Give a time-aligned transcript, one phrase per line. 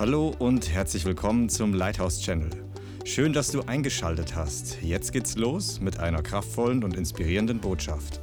[0.00, 2.48] Hallo und herzlich willkommen zum Lighthouse Channel.
[3.04, 4.80] Schön, dass du eingeschaltet hast.
[4.80, 8.22] Jetzt geht's los mit einer kraftvollen und inspirierenden Botschaft.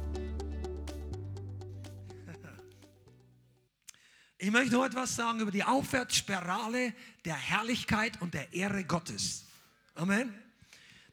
[4.38, 6.94] Ich möchte noch etwas sagen über die Aufwärtsspirale
[7.24, 9.46] der Herrlichkeit und der Ehre Gottes.
[9.94, 10.34] Amen.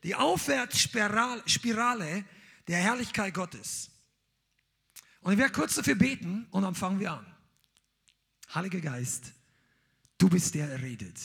[0.02, 1.44] Die Aufwärtsspirale
[2.68, 3.92] der Herrlichkeit Gottes.
[5.22, 7.28] Und ich werde kurz dafür beten und dann fangen wir an.
[8.56, 9.32] Heiliger Geist,
[10.18, 11.20] du bist der, der redet.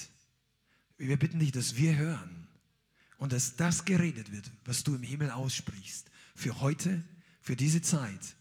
[0.98, 2.46] Wir bitten dich, dass wir hören
[3.18, 6.10] und dass das geredet wird, was du im Himmel aussprichst.
[6.34, 7.02] Für heute,
[7.40, 8.36] für diese Zeit,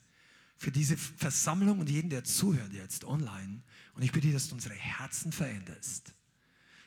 [0.58, 3.62] für diese Versammlung und jeden, der zuhört jetzt online.
[3.94, 6.14] Und ich bitte dich, dass du unsere Herzen veränderst.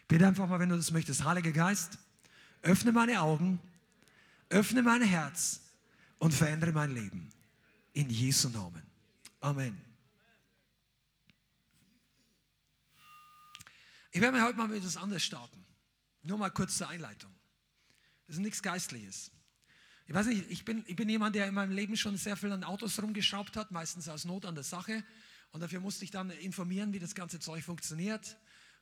[0.09, 1.99] Bitte einfach mal, wenn du das möchtest, Heiliger Geist,
[2.61, 3.61] öffne meine Augen,
[4.51, 5.61] öffne mein Herz
[6.19, 7.31] und verändere mein Leben.
[7.95, 8.83] In Jesu Namen.
[9.41, 9.92] Amen.
[14.15, 15.65] Ich werde mir heute mal mit etwas anderes starten.
[16.23, 17.35] Nur mal kurz zur Einleitung.
[18.27, 19.31] Das ist nichts Geistliches.
[20.07, 22.53] Ich weiß nicht, ich bin, ich bin jemand, der in meinem Leben schon sehr viel
[22.53, 25.03] an Autos rumgeschraubt hat, meistens aus Not an der Sache.
[25.53, 28.37] Und dafür musste ich dann informieren, wie das ganze Zeug funktioniert.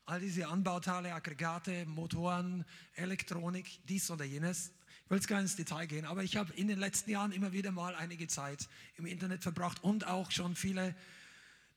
[0.05, 4.73] All diese Anbauteile, Aggregate, Motoren, Elektronik, dies oder jenes.
[5.05, 7.31] Ich will jetzt gar nicht ins Detail gehen, aber ich habe in den letzten Jahren
[7.31, 10.97] immer wieder mal einige Zeit im Internet verbracht und auch schon viele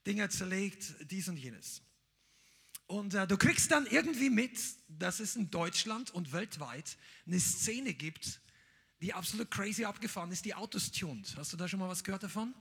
[0.06, 1.83] Dinge zerlegt, dies und jenes.
[2.86, 6.96] Und äh, du kriegst dann irgendwie mit, dass es in Deutschland und weltweit
[7.26, 8.40] eine Szene gibt,
[9.00, 11.34] die absolut crazy abgefahren ist, die Autos tuned.
[11.36, 12.54] Hast du da schon mal was gehört davon?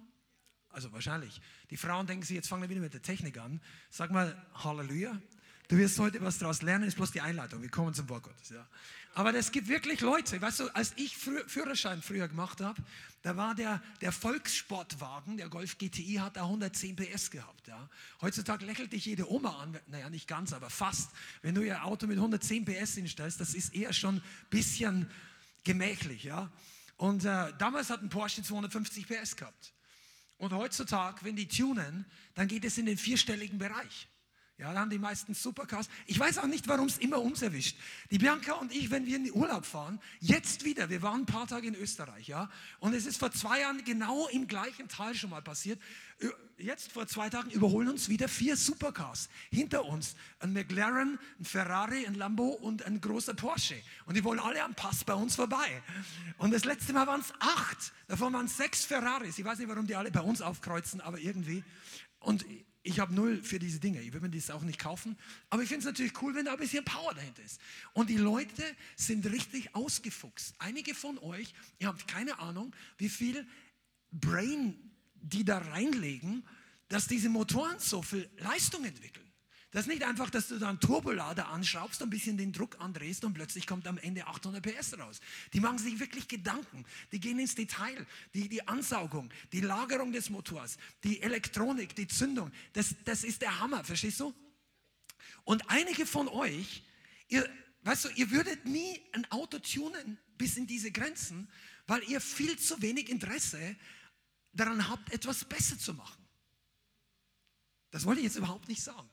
[0.70, 1.40] Also wahrscheinlich.
[1.70, 3.62] Die Frauen denken sich, jetzt fangen wir wieder mit der Technik an.
[3.90, 5.22] Sag mal Halleluja.
[5.68, 7.62] Du wirst heute was daraus lernen, ist bloß die Einleitung.
[7.62, 8.50] Wir kommen zum Wort Gottes.
[8.50, 8.68] Ja.
[9.16, 12.82] Aber es gibt wirklich Leute, weißt du, als ich Führerschein früher gemacht habe,
[13.22, 17.68] da war der, der Volkssportwagen, der Golf GTI, hat da 110 PS gehabt.
[17.68, 17.90] Ja.
[18.22, 21.12] Heutzutage lächelt dich jede Oma an, naja, nicht ganz, aber fast.
[21.42, 25.10] Wenn du ihr Auto mit 110 PS hinstellst, das ist eher schon ein bisschen
[25.64, 26.24] gemächlich.
[26.24, 26.52] Ja.
[26.98, 29.74] Und äh, damals hat ein Porsche 250 PS gehabt.
[30.38, 34.10] Und heutzutage, wenn die tunen, dann geht es in den vierstelligen Bereich.
[34.64, 35.90] Ja, da haben die meisten Supercars.
[36.08, 37.76] Ich weiß auch nicht, warum es immer uns erwischt.
[38.12, 41.26] Die Bianca und ich, wenn wir in den Urlaub fahren, jetzt wieder, wir waren ein
[41.26, 45.16] paar Tage in Österreich, ja, und es ist vor zwei Jahren genau im gleichen Tal
[45.16, 45.82] schon mal passiert.
[46.58, 50.16] Jetzt vor zwei Tagen überholen uns wieder vier Supercars hinter uns.
[50.40, 53.76] Ein McLaren, ein Ferrari, ein Lambo und ein großer Porsche.
[54.06, 55.84] Und die wollen alle am Pass bei uns vorbei.
[56.38, 57.92] Und das letzte Mal waren es acht.
[58.08, 59.38] Davon waren sechs Ferraris.
[59.38, 61.66] Ich weiß nicht, warum die alle bei uns aufkreuzen, aber irgendwie.
[62.20, 62.46] Und
[62.84, 64.02] ich habe null für diese Dinge.
[64.02, 65.18] Ich würde mir das auch nicht kaufen.
[65.50, 67.60] Aber ich finde es natürlich cool, wenn da ein bisschen Power dahinter ist.
[67.94, 68.64] Und die Leute
[68.98, 70.54] sind richtig ausgefuchst.
[70.60, 73.48] Einige von euch, ihr habt keine Ahnung, wie viel
[74.12, 76.44] Brain die da reinlegen,
[76.90, 79.33] dass diese Motoren so viel Leistung entwickeln.
[79.74, 83.26] Das ist nicht einfach, dass du da einen Turbolader anschraubst, ein bisschen den Druck andrehst
[83.26, 85.20] und plötzlich kommt am Ende 800 PS raus.
[85.52, 86.86] Die machen sich wirklich Gedanken.
[87.12, 88.06] Die gehen ins Detail.
[88.36, 92.52] Die, die Ansaugung, die Lagerung des Motors, die Elektronik, die Zündung.
[92.74, 94.32] Das, das ist der Hammer, verstehst du?
[95.44, 96.84] Und einige von euch,
[97.28, 97.50] ihr,
[97.82, 101.50] weißt du, ihr würdet nie ein Auto tunen bis in diese Grenzen,
[101.88, 103.76] weil ihr viel zu wenig Interesse
[104.52, 106.24] daran habt, etwas besser zu machen.
[107.90, 109.10] Das wollte ich jetzt überhaupt nicht sagen.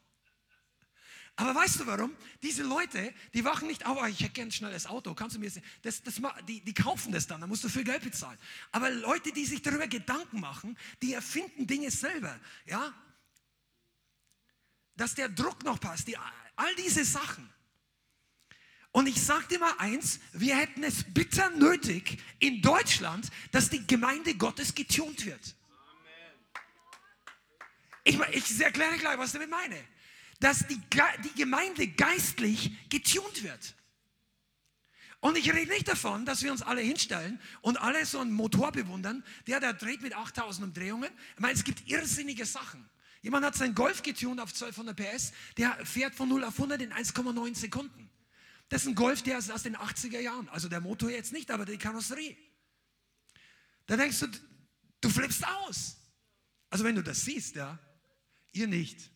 [1.40, 2.14] Aber weißt du warum?
[2.42, 5.40] Diese Leute, die wachen nicht auf, oh, ich hätte gern ein schnelles Auto, kannst du
[5.40, 8.38] mir das, das, die, die kaufen das dann, da musst du viel Geld bezahlen.
[8.72, 12.92] Aber Leute, die sich darüber Gedanken machen, die erfinden Dinge selber, ja,
[14.96, 16.18] dass der Druck noch passt, die,
[16.56, 17.48] all diese Sachen.
[18.92, 23.86] Und ich sage dir mal eins, wir hätten es bitter nötig in Deutschland, dass die
[23.86, 25.56] Gemeinde Gottes getunt wird.
[28.04, 29.82] Ich, ich erkläre gleich, was ich damit meine
[30.40, 30.80] dass die,
[31.24, 33.74] die Gemeinde geistlich getunt wird.
[35.20, 38.72] Und ich rede nicht davon, dass wir uns alle hinstellen und alle so einen Motor
[38.72, 41.10] bewundern, der da dreht mit 8000 Umdrehungen.
[41.34, 42.88] Ich meine, es gibt irrsinnige Sachen.
[43.20, 46.90] Jemand hat seinen Golf getunt auf 1200 PS, der fährt von 0 auf 100 in
[46.90, 48.10] 1,9 Sekunden.
[48.70, 50.48] Das ist ein Golf, der ist aus den 80er Jahren.
[50.48, 52.34] Also der Motor jetzt nicht, aber die Karosserie.
[53.86, 54.28] Da denkst du,
[55.02, 55.96] du flippst aus.
[56.70, 57.78] Also wenn du das siehst, ja,
[58.52, 59.10] ihr nicht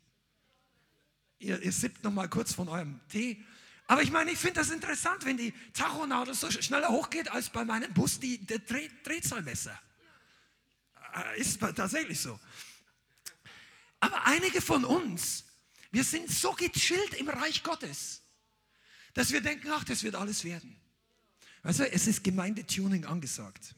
[1.44, 3.43] ihr, ihr sippt noch mal kurz von eurem Tee.
[3.87, 7.64] Aber ich meine, ich finde das interessant, wenn die Tachonadel so schneller hochgeht als bei
[7.64, 9.79] meinem Bus die, der Dreh, Drehzahlmesser.
[11.14, 12.38] Äh, ist tatsächlich so.
[14.00, 15.44] Aber einige von uns,
[15.91, 18.23] wir sind so gechillt im Reich Gottes,
[19.12, 20.76] dass wir denken, ach, das wird alles werden.
[21.62, 23.75] Du, es ist Gemeindetuning angesagt.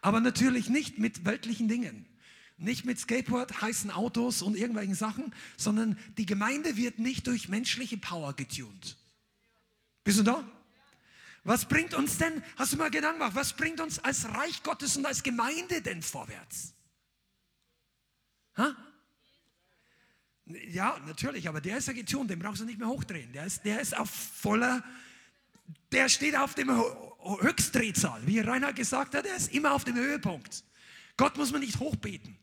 [0.00, 2.06] Aber natürlich nicht mit weltlichen Dingen.
[2.62, 7.96] Nicht mit Skateboard, heißen Autos und irgendwelchen Sachen, sondern die Gemeinde wird nicht durch menschliche
[7.96, 8.96] Power getunt.
[10.04, 10.48] Bist du da?
[11.42, 14.96] Was bringt uns denn, hast du mal Gedanken gemacht, was bringt uns als Reich Gottes
[14.96, 16.72] und als Gemeinde denn vorwärts?
[18.56, 18.76] Ha?
[20.68, 23.32] Ja, natürlich, aber der ist ja getunt, den brauchst du nicht mehr hochdrehen.
[23.32, 24.84] Der ist, der ist auf voller,
[25.90, 28.24] der steht auf dem Höchstdrehzahl.
[28.24, 30.62] Wie Reinhard gesagt hat, er ist immer auf dem Höhepunkt.
[31.16, 32.38] Gott muss man nicht hochbeten.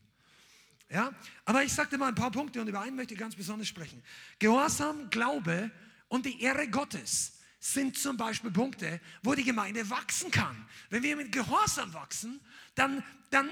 [0.91, 1.13] Ja,
[1.45, 4.01] aber ich sagte mal ein paar Punkte und über einen möchte ich ganz besonders sprechen.
[4.39, 5.69] Gehorsam, Glaube
[6.07, 10.67] und die Ehre Gottes sind zum Beispiel Punkte, wo die Gemeinde wachsen kann.
[10.89, 12.39] Wenn wir mit Gehorsam wachsen,
[12.73, 13.49] dann, dann,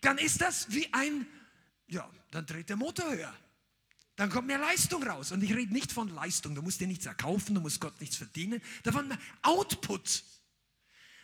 [0.00, 1.26] dann ist das wie ein,
[1.86, 3.34] ja, dann dreht der Motor höher.
[4.16, 5.30] Dann kommt mehr Leistung raus.
[5.32, 6.54] Und ich rede nicht von Leistung.
[6.54, 8.60] Du musst dir nichts erkaufen, du musst Gott nichts verdienen.
[8.82, 10.24] Davon Output.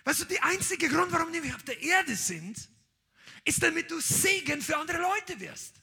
[0.04, 2.68] Weißt du, der einzige Grund, warum wir auf der Erde sind,
[3.46, 5.80] ist, damit du Segen für andere Leute wirst.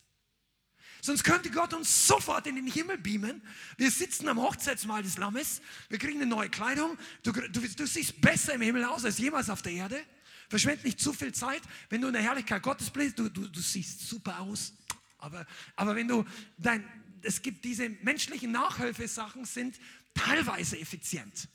[1.02, 3.42] Sonst könnte Gott uns sofort in den Himmel beamen.
[3.78, 6.98] Wir sitzen am Hochzeitsmahl des Lammes, wir kriegen eine neue Kleidung.
[7.24, 10.00] Du, du, du siehst besser im Himmel aus als jemals auf der Erde.
[10.48, 13.20] Verschwend nicht zu viel Zeit, wenn du in der Herrlichkeit Gottes bist.
[13.20, 14.74] Du, du, du siehst super aus.
[15.18, 15.46] Aber,
[15.76, 16.24] aber wenn du
[16.58, 16.88] dein,
[17.22, 19.80] es gibt diese menschlichen Nachhilfesachen, sind
[20.14, 21.50] teilweise effizient.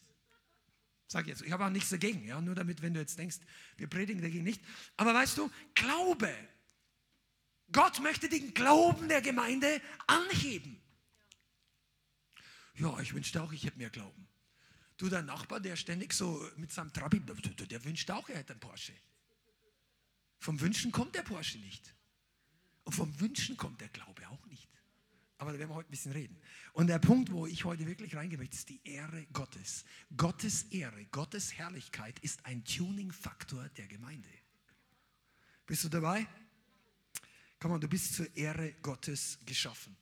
[1.11, 3.39] Sag jetzt, ich habe auch nichts dagegen, ja, nur damit, wenn du jetzt denkst,
[3.79, 4.61] wir predigen dagegen nicht.
[4.97, 6.33] Aber weißt du, Glaube.
[7.73, 10.81] Gott möchte den Glauben der Gemeinde anheben.
[12.75, 14.29] Ja, ich wünschte auch, ich hätte mehr Glauben.
[14.99, 18.61] Du, dein Nachbar, der ständig so mit seinem Trabi, der wünscht auch, er hätte einen
[18.61, 18.93] Porsche.
[20.39, 21.95] Vom Wünschen kommt der Porsche nicht.
[22.85, 24.69] Und vom Wünschen kommt der Glaube auch nicht.
[25.39, 26.41] Aber da werden wir heute ein bisschen reden.
[26.79, 29.85] Und der Punkt, wo ich heute wirklich reingehen möchte, ist die Ehre Gottes.
[30.17, 34.29] Gottes Ehre, Gottes Herrlichkeit ist ein Tuning-Faktor der Gemeinde.
[35.67, 36.25] Bist du dabei?
[37.59, 39.97] Komm mal, du bist zur Ehre Gottes geschaffen.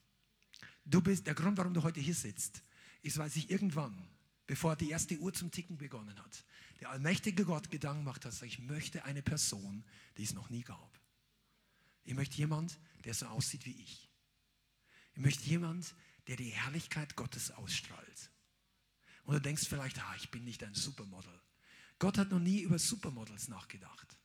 [0.84, 2.62] Du bist, der Grund, warum du heute hier sitzt,
[3.00, 4.06] ist, weil sich irgendwann,
[4.46, 6.44] bevor die erste Uhr zum Ticken begonnen hat,
[6.80, 9.82] der allmächtige Gott Gedanken macht hat, ich möchte eine Person,
[10.18, 11.00] die es noch nie gab.
[12.04, 14.10] Ich möchte jemand, der so aussieht wie ich.
[15.14, 15.94] Ich möchte jemand,
[16.28, 18.30] der die Herrlichkeit Gottes ausstrahlt.
[19.24, 21.40] Und du denkst vielleicht, ah, ich bin nicht ein Supermodel.
[21.98, 24.16] Gott hat noch nie über Supermodels nachgedacht.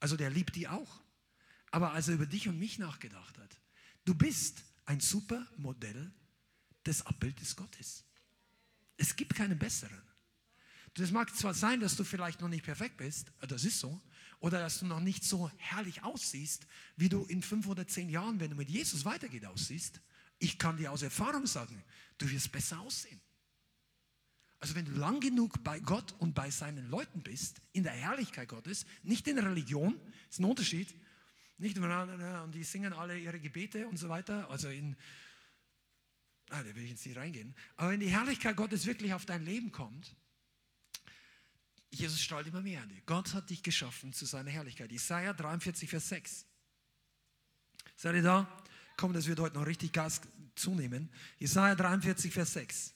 [0.00, 1.00] Also der liebt die auch.
[1.70, 3.60] Aber als er über dich und mich nachgedacht hat,
[4.04, 6.12] du bist ein Supermodell
[6.86, 8.04] des Abbildes Gottes.
[8.96, 10.02] Es gibt keinen besseren.
[10.94, 14.00] Das mag zwar sein, dass du vielleicht noch nicht perfekt bist, das ist so,
[14.40, 16.66] oder dass du noch nicht so herrlich aussiehst,
[16.96, 20.00] wie du in fünf oder zehn Jahren, wenn du mit Jesus weitergeht, aussiehst.
[20.38, 21.82] Ich kann dir aus Erfahrung sagen,
[22.18, 23.20] du wirst besser aussehen.
[24.60, 28.48] Also wenn du lang genug bei Gott und bei seinen Leuten bist, in der Herrlichkeit
[28.48, 30.94] Gottes, nicht in der Religion, ist ein Unterschied.
[31.58, 34.48] Nicht und die singen alle ihre Gebete und so weiter.
[34.50, 34.96] Also in,
[36.50, 37.54] ah, da will ich jetzt nicht reingehen.
[37.76, 40.14] Aber wenn die Herrlichkeit Gottes wirklich auf dein Leben kommt,
[41.90, 43.00] Jesus strahlt immer mehr an dir.
[43.06, 44.92] Gott hat dich geschaffen zu seiner Herrlichkeit.
[44.92, 46.46] Isaiah 43, Vers 6.
[47.96, 48.64] Seid ihr da?
[48.98, 50.20] Komm, das wird heute noch richtig Gas
[50.56, 51.08] zunehmen.
[51.38, 52.94] Jesaja 43, Vers 6.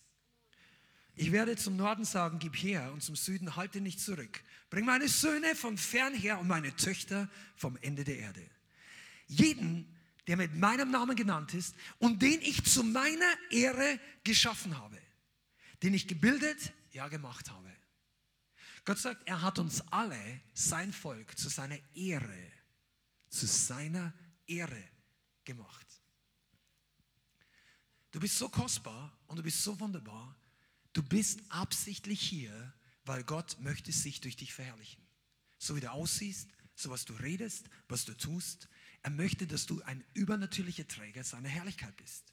[1.15, 4.43] Ich werde zum Norden sagen, gib her, und zum Süden halte nicht zurück.
[4.69, 8.45] Bring meine Söhne von fern her und meine Töchter vom Ende der Erde.
[9.29, 9.87] Jeden,
[10.27, 14.99] der mit meinem Namen genannt ist und den ich zu meiner Ehre geschaffen habe,
[15.85, 17.71] den ich gebildet, ja gemacht habe.
[18.85, 22.51] Gott sagt, er hat uns alle, sein Volk, zu seiner Ehre,
[23.29, 24.13] zu seiner
[24.49, 24.83] Ehre
[25.45, 25.92] gemacht.
[28.13, 30.37] Du bist so kostbar und du bist so wunderbar.
[30.93, 32.73] Du bist absichtlich hier,
[33.05, 35.03] weil Gott möchte sich durch dich verherrlichen.
[35.59, 38.69] So wie du aussiehst, so was du redest, was du tust.
[39.03, 42.33] Er möchte, dass du ein übernatürlicher Träger seiner Herrlichkeit bist.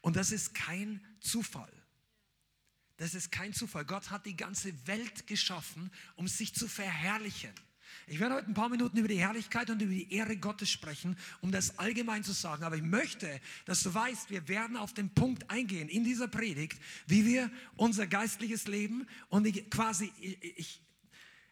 [0.00, 1.72] Und das ist kein Zufall.
[2.96, 3.84] Das ist kein Zufall.
[3.84, 7.52] Gott hat die ganze Welt geschaffen, um sich zu verherrlichen.
[8.06, 11.16] Ich werde heute ein paar Minuten über die Herrlichkeit und über die Ehre Gottes sprechen,
[11.40, 12.64] um das allgemein zu sagen.
[12.64, 16.80] Aber ich möchte, dass du weißt, wir werden auf den Punkt eingehen in dieser Predigt,
[17.06, 20.82] wie wir unser geistliches Leben und quasi, ich, ich,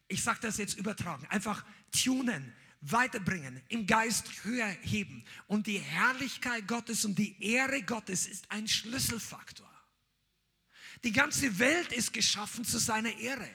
[0.09, 5.25] ich sage das jetzt übertragen, einfach tunen, weiterbringen, im Geist höher heben.
[5.47, 9.71] Und die Herrlichkeit Gottes und die Ehre Gottes ist ein Schlüsselfaktor.
[11.05, 13.49] Die ganze Welt ist geschaffen zu seiner Ehre.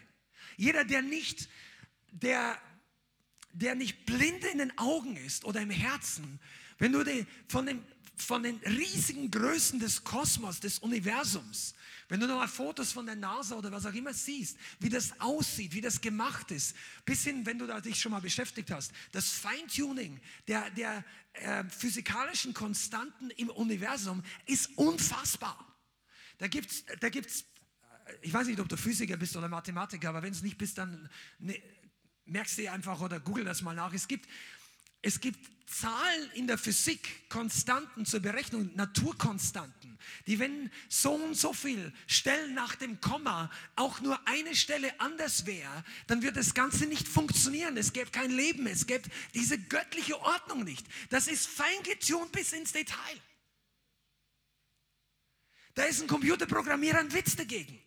[0.58, 1.50] Jeder, der nicht,
[2.12, 2.58] der
[3.60, 6.40] der nicht blind in den Augen ist oder im Herzen,
[6.78, 7.82] wenn du die, von dem
[8.18, 11.76] von den riesigen Größen des Kosmos, des Universums,
[12.10, 15.74] wenn du nochmal Fotos von der NASA oder was auch immer siehst, wie das aussieht,
[15.74, 20.20] wie das gemacht ist, bis hin, wenn du dich schon mal beschäftigt hast, das Feintuning
[20.48, 25.64] der, der äh, physikalischen Konstanten im Universum ist unfassbar.
[26.40, 27.42] Da gibt es, da gibt's,
[28.08, 30.80] äh, ich weiß nicht, ob du Physiker bist oder Mathematiker, aber wenn es nicht bist,
[30.80, 31.62] dann ne,
[32.28, 33.94] merkst du dir einfach oder google das mal nach.
[33.94, 34.28] Es gibt,
[35.02, 41.52] es gibt Zahlen in der Physik, Konstanten zur Berechnung, Naturkonstanten, die wenn so und so
[41.52, 46.86] viel Stellen nach dem Komma auch nur eine Stelle anders wäre, dann wird das Ganze
[46.86, 47.76] nicht funktionieren.
[47.76, 50.88] Es gäbe kein Leben, es gäbe diese göttliche Ordnung nicht.
[51.10, 53.22] Das ist fein getunt bis ins Detail.
[55.76, 57.78] Da ist ein Computerprogrammierer ein Witz dagegen.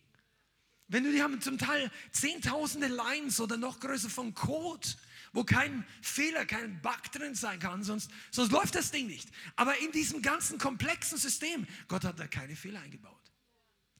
[0.91, 4.85] Wenn du die haben zum Teil zehntausende Lines oder noch größer von Code,
[5.31, 9.29] wo kein Fehler, kein Bug drin sein kann, sonst, sonst läuft das Ding nicht.
[9.55, 13.31] Aber in diesem ganzen komplexen System, Gott hat da keine Fehler eingebaut.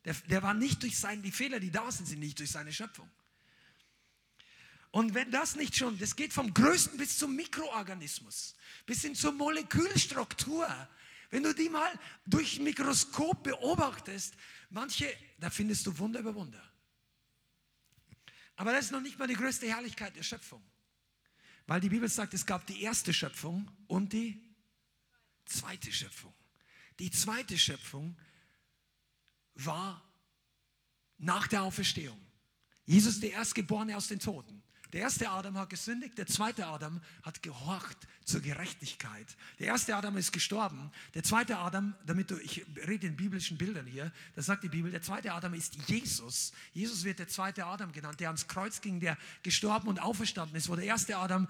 [0.03, 2.73] Der, der war nicht durch seine, die Fehler, die da sind, sind nicht durch seine
[2.73, 3.09] Schöpfung.
[4.91, 8.53] Und wenn das nicht schon, das geht vom Größten bis zum Mikroorganismus,
[8.85, 10.67] bis hin zur Molekülstruktur.
[11.29, 14.33] Wenn du die mal durch Mikroskop beobachtest,
[14.69, 15.07] manche,
[15.39, 16.70] da findest du Wunder über Wunder.
[18.55, 20.61] Aber das ist noch nicht mal die größte Herrlichkeit der Schöpfung.
[21.67, 24.41] Weil die Bibel sagt, es gab die erste Schöpfung und die
[25.45, 26.33] zweite Schöpfung.
[26.99, 28.17] Die zweite Schöpfung
[29.55, 30.03] war
[31.17, 32.19] nach der Auferstehung.
[32.85, 34.63] Jesus, der Erstgeborene aus den Toten.
[34.93, 39.25] Der erste Adam hat gesündigt, der zweite Adam hat gehorcht zur Gerechtigkeit.
[39.59, 43.85] Der erste Adam ist gestorben, der zweite Adam, damit du, ich rede in biblischen Bildern
[43.85, 46.51] hier, das sagt die Bibel, der zweite Adam ist Jesus.
[46.73, 50.69] Jesus wird der zweite Adam genannt, der ans Kreuz ging, der gestorben und auferstanden ist.
[50.69, 51.47] Wo der erste Adam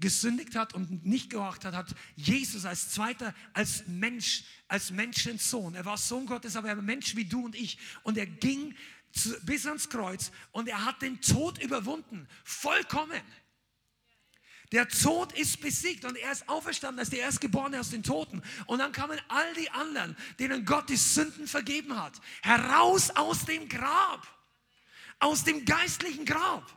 [0.00, 5.74] gesündigt hat und nicht gehorcht hat, hat Jesus als zweiter, als Mensch, als Menschensohn.
[5.74, 7.78] Er war Sohn Gottes, aber er war Mensch wie du und ich.
[8.02, 8.74] Und er ging
[9.42, 13.22] bis ans Kreuz und er hat den Tod überwunden, vollkommen.
[14.72, 18.42] Der Tod ist besiegt und er ist auferstanden als der Erstgeborene aus den Toten.
[18.66, 23.68] Und dann kamen all die anderen, denen Gott die Sünden vergeben hat, heraus aus dem
[23.68, 24.26] Grab,
[25.20, 26.76] aus dem geistlichen Grab.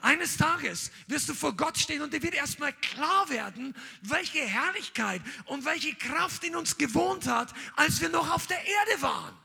[0.00, 5.22] Eines Tages wirst du vor Gott stehen und dir wird erstmal klar werden, welche Herrlichkeit
[5.46, 9.36] und welche Kraft in uns gewohnt hat, als wir noch auf der Erde waren.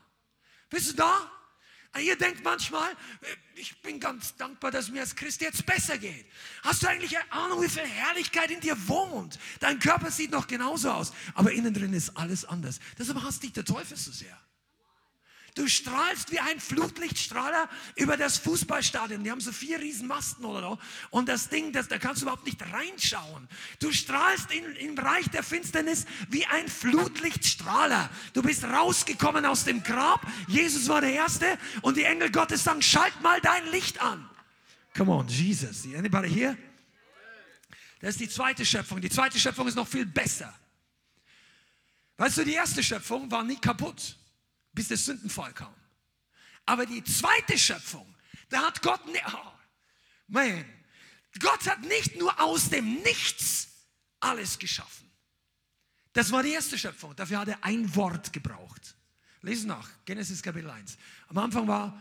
[0.68, 1.30] Bist du da?
[2.00, 6.26] Ihr denkt manchmal, äh, ich bin ganz dankbar, dass mir als Christ jetzt besser geht.
[6.62, 9.38] Hast du eigentlich eine Ahnung, wie viel Herrlichkeit in dir wohnt?
[9.60, 12.80] Dein Körper sieht noch genauso aus, aber innen drin ist alles anders.
[12.98, 14.38] Deshalb hasst dich der Teufel so sehr.
[15.56, 19.24] Du strahlst wie ein Flutlichtstrahler über das Fußballstadion.
[19.24, 20.78] Die haben so vier Riesenmasten oder so.
[21.08, 23.48] Und das Ding, das, da kannst du überhaupt nicht reinschauen.
[23.78, 28.10] Du strahlst in, im Bereich der Finsternis wie ein Flutlichtstrahler.
[28.34, 30.20] Du bist rausgekommen aus dem Grab.
[30.46, 31.46] Jesus war der Erste.
[31.80, 34.28] Und die Engel Gottes sagen, schalt mal dein Licht an.
[34.94, 35.86] Come on, Jesus.
[35.86, 36.58] Anybody here?
[38.00, 39.00] Das ist die zweite Schöpfung.
[39.00, 40.52] Die zweite Schöpfung ist noch viel besser.
[42.18, 44.18] Weißt du, die erste Schöpfung war nie kaputt
[44.76, 45.74] bis der Sündenfall kam.
[46.66, 48.14] Aber die zweite Schöpfung,
[48.48, 49.52] da hat Gott, oh,
[50.28, 50.64] man,
[51.40, 53.68] Gott hat nicht nur aus dem Nichts
[54.20, 55.10] alles geschaffen.
[56.12, 57.14] Das war die erste Schöpfung.
[57.16, 58.94] Dafür hat er ein Wort gebraucht.
[59.42, 60.96] Lesen nach, Genesis Kapitel 1.
[61.28, 62.00] Am Anfang war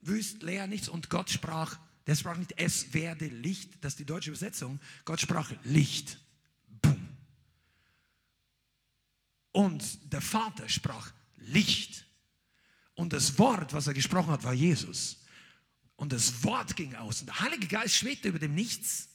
[0.00, 4.04] wüst, leer, nichts und Gott sprach, der sprach nicht, es werde Licht, das ist die
[4.04, 4.80] deutsche Übersetzung.
[5.04, 6.18] Gott sprach Licht.
[6.80, 7.16] Boom.
[9.52, 11.12] Und der Vater sprach
[11.46, 12.06] Licht.
[12.94, 15.24] Und das Wort, was er gesprochen hat, war Jesus.
[15.96, 17.20] Und das Wort ging aus.
[17.20, 19.08] Und der Heilige Geist schwebte über dem Nichts.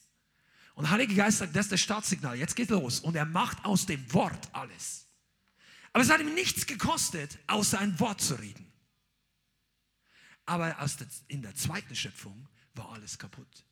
[0.76, 3.00] Und der Heilige Geist sagt, das ist das Startsignal, jetzt geht los.
[3.00, 5.08] Und er macht aus dem Wort alles.
[5.92, 8.72] Aber es hat ihm nichts gekostet, außer ein Wort zu reden.
[10.46, 10.78] Aber
[11.28, 13.66] in der zweiten Schöpfung war alles kaputt.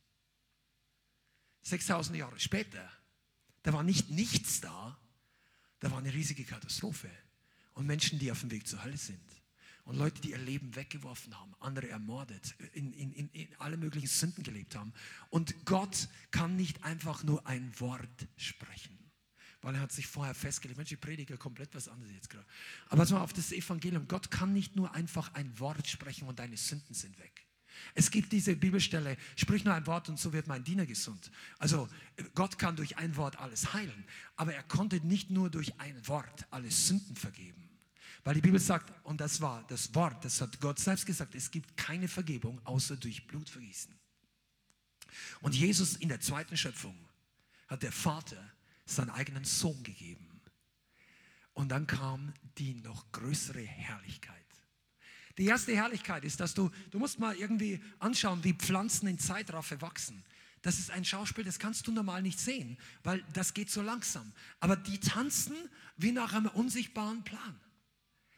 [1.62, 2.92] 6000 Jahre später,
[3.64, 5.00] da war nicht nichts da,
[5.80, 7.10] da war eine riesige Katastrophe
[7.76, 9.22] und Menschen, die auf dem Weg zur Hölle sind.
[9.84, 14.08] Und Leute, die ihr Leben weggeworfen haben, andere ermordet, in, in, in, in alle möglichen
[14.08, 14.92] Sünden gelebt haben.
[15.30, 18.98] Und Gott kann nicht einfach nur ein Wort sprechen,
[19.62, 20.78] weil er hat sich vorher festgelegt.
[20.78, 22.48] Mensch, ich predige komplett was anderes jetzt gerade.
[22.88, 24.08] Aber pass mal auf das Evangelium.
[24.08, 27.46] Gott kann nicht nur einfach ein Wort sprechen und deine Sünden sind weg.
[27.94, 31.30] Es gibt diese Bibelstelle, sprich nur ein Wort und so wird mein Diener gesund.
[31.60, 31.88] Also
[32.34, 34.06] Gott kann durch ein Wort alles heilen,
[34.36, 37.65] aber er konnte nicht nur durch ein Wort alle Sünden vergeben.
[38.26, 41.52] Weil die Bibel sagt, und das war das Wort, das hat Gott selbst gesagt, es
[41.52, 43.94] gibt keine Vergebung außer durch Blutvergießen.
[45.42, 46.98] Und Jesus in der zweiten Schöpfung
[47.68, 48.44] hat der Vater
[48.84, 50.42] seinen eigenen Sohn gegeben.
[51.54, 54.34] Und dann kam die noch größere Herrlichkeit.
[55.38, 59.82] Die erste Herrlichkeit ist, dass du, du musst mal irgendwie anschauen, wie Pflanzen in Zeitraffe
[59.82, 60.24] wachsen.
[60.64, 64.34] Das ist ein Schauspiel, das kannst du normal nicht sehen, weil das geht so langsam.
[64.60, 65.56] Aber die tanzen
[65.96, 67.60] wie nach einem unsichtbaren Plan.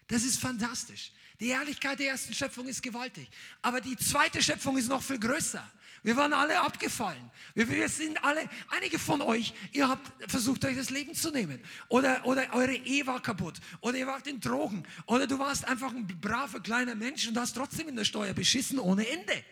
[0.08, 1.12] Das ist fantastisch.
[1.40, 3.28] Die Herrlichkeit der ersten Schöpfung ist gewaltig.
[3.62, 5.64] Aber die zweite Schöpfung ist noch viel größer.
[6.04, 7.32] Wir waren alle abgefallen.
[7.54, 11.62] Wir, wir, sind alle, einige von euch, ihr habt versucht, euch das Leben zu nehmen.
[11.90, 13.56] Oder, oder eure Ehe war kaputt.
[13.82, 14.84] Oder ihr wart in Drogen.
[15.06, 18.80] Oder du warst einfach ein braver kleiner Mensch und hast trotzdem in der Steuer beschissen
[18.80, 19.44] ohne Ende.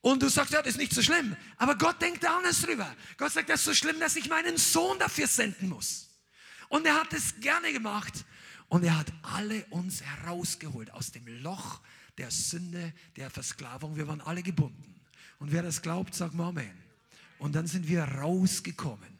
[0.00, 1.36] Und du sagst, ja, das ist nicht so schlimm.
[1.56, 2.94] Aber Gott denkt da anders drüber.
[3.16, 6.08] Gott sagt, das ist so schlimm, dass ich meinen Sohn dafür senden muss.
[6.68, 8.12] Und er hat es gerne gemacht.
[8.72, 11.82] Und er hat alle uns herausgeholt aus dem Loch
[12.16, 13.96] der Sünde, der Versklavung.
[13.96, 14.98] Wir waren alle gebunden.
[15.38, 16.72] Und wer das glaubt, sagt Amen.
[17.38, 19.18] Und dann sind wir rausgekommen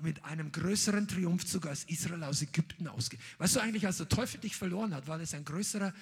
[0.00, 3.20] mit einem größeren Triumphzug als Israel aus Ägypten ausgeht.
[3.38, 5.94] Weißt du eigentlich, als der Teufel dich verloren hat, war das eine größere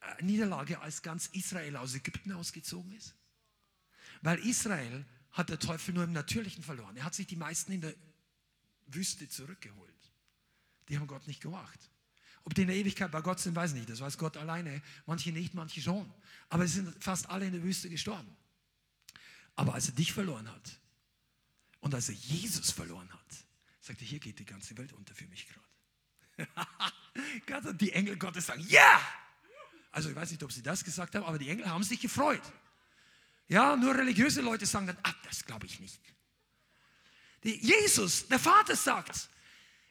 [0.00, 3.16] äh, Niederlage, als ganz Israel aus Ägypten ausgezogen ist?
[4.22, 6.96] Weil Israel hat der Teufel nur im Natürlichen verloren.
[6.98, 7.94] Er hat sich die meisten in der
[8.86, 10.12] Wüste zurückgeholt.
[10.88, 11.90] Die haben Gott nicht gemacht.
[12.48, 13.90] Ob die in der Ewigkeit bei Gott sind, weiß ich nicht.
[13.90, 14.80] Das weiß Gott alleine.
[15.04, 16.10] Manche nicht, manche schon.
[16.48, 18.34] Aber sie sind fast alle in der Wüste gestorben.
[19.54, 20.80] Aber als er dich verloren hat
[21.80, 23.36] und als er Jesus verloren hat,
[23.82, 25.68] sagte er, hier geht die ganze Welt unter für mich gerade.
[27.80, 28.80] die Engel Gottes sagen, ja!
[28.80, 29.00] Yeah!
[29.90, 32.40] Also ich weiß nicht, ob sie das gesagt haben, aber die Engel haben sich gefreut.
[33.46, 36.00] Ja, nur religiöse Leute sagen dann, ah, das glaube ich nicht.
[37.44, 39.28] Die Jesus, der Vater sagt,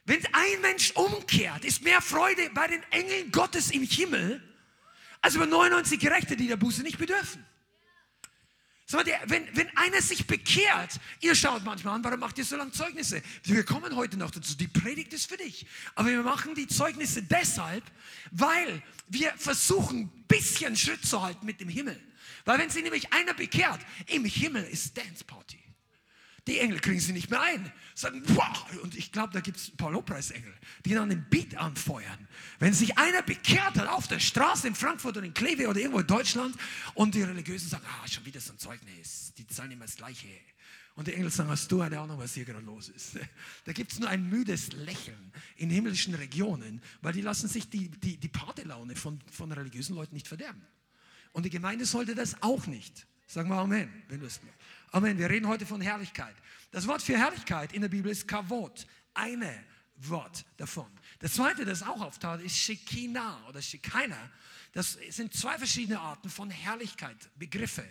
[0.08, 4.42] wenn ein Mensch umkehrt, ist mehr Freude bei den Engeln Gottes im Himmel,
[5.20, 7.44] als über 99 Gerechte, die der Buße nicht bedürfen.
[8.90, 13.20] Wenn, wenn einer sich bekehrt, ihr schaut manchmal an, warum macht ihr so lange Zeugnisse?
[13.42, 15.66] Wir kommen heute noch dazu, die Predigt ist für dich.
[15.94, 17.84] Aber wir machen die Zeugnisse deshalb,
[18.30, 22.00] weil wir versuchen, ein bisschen Schritt zu halten mit dem Himmel.
[22.46, 25.58] Weil wenn sich nämlich einer bekehrt, im Himmel ist Dance Party.
[26.48, 27.70] Die Engel kriegen sie nicht mehr ein.
[27.94, 28.82] Sagen, wow.
[28.82, 30.54] Und ich glaube, da gibt es ein paar Lobpreisengel,
[30.86, 32.26] die dann den Beat anfeuern.
[32.58, 36.00] Wenn sich einer bekehrt hat auf der Straße in Frankfurt oder in Kleve oder irgendwo
[36.00, 36.56] in Deutschland
[36.94, 40.26] und die Religiösen sagen, ah, schon wieder so ein Zeugnis, die zahlen immer das Gleiche.
[40.94, 43.18] Und die Engel sagen, hast du eine Ahnung, was hier gerade los ist?
[43.66, 47.90] Da gibt es nur ein müdes Lächeln in himmlischen Regionen, weil die lassen sich die,
[47.90, 50.62] die, die Partelaune von, von religiösen Leuten nicht verderben.
[51.32, 53.06] Und die Gemeinde sollte das auch nicht.
[53.26, 54.58] Sagen wir Amen, wenn du es glaubst.
[54.90, 55.18] Amen.
[55.18, 56.34] Wir reden heute von Herrlichkeit.
[56.70, 58.86] Das Wort für Herrlichkeit in der Bibel ist Kavot.
[59.12, 59.52] Eine
[59.96, 60.86] Wort davon.
[61.18, 64.30] Das zweite, das auch auftaucht, ist Shekinah oder Shekinah.
[64.72, 67.84] Das sind zwei verschiedene Arten von Herrlichkeit, Begriffe.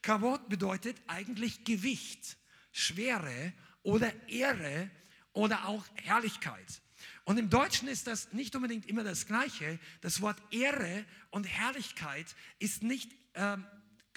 [0.00, 2.36] Kavot bedeutet eigentlich Gewicht,
[2.70, 4.90] Schwere oder Ehre
[5.32, 6.82] oder auch Herrlichkeit.
[7.24, 9.80] Und im Deutschen ist das nicht unbedingt immer das Gleiche.
[10.02, 12.26] Das Wort Ehre und Herrlichkeit
[12.60, 13.66] ist nicht ähm,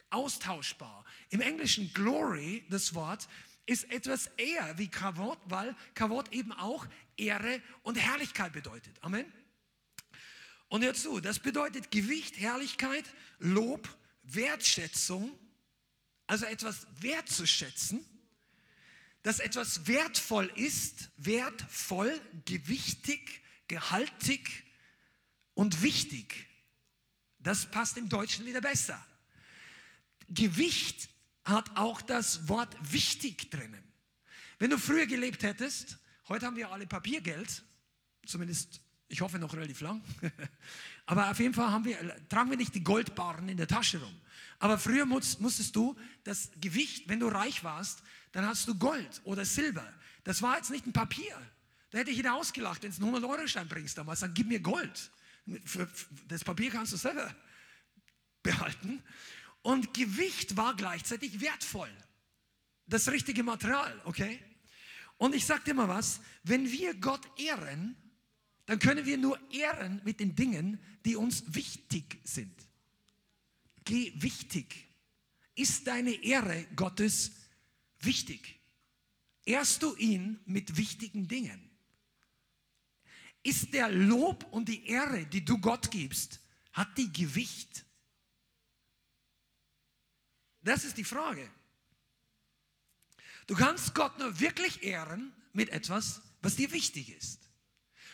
[0.10, 1.04] austauschbar.
[1.30, 3.28] Im Englischen Glory, das Wort,
[3.66, 6.88] ist etwas eher wie Kavot, weil Kavot eben auch
[7.18, 8.96] Ehre und Herrlichkeit bedeutet.
[9.02, 9.26] Amen.
[10.70, 13.06] Und hör zu, das bedeutet Gewicht, Herrlichkeit,
[13.40, 13.88] Lob,
[14.24, 15.38] Wertschätzung,
[16.28, 18.06] also etwas wertzuschätzen,
[19.24, 24.64] dass etwas wertvoll ist, wertvoll, gewichtig, gehaltig
[25.54, 26.48] und wichtig.
[27.40, 29.06] Das passt im Deutschen wieder besser.
[30.30, 31.10] Gewicht
[31.48, 33.84] hat auch das Wort wichtig drinnen.
[34.60, 37.64] Wenn du früher gelebt hättest, heute haben wir alle Papiergeld,
[38.26, 40.02] zumindest ich hoffe noch relativ lang,
[41.06, 44.22] aber auf jeden Fall haben wir, tragen wir nicht die Goldbarren in der Tasche rum.
[44.60, 49.46] Aber früher musstest du das Gewicht, wenn du reich warst, dann hast du Gold oder
[49.46, 49.88] Silber.
[50.24, 51.40] Das war jetzt nicht ein Papier.
[51.92, 55.12] Da hätte ich jeder ausgelacht, wenn du einen 100-Euro-Schein bringst damals, dann gib mir Gold.
[56.28, 57.34] Das Papier kannst du selber
[58.44, 59.02] behalten.
[59.68, 61.92] Und Gewicht war gleichzeitig wertvoll.
[62.86, 64.40] Das richtige Material, okay?
[65.18, 67.98] Und ich sage dir mal was, wenn wir Gott ehren,
[68.66, 72.56] dann können wir nur ehren mit den Dingen, die uns wichtig sind.
[73.84, 74.88] Geh wichtig.
[75.54, 77.34] Ist deine Ehre Gottes
[78.00, 78.62] wichtig?
[79.44, 81.70] Ehrst du ihn mit wichtigen Dingen?
[83.44, 86.40] Ist der Lob und die Ehre, die du Gott gibst,
[86.72, 87.84] hat die Gewicht?
[90.68, 91.50] Das ist die Frage.
[93.48, 97.50] Du kannst Gott nur wirklich ehren mit etwas, was dir wichtig ist.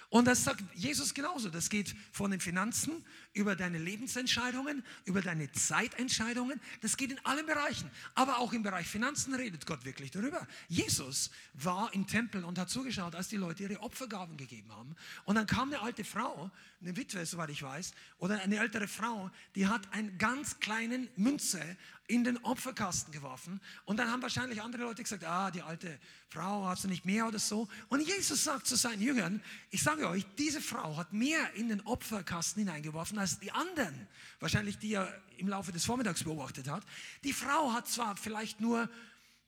[0.09, 1.49] Und das sagt Jesus genauso.
[1.49, 6.59] Das geht von den Finanzen über deine Lebensentscheidungen, über deine Zeitentscheidungen.
[6.81, 7.89] Das geht in allen Bereichen.
[8.15, 10.47] Aber auch im Bereich Finanzen redet Gott wirklich darüber.
[10.67, 14.95] Jesus war im Tempel und hat zugeschaut, als die Leute ihre Opfergaben gegeben haben.
[15.25, 19.31] Und dann kam eine alte Frau, eine Witwe, soweit ich weiß, oder eine ältere Frau,
[19.55, 21.61] die hat einen ganz kleinen Münze
[22.07, 23.61] in den Opferkasten geworfen.
[23.85, 27.27] Und dann haben wahrscheinlich andere Leute gesagt, ah, die alte Frau, hast du nicht mehr
[27.27, 27.67] oder so.
[27.87, 31.81] Und Jesus sagt zu seinen Jüngern, ich sage euch, diese Frau hat mehr in den
[31.81, 34.07] Opferkasten hineingeworfen als die anderen.
[34.39, 36.83] Wahrscheinlich die er im Laufe des Vormittags beobachtet hat.
[37.23, 38.89] Die Frau hat zwar vielleicht nur,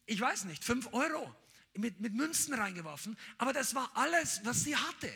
[0.05, 1.35] ich weiß nicht, fünf Euro
[1.75, 5.11] mit, mit Münzen reingeworfen, aber das war alles, was sie hatte.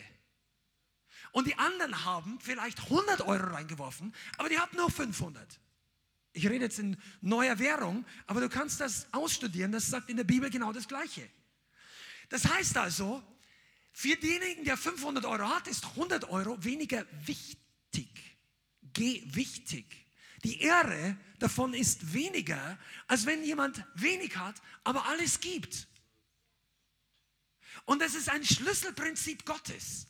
[1.32, 5.58] Und die anderen haben vielleicht 100 Euro reingeworfen, aber die hatten nur 500.
[6.32, 10.24] Ich rede jetzt in neuer Währung, aber du kannst das ausstudieren, das sagt in der
[10.24, 11.28] Bibel genau das Gleiche.
[12.28, 13.22] Das heißt also,
[13.92, 17.58] für denjenigen, der 500 Euro hat, ist 100 Euro weniger wichtig.
[18.96, 20.06] Wichtig.
[20.44, 25.86] Die Ehre davon ist weniger, als wenn jemand wenig hat, aber alles gibt.
[27.84, 30.06] Und das ist ein Schlüsselprinzip Gottes.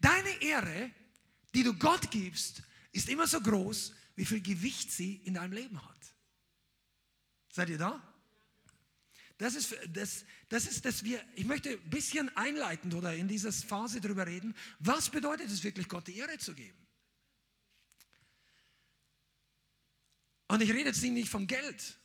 [0.00, 0.90] Deine Ehre,
[1.54, 5.82] die du Gott gibst, ist immer so groß, wie viel Gewicht sie in deinem Leben
[5.82, 6.14] hat.
[7.50, 8.02] Seid ihr da?
[9.38, 13.52] Das ist, das, das ist, dass wir, ich möchte ein bisschen einleitend oder in dieser
[13.52, 16.83] Phase darüber reden, was bedeutet es wirklich, Gott die Ehre zu geben?
[20.48, 21.98] Und ich rede jetzt nicht vom Geld,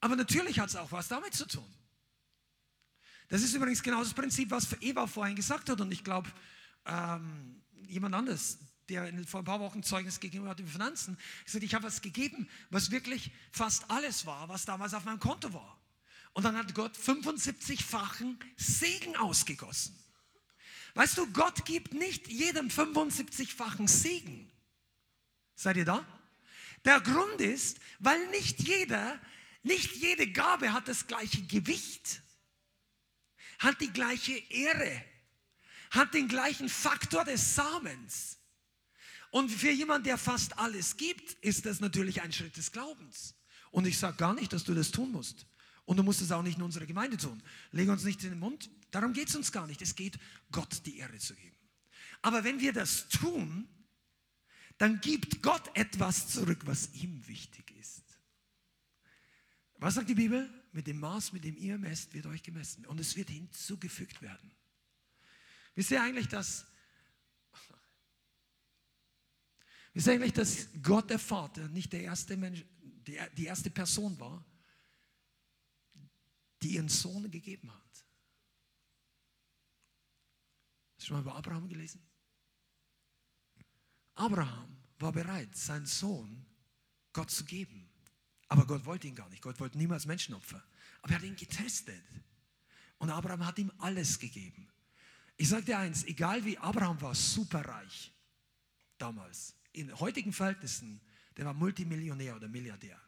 [0.00, 1.66] aber natürlich hat es auch was damit zu tun.
[3.28, 6.30] Das ist übrigens genau das Prinzip, was Eva vorhin gesagt hat und ich glaube,
[6.84, 11.74] ähm, jemand anderes, der vor ein paar Wochen Zeugnis gegeben hat über Finanzen, gesagt, ich
[11.74, 15.80] habe was gegeben, was wirklich fast alles war, was damals auf meinem Konto war.
[16.34, 19.96] Und dann hat Gott 75-fachen Segen ausgegossen.
[20.94, 24.50] Weißt du, Gott gibt nicht jedem 75-fachen Segen.
[25.54, 26.04] Seid ihr da?
[26.84, 29.18] Der Grund ist, weil nicht jeder,
[29.62, 32.22] nicht jede Gabe hat das gleiche Gewicht,
[33.58, 35.04] hat die gleiche Ehre,
[35.90, 38.38] hat den gleichen Faktor des Samens.
[39.30, 43.34] Und für jemanden, der fast alles gibt, ist das natürlich ein Schritt des Glaubens.
[43.70, 45.46] Und ich sage gar nicht, dass du das tun musst.
[45.86, 47.42] Und du musst es auch nicht in unserer Gemeinde tun.
[47.72, 48.70] Lege uns nicht in den Mund.
[48.90, 49.82] Darum geht es uns gar nicht.
[49.82, 50.18] Es geht,
[50.52, 51.56] Gott die Ehre zu geben.
[52.22, 53.68] Aber wenn wir das tun,
[54.78, 58.02] dann gibt Gott etwas zurück, was ihm wichtig ist.
[59.78, 60.48] Was sagt die Bibel?
[60.72, 62.84] Mit dem Maß, mit dem ihr messt, wird euch gemessen.
[62.86, 64.50] Und es wird hinzugefügt werden.
[65.74, 66.66] Wisst ihr eigentlich, dass
[69.92, 74.18] Wisst ihr eigentlich, dass Gott der Vater nicht der erste Mensch, die, die erste Person
[74.18, 74.44] war,
[76.62, 77.84] die ihren Sohn gegeben hat?
[80.96, 82.04] Hast du schon mal über Abraham gelesen?
[84.14, 86.44] Abraham war bereit, seinen Sohn
[87.12, 87.88] Gott zu geben.
[88.48, 89.42] Aber Gott wollte ihn gar nicht.
[89.42, 90.62] Gott wollte niemals Menschenopfer.
[91.02, 92.02] Aber er hat ihn getestet.
[92.98, 94.68] Und Abraham hat ihm alles gegeben.
[95.36, 98.12] Ich sage dir eins, egal wie Abraham war, superreich
[98.98, 101.00] damals in heutigen Verhältnissen,
[101.36, 103.00] der war Multimillionär oder Milliardär.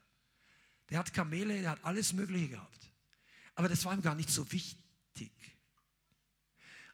[0.91, 2.91] Der hat Kamele, der hat alles Mögliche gehabt.
[3.55, 5.33] Aber das war ihm gar nicht so wichtig.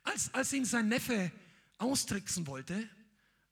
[0.02, 1.32] Als, als ihn sein Neffe
[1.78, 2.88] austricksen wollte,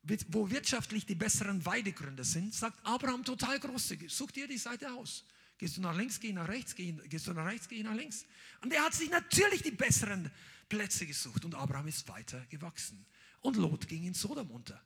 [0.03, 5.25] wo wirtschaftlich die besseren Weidegründe sind, sagt Abraham total großzügig, such dir die Seite aus.
[5.59, 8.25] Gehst du nach links, geh nach rechts, geh, gehst du nach rechts, geh nach links.
[8.63, 10.31] Und er hat sich natürlich die besseren
[10.71, 13.05] Plätze gesucht und Abraham ist weiter gewachsen.
[13.41, 14.81] Und Lot ging in Sodom unter.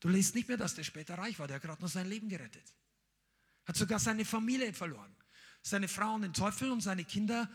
[0.00, 2.28] Du liest nicht mehr, dass der später reich war, der hat gerade noch sein Leben
[2.28, 2.74] gerettet.
[3.64, 5.14] Hat sogar seine Familie verloren.
[5.62, 7.50] Seine Frau an den Teufel und seine Kinder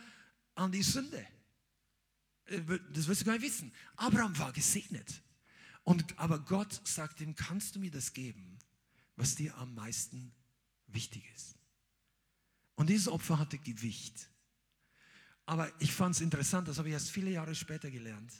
[0.56, 1.26] an die Sünde.
[2.46, 3.72] Äh, das wirst du gar nicht wissen.
[3.96, 5.22] Abraham war gesegnet.
[5.84, 8.58] Und, aber Gott sagt ihm, kannst du mir das geben,
[9.16, 10.34] was dir am meisten
[10.88, 11.56] wichtig ist?
[12.76, 14.30] Und dieses Opfer hatte Gewicht.
[15.46, 18.34] Aber ich fand es interessant, das habe ich erst viele Jahre später gelernt,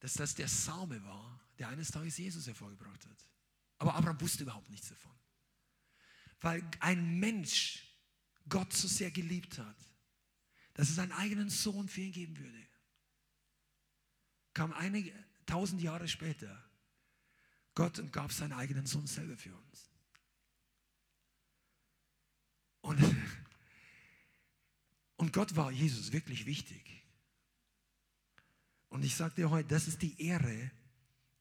[0.00, 3.28] dass das der Same war, der eines Tages Jesus hervorgebracht hat.
[3.78, 5.12] Aber Abraham wusste überhaupt nichts davon.
[6.40, 7.86] Weil ein Mensch
[8.48, 9.76] Gott so sehr geliebt hat,
[10.74, 12.66] dass er seinen eigenen Sohn für ihn geben würde.
[14.54, 15.12] Kam einige
[15.50, 16.64] tausend Jahre später
[17.74, 19.90] Gott und gab seinen eigenen Sohn selber für uns.
[22.82, 23.16] Und,
[25.16, 27.04] und Gott war Jesus wirklich wichtig.
[28.88, 30.70] Und ich sage dir heute, das ist die Ehre,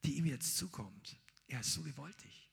[0.05, 1.17] die ihm jetzt zukommt.
[1.47, 2.49] Er ist so gewaltig.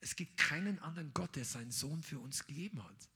[0.00, 3.08] Es gibt keinen anderen Gott, der seinen Sohn für uns gegeben hat.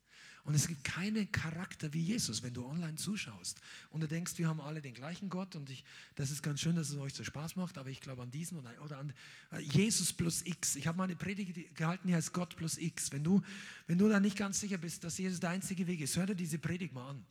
[0.51, 3.61] Und es gibt keinen Charakter wie Jesus, wenn du online zuschaust
[3.91, 5.85] und du denkst, wir haben alle den gleichen Gott und ich,
[6.17, 8.59] das ist ganz schön, dass es euch so Spaß macht, aber ich glaube an diesen
[8.59, 9.13] oder, an
[9.53, 10.75] äh, Jesus plus X.
[10.75, 13.13] Ich habe mal eine Predigt gehalten, die heißt Gott plus X.
[13.13, 13.43] Wenn du,
[13.87, 16.35] wenn du da nicht ganz sicher bist, dass Jesus der einzige Weg ist, hör dir
[16.35, 17.25] diese Predigt mal an.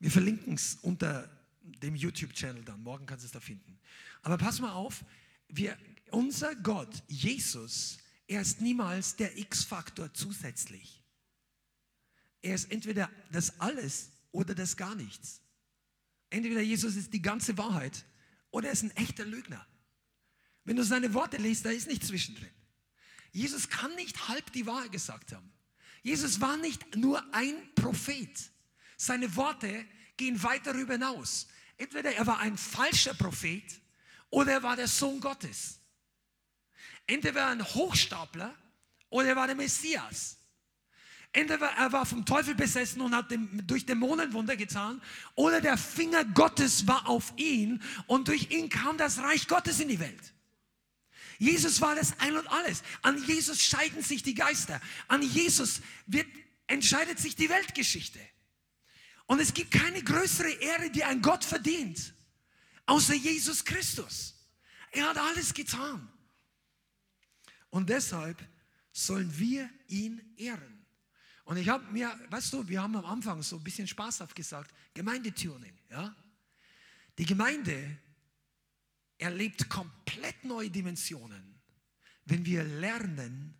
[0.00, 1.30] Wir verlinken es unter
[1.62, 2.82] dem YouTube-Channel dann.
[2.82, 3.78] Morgen kannst du es da finden.
[4.22, 5.04] Aber pass mal auf,
[5.46, 5.78] wir,
[6.10, 11.04] unser Gott, Jesus, er ist niemals der X-Faktor zusätzlich.
[12.42, 15.40] Er ist entweder das alles oder das gar nichts.
[16.30, 18.04] Entweder Jesus ist die ganze Wahrheit
[18.50, 19.66] oder er ist ein echter Lügner.
[20.64, 22.50] Wenn du seine Worte liest, da ist nicht zwischendrin.
[23.32, 25.52] Jesus kann nicht halb die Wahrheit gesagt haben.
[26.02, 28.50] Jesus war nicht nur ein Prophet.
[28.96, 31.48] Seine Worte gehen weit darüber hinaus.
[31.76, 33.80] Entweder er war ein falscher Prophet
[34.30, 35.80] oder er war der Sohn Gottes.
[37.06, 38.54] Entweder er war ein Hochstapler
[39.10, 40.37] oder er war der Messias.
[41.32, 45.00] Entweder er war vom Teufel besessen und hat dem, durch Dämonen Wunder getan,
[45.34, 49.88] oder der Finger Gottes war auf ihn und durch ihn kam das Reich Gottes in
[49.88, 50.32] die Welt.
[51.38, 52.82] Jesus war das Ein und Alles.
[53.02, 54.80] An Jesus scheiden sich die Geister.
[55.06, 56.26] An Jesus wird,
[56.66, 58.18] entscheidet sich die Weltgeschichte.
[59.26, 62.14] Und es gibt keine größere Ehre, die ein Gott verdient,
[62.86, 64.34] außer Jesus Christus.
[64.90, 66.10] Er hat alles getan.
[67.70, 68.42] Und deshalb
[68.90, 70.77] sollen wir ihn ehren.
[71.48, 74.70] Und ich habe mir, weißt du, wir haben am Anfang so ein bisschen spaßhaft gesagt,
[74.92, 76.14] Gemeindetuning, ja.
[77.16, 77.96] Die Gemeinde
[79.16, 81.58] erlebt komplett neue Dimensionen,
[82.26, 83.54] wenn wir lernen,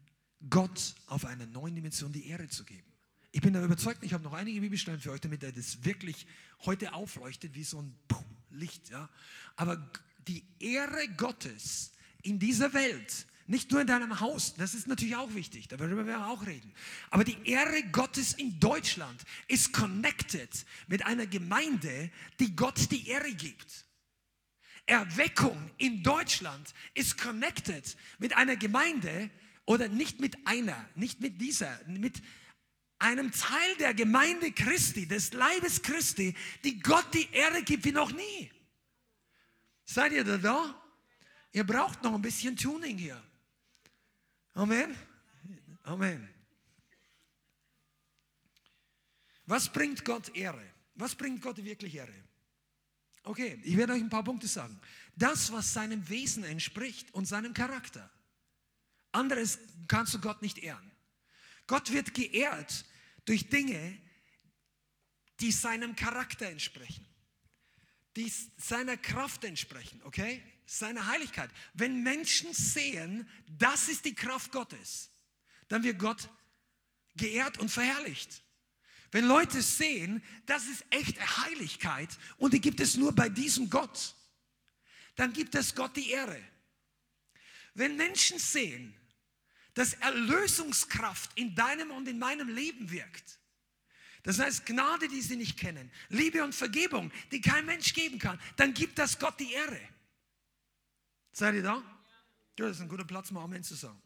[0.50, 2.92] Gott auf einer neuen Dimension die Ehre zu geben.
[3.32, 6.26] Ich bin da überzeugt, ich habe noch einige Bibelstellen für euch, damit er das wirklich
[6.66, 7.98] heute aufleuchtet wie so ein
[8.50, 8.90] Licht.
[8.90, 9.08] Ja?
[9.56, 9.90] Aber
[10.26, 15.34] die Ehre Gottes in dieser Welt nicht nur in deinem Haus, das ist natürlich auch
[15.34, 16.70] wichtig, darüber werden wir auch reden.
[17.10, 20.50] Aber die Ehre Gottes in Deutschland ist connected
[20.86, 23.86] mit einer Gemeinde, die Gott die Ehre gibt.
[24.84, 29.30] Erweckung in Deutschland ist connected mit einer Gemeinde
[29.64, 32.20] oder nicht mit einer, nicht mit dieser, mit
[32.98, 36.34] einem Teil der Gemeinde Christi, des Leibes Christi,
[36.64, 38.50] die Gott die Ehre gibt wie noch nie.
[39.86, 40.74] Seid ihr da?
[41.52, 43.22] Ihr braucht noch ein bisschen Tuning hier.
[44.54, 44.96] Amen.
[45.84, 46.28] Amen.
[49.46, 50.64] Was bringt Gott Ehre?
[50.94, 52.12] Was bringt Gott wirklich Ehre?
[53.22, 54.78] Okay, ich werde euch ein paar Punkte sagen.
[55.16, 58.10] Das, was seinem Wesen entspricht und seinem Charakter.
[59.12, 60.90] Anderes kannst du Gott nicht ehren.
[61.66, 62.84] Gott wird geehrt
[63.24, 63.98] durch Dinge,
[65.40, 67.06] die seinem Charakter entsprechen,
[68.16, 70.42] die seiner Kraft entsprechen, okay?
[70.68, 71.50] Seine Heiligkeit.
[71.72, 73.26] Wenn Menschen sehen,
[73.58, 75.08] das ist die Kraft Gottes,
[75.68, 76.28] dann wird Gott
[77.16, 78.42] geehrt und verherrlicht.
[79.10, 84.14] Wenn Leute sehen, das ist echte Heiligkeit und die gibt es nur bei diesem Gott,
[85.16, 86.40] dann gibt es Gott die Ehre.
[87.72, 88.94] Wenn Menschen sehen,
[89.72, 93.38] dass Erlösungskraft in deinem und in meinem Leben wirkt,
[94.22, 98.38] das heißt Gnade, die sie nicht kennen, Liebe und Vergebung, die kein Mensch geben kann,
[98.56, 99.80] dann gibt das Gott die Ehre.
[101.32, 101.82] Seid ihr da?
[102.58, 104.00] Ja, das ist ein guter Platz, mal Amen zu sagen.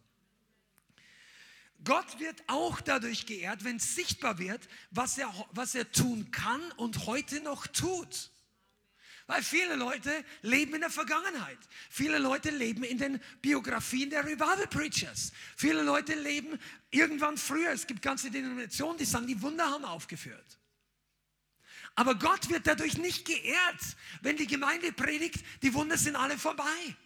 [1.85, 7.07] Gott wird auch dadurch geehrt, wenn sichtbar wird, was er, was er tun kann und
[7.07, 8.31] heute noch tut.
[9.27, 11.59] Weil viele Leute leben in der Vergangenheit.
[11.91, 15.33] Viele Leute leben in den Biografien der Revival Preachers.
[15.57, 16.59] Viele Leute leben
[16.91, 17.71] irgendwann früher.
[17.71, 20.59] Es gibt ganze Denominationen, die sagen, die Wunder haben aufgeführt.
[21.95, 26.97] Aber Gott wird dadurch nicht geehrt, wenn die Gemeinde predigt, die Wunder sind alle vorbei.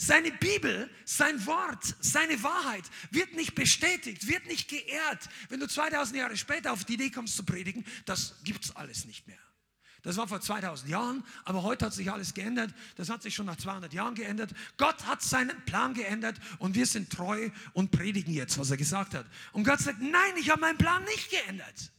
[0.00, 5.28] Seine Bibel, sein Wort, seine Wahrheit wird nicht bestätigt, wird nicht geehrt.
[5.48, 9.06] Wenn du 2000 Jahre später auf die Idee kommst zu predigen, das gibt es alles
[9.06, 9.40] nicht mehr.
[10.02, 12.72] Das war vor 2000 Jahren, aber heute hat sich alles geändert.
[12.94, 14.52] Das hat sich schon nach 200 Jahren geändert.
[14.76, 19.14] Gott hat seinen Plan geändert und wir sind treu und predigen jetzt, was er gesagt
[19.14, 19.26] hat.
[19.52, 21.90] Und Gott sagt, nein, ich habe meinen Plan nicht geändert.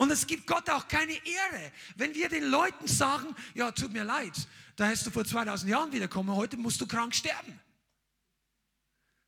[0.00, 4.02] Und es gibt Gott auch keine Ehre, wenn wir den Leuten sagen, ja, tut mir
[4.02, 4.32] leid,
[4.74, 7.60] da hättest du vor 2000 Jahren wiederkommen, heute musst du krank sterben.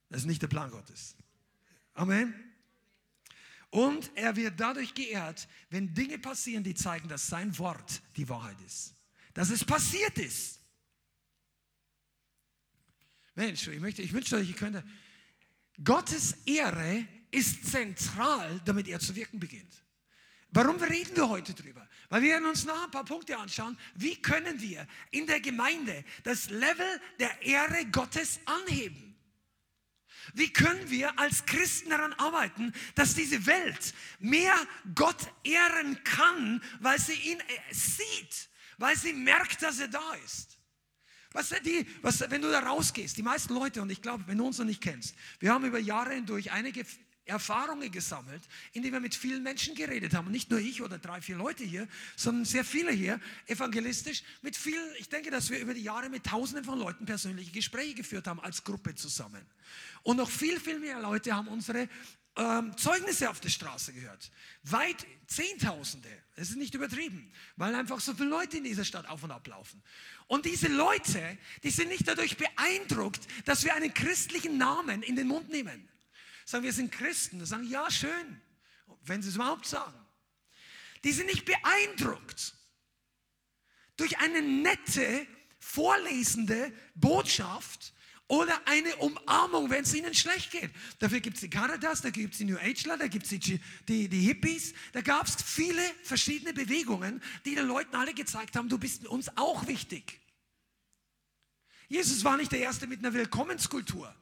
[0.09, 1.15] Das ist nicht der Plan Gottes.
[1.93, 2.33] Amen.
[3.69, 8.59] Und er wird dadurch geehrt, wenn Dinge passieren, die zeigen, dass sein Wort die Wahrheit
[8.63, 8.95] ist.
[9.35, 10.59] Dass es passiert ist.
[13.35, 14.83] Mensch, ich, möchte, ich wünsche euch, ihr könnte.
[15.85, 19.82] Gottes Ehre ist zentral, damit er zu wirken beginnt.
[20.53, 21.89] Warum reden wir heute drüber?
[22.11, 23.79] Weil wir werden uns noch ein paar Punkte anschauen.
[23.95, 29.17] Wie können wir in der Gemeinde das Level der Ehre Gottes anheben?
[30.35, 34.55] Wie können wir als Christen daran arbeiten, dass diese Welt mehr
[34.95, 40.59] Gott ehren kann, weil sie ihn äh, sieht, weil sie merkt, dass er da ist?
[41.33, 44.47] Was, die, was, wenn du da rausgehst, die meisten Leute, und ich glaube, wenn du
[44.47, 46.85] uns noch nicht kennst, wir haben über Jahre hindurch einige
[47.25, 50.31] Erfahrungen gesammelt, indem wir mit vielen Menschen geredet haben.
[50.31, 54.89] nicht nur ich oder drei, vier Leute hier, sondern sehr viele hier, evangelistisch, mit vielen,
[54.99, 58.41] ich denke, dass wir über die Jahre mit tausenden von Leuten persönliche Gespräche geführt haben,
[58.41, 59.45] als Gruppe zusammen.
[60.03, 61.89] Und noch viel, viel mehr Leute haben unsere
[62.37, 64.31] ähm, Zeugnisse auf der Straße gehört.
[64.65, 66.09] Weit Zehntausende.
[66.35, 69.47] Es ist nicht übertrieben, weil einfach so viele Leute in dieser Stadt auf und ab
[69.47, 69.83] laufen.
[70.27, 75.29] Und diese Leute, die sind nicht dadurch beeindruckt, dass wir einen christlichen Namen in den
[75.29, 75.92] Mund nehmen
[76.45, 77.39] sagen, wir sind Christen.
[77.39, 78.41] Dann sagen, ja, schön,
[79.05, 79.99] wenn sie es überhaupt sagen.
[81.05, 82.55] Die sind nicht beeindruckt
[83.97, 85.27] durch eine nette,
[85.59, 87.93] vorlesende Botschaft
[88.29, 90.71] oder eine Umarmung, wenn es ihnen schlecht geht.
[90.99, 93.61] Dafür gibt es die Caritas, da gibt es die New Ageler, da gibt es die,
[93.87, 98.69] die, die Hippies, da gab es viele verschiedene Bewegungen, die den Leuten alle gezeigt haben,
[98.69, 100.21] du bist uns auch wichtig.
[101.89, 104.15] Jesus war nicht der Erste mit einer Willkommenskultur.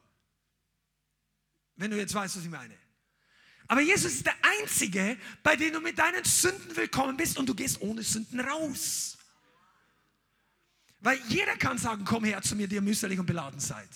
[1.80, 2.76] Wenn du jetzt weißt, was ich meine.
[3.66, 7.54] Aber Jesus ist der Einzige, bei dem du mit deinen Sünden willkommen bist und du
[7.54, 9.16] gehst ohne Sünden raus.
[11.00, 13.88] Weil jeder kann sagen, komm her zu mir, die ihr mühselig und beladen seid.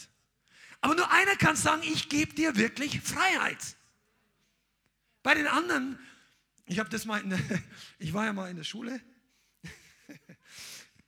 [0.80, 3.76] Aber nur einer kann sagen, ich gebe dir wirklich Freiheit.
[5.22, 5.98] Bei den anderen,
[6.64, 7.38] ich habe das mal, der,
[7.98, 8.98] ich war ja mal in der Schule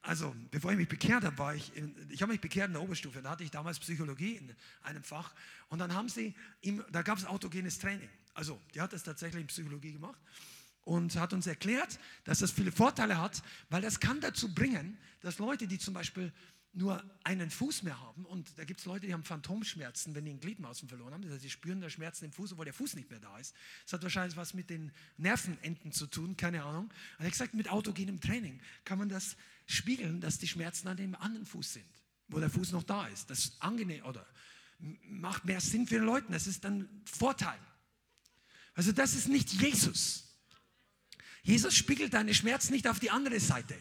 [0.07, 2.83] also bevor ich mich bekehrt habe, war ich, in, ich habe mich bekehrt in der
[2.83, 5.35] Oberstufe, da hatte ich damals Psychologie in einem Fach
[5.69, 8.09] und dann haben sie, ihm, da gab es autogenes Training.
[8.33, 10.21] Also die hat das tatsächlich in Psychologie gemacht
[10.85, 15.39] und hat uns erklärt, dass das viele Vorteile hat, weil das kann dazu bringen, dass
[15.39, 16.33] Leute, die zum Beispiel
[16.77, 20.33] nur einen Fuß mehr haben und da gibt es Leute, die haben Phantomschmerzen, wenn die
[20.33, 22.95] ein Gliedmaßen verloren haben, das heißt, sie spüren da Schmerzen im Fuß, obwohl der Fuß
[22.97, 23.55] nicht mehr da ist.
[23.85, 26.85] Das hat wahrscheinlich was mit den Nervenenden zu tun, keine Ahnung.
[26.85, 29.37] Und er hat gesagt, mit autogenem Training kann man das
[29.67, 31.89] spiegeln, dass die Schmerzen an dem anderen Fuß sind,
[32.29, 33.31] wo der Fuß noch da ist.
[33.31, 34.27] Das ist angenehm oder
[34.79, 36.31] macht mehr Sinn für die Leute.
[36.31, 37.59] Das ist dann Vorteil.
[38.75, 40.25] Also das ist nicht Jesus.
[41.43, 43.75] Jesus spiegelt deine Schmerzen nicht auf die andere Seite.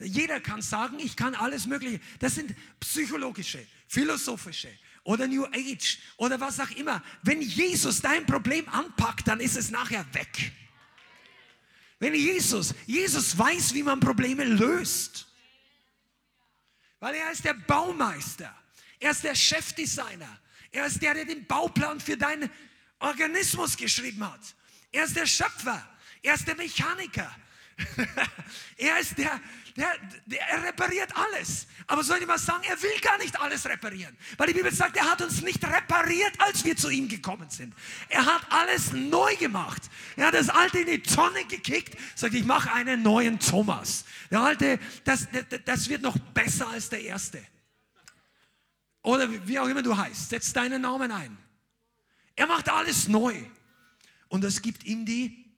[0.00, 2.00] Jeder kann sagen, ich kann alles Mögliche.
[2.18, 4.70] Das sind psychologische, philosophische
[5.04, 7.02] oder New Age oder was auch immer.
[7.22, 10.52] Wenn Jesus dein Problem anpackt, dann ist es nachher weg.
[12.00, 15.26] Wenn Jesus, Jesus weiß, wie man Probleme löst.
[16.98, 18.54] Weil er ist der Baumeister.
[18.98, 20.40] Er ist der Chefdesigner.
[20.70, 22.50] Er ist der, der den Bauplan für deinen
[22.98, 24.40] Organismus geschrieben hat.
[24.90, 25.86] Er ist der Schöpfer.
[26.22, 27.30] Er ist der Mechaniker.
[28.76, 29.40] er ist der,
[29.76, 29.88] der,
[30.26, 31.66] der, er repariert alles.
[31.88, 34.16] Aber soll ich mal sagen, er will gar nicht alles reparieren.
[34.36, 37.74] Weil die Bibel sagt, er hat uns nicht repariert, als wir zu ihm gekommen sind.
[38.08, 39.82] Er hat alles neu gemacht.
[40.16, 44.04] Er hat das Alte in die Tonne gekickt, sagt, ich mache einen neuen Thomas.
[44.30, 45.26] Der Alte, das,
[45.64, 47.44] das wird noch besser als der Erste.
[49.02, 51.36] Oder wie auch immer du heißt, setz deinen Namen ein.
[52.36, 53.34] Er macht alles neu.
[54.28, 55.52] Und das gibt ihm die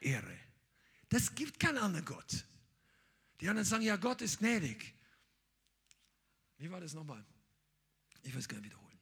[0.00, 0.38] Ehre.
[1.10, 2.44] Das gibt kein anderer Gott.
[3.42, 4.94] Die anderen sagen, ja, Gott ist gnädig.
[6.58, 7.24] Wie war das nochmal?
[8.22, 9.00] Ich will es gerne wiederholen.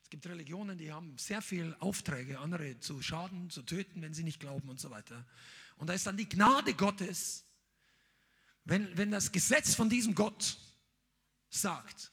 [0.00, 4.22] Es gibt Religionen, die haben sehr viele Aufträge, andere zu schaden, zu töten, wenn sie
[4.22, 5.26] nicht glauben und so weiter.
[5.76, 7.46] Und da ist dann die Gnade Gottes,
[8.64, 10.56] wenn, wenn das Gesetz von diesem Gott
[11.50, 12.12] sagt,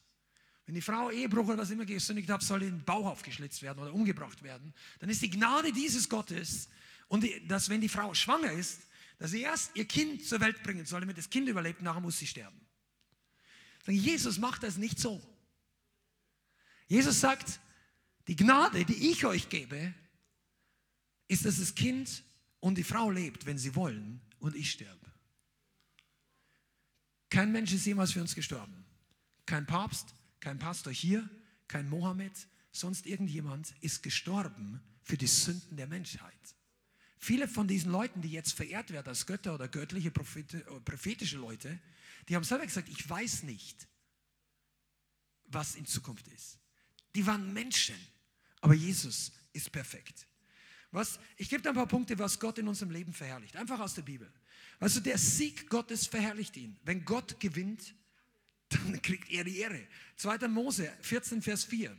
[0.66, 3.78] wenn die Frau Ehebruch oder was immer gesündigt hat, soll in den Bauch aufgeschlitzt werden
[3.78, 6.70] oder umgebracht werden, dann ist die Gnade dieses Gottes
[7.08, 8.88] und die, dass wenn die Frau schwanger ist,
[9.22, 12.18] dass sie erst ihr Kind zur Welt bringen soll, damit das Kind überlebt, nachher muss
[12.18, 12.60] sie sterben.
[13.86, 15.22] Jesus macht das nicht so.
[16.88, 17.60] Jesus sagt,
[18.28, 19.94] die Gnade, die ich euch gebe,
[21.28, 22.24] ist, dass das Kind
[22.62, 25.14] und die Frau lebt, wenn sie wollen, und ich sterbe.
[27.30, 28.86] Kein Mensch ist jemals für uns gestorben.
[29.46, 31.30] Kein Papst, kein Pastor hier,
[31.68, 32.34] kein Mohammed,
[32.72, 36.56] sonst irgendjemand ist gestorben für die Sünden der Menschheit.
[37.24, 41.80] Viele von diesen Leuten, die jetzt verehrt werden als Götter oder göttliche prophetische Leute,
[42.28, 43.88] die haben selber gesagt, ich weiß nicht,
[45.46, 46.58] was in Zukunft ist.
[47.14, 47.96] Die waren Menschen,
[48.60, 50.26] aber Jesus ist perfekt.
[50.90, 53.56] Was, ich gebe dir ein paar Punkte, was Gott in unserem Leben verherrlicht.
[53.56, 54.32] Einfach aus der Bibel.
[54.80, 56.76] Also der Sieg Gottes verherrlicht ihn.
[56.84, 57.94] Wenn Gott gewinnt,
[58.70, 59.88] dann kriegt er die Ehre.
[60.18, 60.48] 2.
[60.48, 61.96] Mose 14, Vers 4.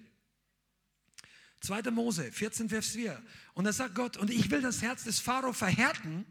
[1.63, 1.91] 2.
[1.93, 3.23] Mose 14, Vers 4.
[3.55, 6.27] Und da sagt Gott, und ich will das Herz des Pharao verhärten,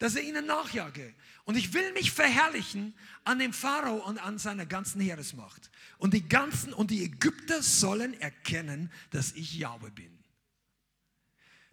[0.00, 1.14] dass er ihnen nachjage.
[1.44, 5.70] Und ich will mich verherrlichen an dem Pharao und an seiner ganzen Heeresmacht.
[5.98, 10.18] Und die ganzen und die Ägypter sollen erkennen, dass ich Jahwe bin.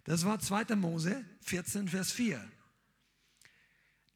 [0.04, 0.76] Das war 2.
[0.76, 2.42] Mose 14, Vers 4.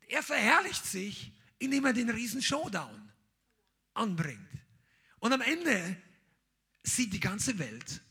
[0.09, 3.11] Er verherrlicht sich, indem er den riesen Showdown
[3.95, 4.39] anbringt.
[5.21, 5.97] Und am Ende
[6.83, 8.03] sieht die ganze Welt,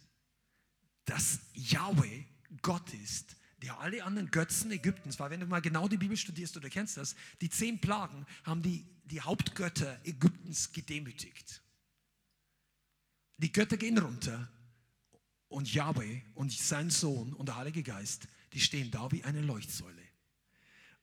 [1.05, 2.25] dass Yahweh
[2.61, 5.29] Gott ist, der alle anderen Götzen Ägyptens war.
[5.29, 8.85] Wenn du mal genau die Bibel studierst oder kennst das, die zehn Plagen haben die,
[9.05, 11.61] die Hauptgötter Ägyptens gedemütigt.
[13.37, 14.51] Die Götter gehen runter
[15.47, 20.01] und Yahweh und sein Sohn und der Heilige Geist, die stehen da wie eine Leuchtsäule.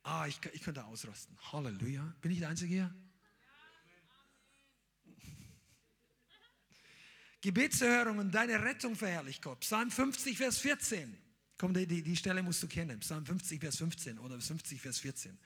[0.03, 1.37] Ah, ich, ich könnte ausrasten.
[1.53, 2.15] Halleluja.
[2.21, 2.95] Bin ich der Einzige hier?
[7.41, 9.61] Gebetserhörung und deine Rettung verherrlicht Gott.
[9.61, 11.17] Psalm 50, Vers 14.
[11.57, 13.01] Komm, die, die, die Stelle musst du kennen.
[13.01, 15.39] Psalm 50, Vers 15 oder 50, Vers 14.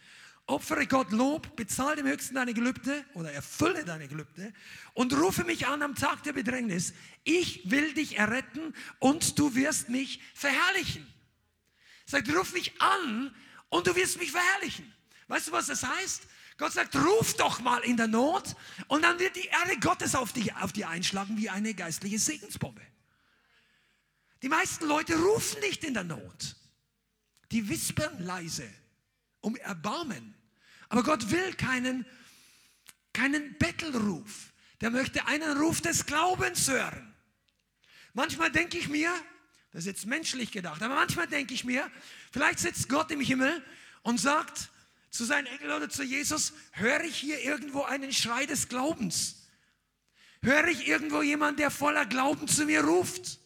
[0.46, 4.52] Opfere Gott Lob, bezahle dem Höchsten deine Gelübde oder erfülle deine Gelübde
[4.94, 6.94] und rufe mich an am Tag der Bedrängnis.
[7.22, 11.06] Ich will dich erretten und du wirst mich verherrlichen.
[12.06, 13.32] Sagt, ruf mich an
[13.68, 14.92] und du wirst mich verherrlichen.
[15.28, 16.26] Weißt du, was das heißt?
[16.58, 18.54] Gott sagt, ruf doch mal in der Not
[18.88, 22.82] und dann wird die Erde Gottes auf dich, auf dich einschlagen wie eine geistliche Segensbombe.
[24.42, 26.56] Die meisten Leute rufen nicht in der Not.
[27.52, 28.68] Die wispern leise
[29.40, 30.34] um Erbarmen.
[30.88, 32.06] Aber Gott will keinen,
[33.12, 34.52] keinen Bettelruf.
[34.80, 37.14] Der möchte einen Ruf des Glaubens hören.
[38.14, 39.12] Manchmal denke ich mir,
[39.70, 41.90] das ist jetzt menschlich gedacht, aber manchmal denke ich mir,
[42.30, 43.64] vielleicht sitzt Gott im Himmel
[44.02, 44.70] und sagt,
[45.12, 49.46] zu seinen Engeln oder zu Jesus, höre ich hier irgendwo einen Schrei des Glaubens?
[50.42, 53.38] Höre ich irgendwo jemanden, der voller Glauben zu mir ruft?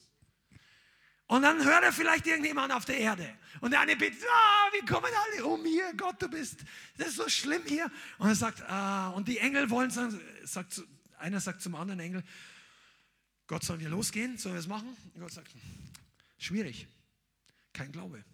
[1.27, 3.37] Und dann hört er vielleicht irgendjemand auf der Erde.
[3.61, 6.61] Und der eine betet, ah, wir kommen alle um hier, Gott, du bist,
[6.99, 7.91] das ist so schlimm hier.
[8.19, 10.81] Und er sagt, ah, und die Engel wollen sagen, sagt,
[11.19, 12.23] einer sagt zum anderen Engel,
[13.49, 14.39] Gott, sollen wir losgehen?
[14.39, 14.97] Sollen wir es machen?
[15.15, 15.51] Und Gott sagt,
[16.39, 16.87] schwierig,
[17.73, 18.25] kein Glaube.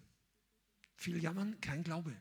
[0.97, 2.15] Viel jammern, kein Glaube.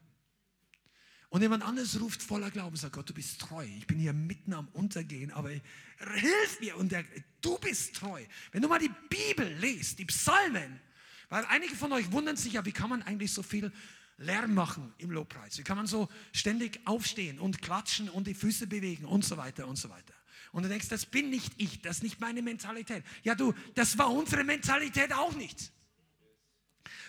[1.32, 3.66] Und jemand anderes ruft voller Glauben, sagt Gott, du bist treu.
[3.78, 6.76] Ich bin hier mitten am Untergehen, aber hilf mir.
[6.76, 7.06] Und der,
[7.40, 8.22] du bist treu.
[8.52, 10.82] Wenn du mal die Bibel liest, die Psalmen,
[11.30, 13.72] weil einige von euch wundern sich ja, wie kann man eigentlich so viel
[14.18, 15.58] Lärm machen im Lobpreis?
[15.58, 19.70] Wie kann man so ständig aufstehen und klatschen und die Füße bewegen und so weiter
[19.70, 20.14] und so weiter?
[20.52, 23.06] Und du denkst, das bin nicht ich, das ist nicht meine Mentalität.
[23.24, 25.72] Ja, du, das war unsere Mentalität auch nicht.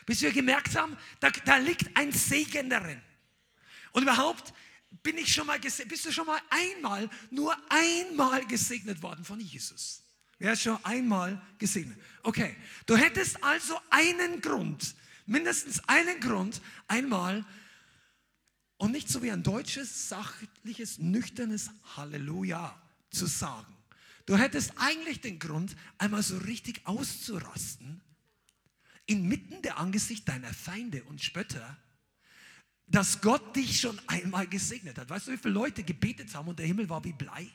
[0.07, 3.03] Bis wir gemerkt haben, da, da liegt ein Segen darin.
[3.93, 4.53] Und überhaupt
[5.03, 10.03] bin ich schon mal bist du schon mal einmal, nur einmal gesegnet worden von Jesus?
[10.39, 11.99] Wer ist schon einmal gesegnet?
[12.23, 17.45] Okay, du hättest also einen Grund, mindestens einen Grund, einmal
[18.77, 22.77] und nicht so wie ein deutsches, sachliches, nüchternes Halleluja
[23.11, 23.77] zu sagen.
[24.27, 28.01] Du hättest eigentlich den Grund, einmal so richtig auszurasten,
[29.07, 31.77] inmitten der Angesicht deiner Feinde und Spötter
[32.87, 35.09] dass Gott dich schon einmal gesegnet hat.
[35.09, 37.49] Weißt du, wie viele Leute gebetet haben und der Himmel war wie Blei?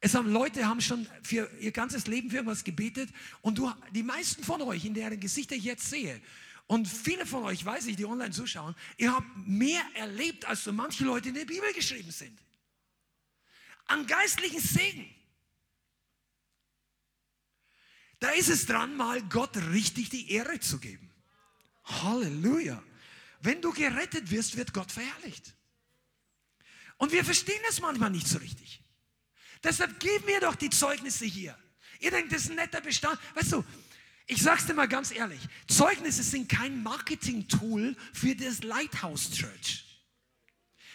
[0.00, 3.08] Es haben Leute haben schon für ihr ganzes Leben für irgendwas gebetet
[3.40, 6.20] und du, die meisten von euch, in deren Gesichter ich jetzt sehe,
[6.66, 10.72] und viele von euch, weiß ich, die online zuschauen, ihr habt mehr erlebt, als so
[10.72, 12.38] manche Leute in der Bibel geschrieben sind.
[13.86, 15.14] An geistlichen Segen.
[18.18, 21.10] Da ist es dran, mal Gott richtig die Ehre zu geben.
[21.84, 22.82] Halleluja.
[23.44, 25.54] Wenn du gerettet wirst, wird Gott verherrlicht.
[26.96, 28.82] Und wir verstehen das manchmal nicht so richtig.
[29.62, 31.56] Deshalb geben wir doch die Zeugnisse hier.
[32.00, 33.20] Ihr denkt, das ist ein netter Bestand.
[33.34, 33.64] Weißt du,
[34.26, 39.84] ich sag's dir mal ganz ehrlich, Zeugnisse sind kein Marketing-Tool für das Lighthouse Church.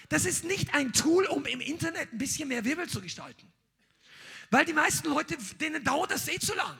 [0.09, 3.53] Das ist nicht ein Tool, um im Internet ein bisschen mehr Wirbel zu gestalten.
[4.49, 6.75] Weil die meisten Leute, denen dauert das eh zu lang.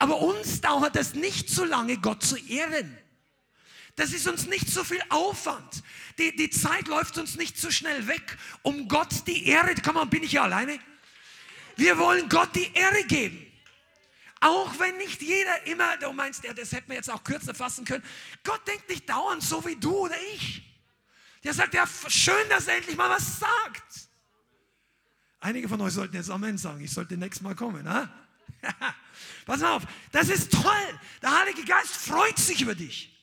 [0.00, 2.98] Aber uns dauert es nicht zu lange, Gott zu ehren.
[3.96, 5.82] Das ist uns nicht so viel Aufwand.
[6.18, 10.04] Die, die Zeit läuft uns nicht so schnell weg, um Gott die Ehre, komm mal,
[10.06, 10.78] bin ich hier alleine?
[11.76, 13.40] Wir wollen Gott die Ehre geben.
[14.40, 17.84] Auch wenn nicht jeder immer, du meinst, ja, das hätten wir jetzt auch kürzer fassen
[17.84, 18.04] können.
[18.42, 20.62] Gott denkt nicht dauernd so wie du oder ich.
[21.42, 24.08] Der sagt, ja, schön, dass er endlich mal was sagt.
[25.40, 26.82] Einige von euch sollten jetzt Amen sagen.
[26.82, 27.88] Ich sollte nächstes Mal kommen.
[27.88, 28.08] Ha?
[29.46, 31.00] Pass auf, das ist toll.
[31.22, 33.13] Der Heilige Geist freut sich über dich.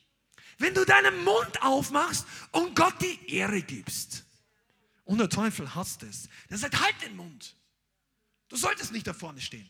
[0.62, 4.24] Wenn du deinen Mund aufmachst und Gott die Ehre gibst.
[5.04, 6.28] Und der Teufel hasst es.
[6.50, 7.56] Der sagt, halt den Mund.
[8.48, 9.68] Du solltest nicht da vorne stehen.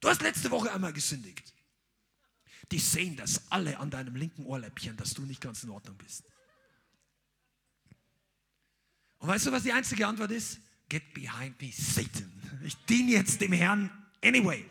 [0.00, 1.54] Du hast letzte Woche einmal gesündigt.
[2.70, 6.24] Die sehen das alle an deinem linken Ohrläppchen, dass du nicht ganz in Ordnung bist.
[9.20, 10.60] Und weißt du, was die einzige Antwort ist?
[10.90, 12.30] Get behind me, Satan.
[12.62, 13.90] Ich diene jetzt dem Herrn
[14.22, 14.66] anyway.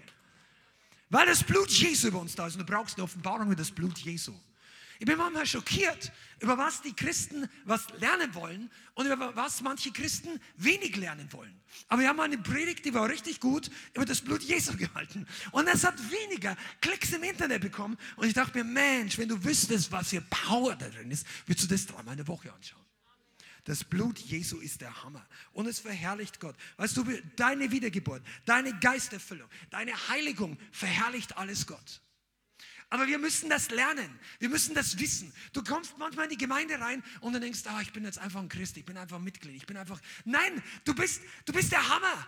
[1.10, 3.72] Weil das Blut Jesu über uns da ist und du brauchst eine Offenbarung über das
[3.72, 4.40] Blut Jesu.
[5.00, 9.92] Ich bin manchmal schockiert, über was die Christen was lernen wollen und über was manche
[9.92, 11.60] Christen wenig lernen wollen.
[11.88, 15.26] Aber wir haben eine Predigt, die war richtig gut, über das Blut Jesu gehalten.
[15.52, 17.98] Und es hat weniger Klicks im Internet bekommen.
[18.18, 21.70] Und ich dachte mir, Mensch, wenn du wüsstest, was für Power da drin ist, würdest
[21.70, 22.84] du das dreimal eine Woche anschauen.
[23.66, 26.56] Das Blut Jesu ist der Hammer und es verherrlicht Gott.
[26.76, 27.06] Weißt du,
[27.38, 32.02] deine Wiedergeburt, deine Geisterfüllung, deine Heiligung verherrlicht alles Gott.
[32.94, 34.20] Aber wir müssen das lernen.
[34.38, 35.34] Wir müssen das wissen.
[35.52, 38.40] Du kommst manchmal in die Gemeinde rein und dann denkst, ah, ich bin jetzt einfach
[38.40, 40.00] ein Christ, ich bin einfach ein Mitglied, ich bin einfach.
[40.26, 42.28] Nein, du bist, du bist der Hammer.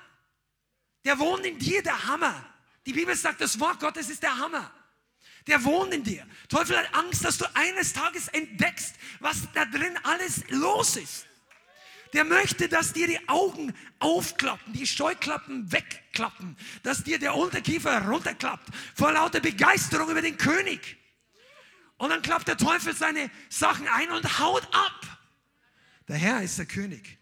[1.03, 2.43] Der wohnt in dir, der Hammer.
[2.83, 4.73] Die Bibel sagt, das Wort Gottes ist der Hammer.
[5.45, 6.25] Der wohnt in dir.
[6.49, 11.27] Teufel hat Angst, dass du eines Tages entdeckst, was da drin alles los ist.
[12.15, 18.69] Der möchte, dass dir die Augen aufklappen, die Scheuklappen wegklappen, dass dir der Unterkiefer runterklappt
[18.95, 20.95] vor lauter Begeisterung über den König.
[21.97, 25.19] Und dann klappt der Teufel seine Sachen ein und haut ab.
[26.07, 27.17] Der Herr ist der König.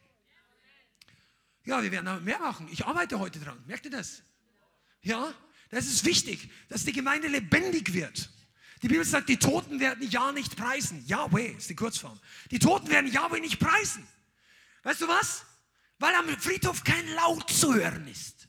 [1.65, 2.67] Ja, wir werden mehr machen.
[2.71, 3.63] Ich arbeite heute dran.
[3.65, 4.21] Merkt ihr das?
[5.01, 5.33] Ja,
[5.71, 8.29] das ist wichtig, dass die Gemeinde lebendig wird.
[8.83, 11.03] Die Bibel sagt, die Toten werden ja nicht preisen.
[11.07, 12.19] Yahweh ist die Kurzform.
[12.51, 14.05] Die Toten werden Yahweh nicht preisen.
[14.83, 15.45] Weißt du was?
[15.99, 18.47] Weil am Friedhof kein Laut zu hören ist.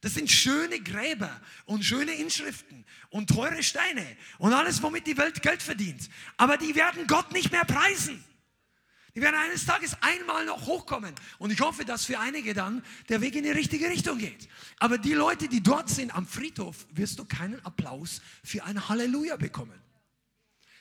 [0.00, 4.06] Das sind schöne Gräber und schöne Inschriften und teure Steine
[4.38, 6.08] und alles, womit die Welt Geld verdient.
[6.36, 8.24] Aber die werden Gott nicht mehr preisen.
[9.14, 11.12] Die werden eines Tages einmal noch hochkommen.
[11.38, 14.48] Und ich hoffe, dass für einige dann der Weg in die richtige Richtung geht.
[14.78, 19.36] Aber die Leute, die dort sind am Friedhof, wirst du keinen Applaus für ein Halleluja
[19.36, 19.82] bekommen.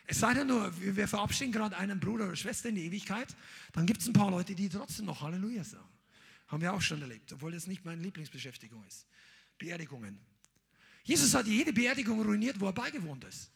[0.10, 3.28] Es sei denn nur, wir verabschieden gerade einen Bruder oder Schwester in die Ewigkeit,
[3.74, 5.90] dann gibt es ein paar Leute, die trotzdem noch Halleluja sagen.
[6.48, 9.06] Haben wir auch schon erlebt, obwohl das nicht meine Lieblingsbeschäftigung ist.
[9.58, 10.18] Beerdigungen.
[11.04, 13.52] Jesus hat jede Beerdigung ruiniert, wo er beigewohnt ist.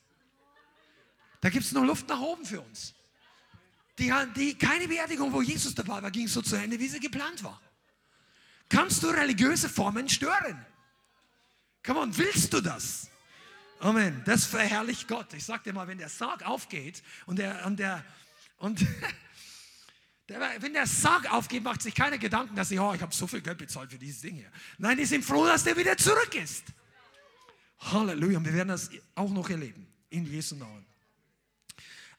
[1.39, 2.93] Da gibt es noch Luft nach oben für uns.
[3.97, 7.43] Die, die, keine Beerdigung, wo Jesus dabei war, ging so zu Ende, wie sie geplant
[7.43, 7.61] war.
[8.67, 10.65] Kannst du religiöse Formen stören?
[11.85, 13.10] Come on, willst du das?
[13.81, 14.21] Amen.
[14.25, 15.33] Das verherrlicht Gott.
[15.33, 18.05] Ich sag dir mal, wenn der Sarg aufgeht und der, und der,
[18.57, 18.85] und
[20.27, 23.41] wenn der Sarg aufgeht, macht sich keiner Gedanken, dass ich, oh, ich habe so viel
[23.41, 24.51] Geld bezahlt für dieses Ding hier.
[24.77, 26.63] Nein, die sind froh, dass der wieder zurück ist.
[27.79, 28.37] Halleluja.
[28.37, 29.87] Und wir werden das auch noch erleben.
[30.11, 30.85] In Jesu Namen.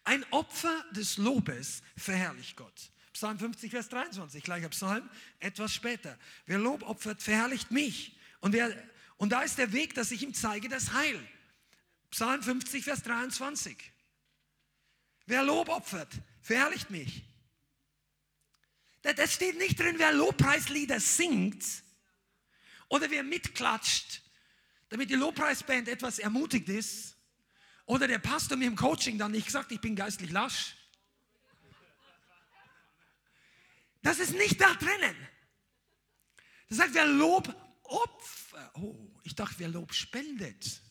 [0.02, 2.90] Ein Opfer des Lobes verherrlicht Gott.
[3.12, 5.08] Psalm 50, Vers 23, gleicher Psalm,
[5.38, 6.18] etwas später.
[6.46, 8.18] Wer Lob opfert, verherrlicht mich.
[8.40, 8.74] Und, wer,
[9.16, 11.20] und da ist der Weg, dass ich ihm zeige, das Heil.
[12.12, 13.76] Psalm 50, Vers 23.
[15.24, 17.24] Wer Lob opfert, verherrlicht mich.
[19.00, 21.64] Das steht nicht drin, wer Lobpreislieder singt
[22.88, 24.20] oder wer mitklatscht,
[24.90, 27.16] damit die Lobpreisband etwas ermutigt ist.
[27.86, 30.76] Oder der Pastor mir im Coaching dann nicht sagt, ich bin geistlich lasch.
[34.02, 35.16] Das ist nicht da drinnen.
[36.68, 37.48] Das sagt, wer Lob
[37.84, 38.70] opfert.
[38.74, 40.82] Oh, ich dachte, wer Lob spendet.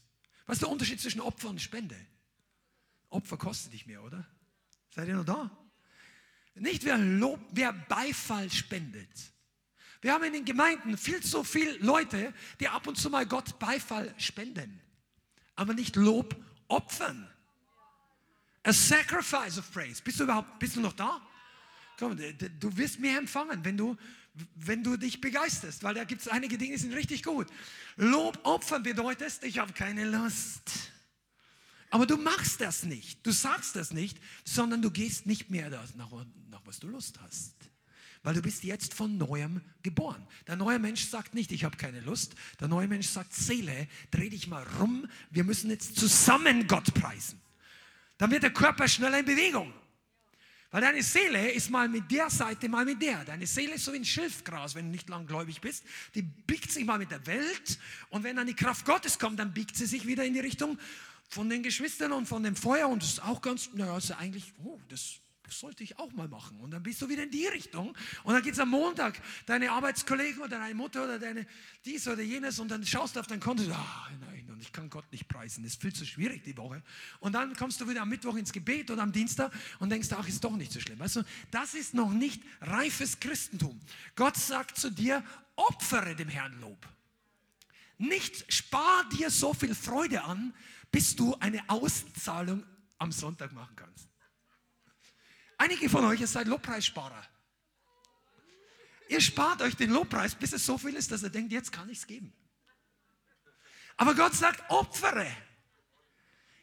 [0.51, 1.95] Was ist der Unterschied zwischen Opfer und Spende?
[3.09, 4.27] Opfer kostet nicht mehr, oder?
[4.93, 5.49] Seid ihr noch da?
[6.55, 9.07] Nicht wer Lob, wer Beifall spendet.
[10.01, 13.59] Wir haben in den Gemeinden viel zu viele Leute, die ab und zu mal Gott
[13.59, 14.81] Beifall spenden,
[15.55, 16.35] aber nicht Lob
[16.67, 17.31] opfern.
[18.63, 20.01] A sacrifice of praise.
[20.03, 21.25] Bist du überhaupt, bist du noch da?
[21.97, 23.95] Komm, du wirst mehr empfangen, wenn du,
[24.55, 27.47] wenn du dich begeisterst, weil da gibt es einige Dinge, die sind richtig gut.
[27.97, 30.91] Lob opfern bedeutet, ich habe keine Lust.
[31.89, 35.95] Aber du machst das nicht, du sagst das nicht, sondern du gehst nicht mehr das,
[35.95, 36.09] nach,
[36.49, 37.55] nach was du Lust hast.
[38.23, 40.25] Weil du bist jetzt von neuem geboren.
[40.47, 42.35] Der neue Mensch sagt nicht, ich habe keine Lust.
[42.59, 47.41] Der neue Mensch sagt, Seele, dreh dich mal rum, wir müssen jetzt zusammen Gott preisen.
[48.17, 49.73] Dann wird der Körper schneller in Bewegung.
[50.71, 53.25] Weil deine Seele ist mal mit der Seite, mal mit der.
[53.25, 55.83] Deine Seele ist so wie ein Schilfgras, wenn du nicht langgläubig bist.
[56.15, 57.77] Die biegt sich mal mit der Welt
[58.09, 60.79] und wenn dann die Kraft Gottes kommt, dann biegt sie sich wieder in die Richtung
[61.27, 64.53] von den Geschwistern und von dem Feuer und das ist auch ganz, naja, ist eigentlich,
[64.63, 66.59] oh, das das sollte ich auch mal machen.
[66.59, 67.95] Und dann bist du wieder in die Richtung.
[68.23, 71.45] Und dann geht es am Montag, deine Arbeitskollegen oder deine Mutter oder deine
[71.85, 74.89] dies oder jenes und dann schaust du auf dein Konto, ah, nein, und ich kann
[74.89, 76.83] Gott nicht preisen, das ist viel zu schwierig die Woche.
[77.19, 80.27] Und dann kommst du wieder am Mittwoch ins Gebet oder am Dienstag und denkst, ach,
[80.27, 80.99] ist doch nicht so schlimm.
[80.99, 83.79] Weißt du, das ist noch nicht reifes Christentum.
[84.15, 85.23] Gott sagt zu dir,
[85.55, 86.87] opfere dem Herrn Lob.
[87.97, 90.53] Nicht spar dir so viel Freude an,
[90.91, 92.63] bis du eine Auszahlung
[92.97, 94.10] am Sonntag machen kannst.
[95.61, 97.23] Einige von euch seid Lobpreissparer.
[99.09, 101.87] Ihr spart euch den Lobpreis, bis es so viel ist, dass er denkt, jetzt kann
[101.87, 102.33] ich es geben.
[103.95, 105.27] Aber Gott sagt, opfere.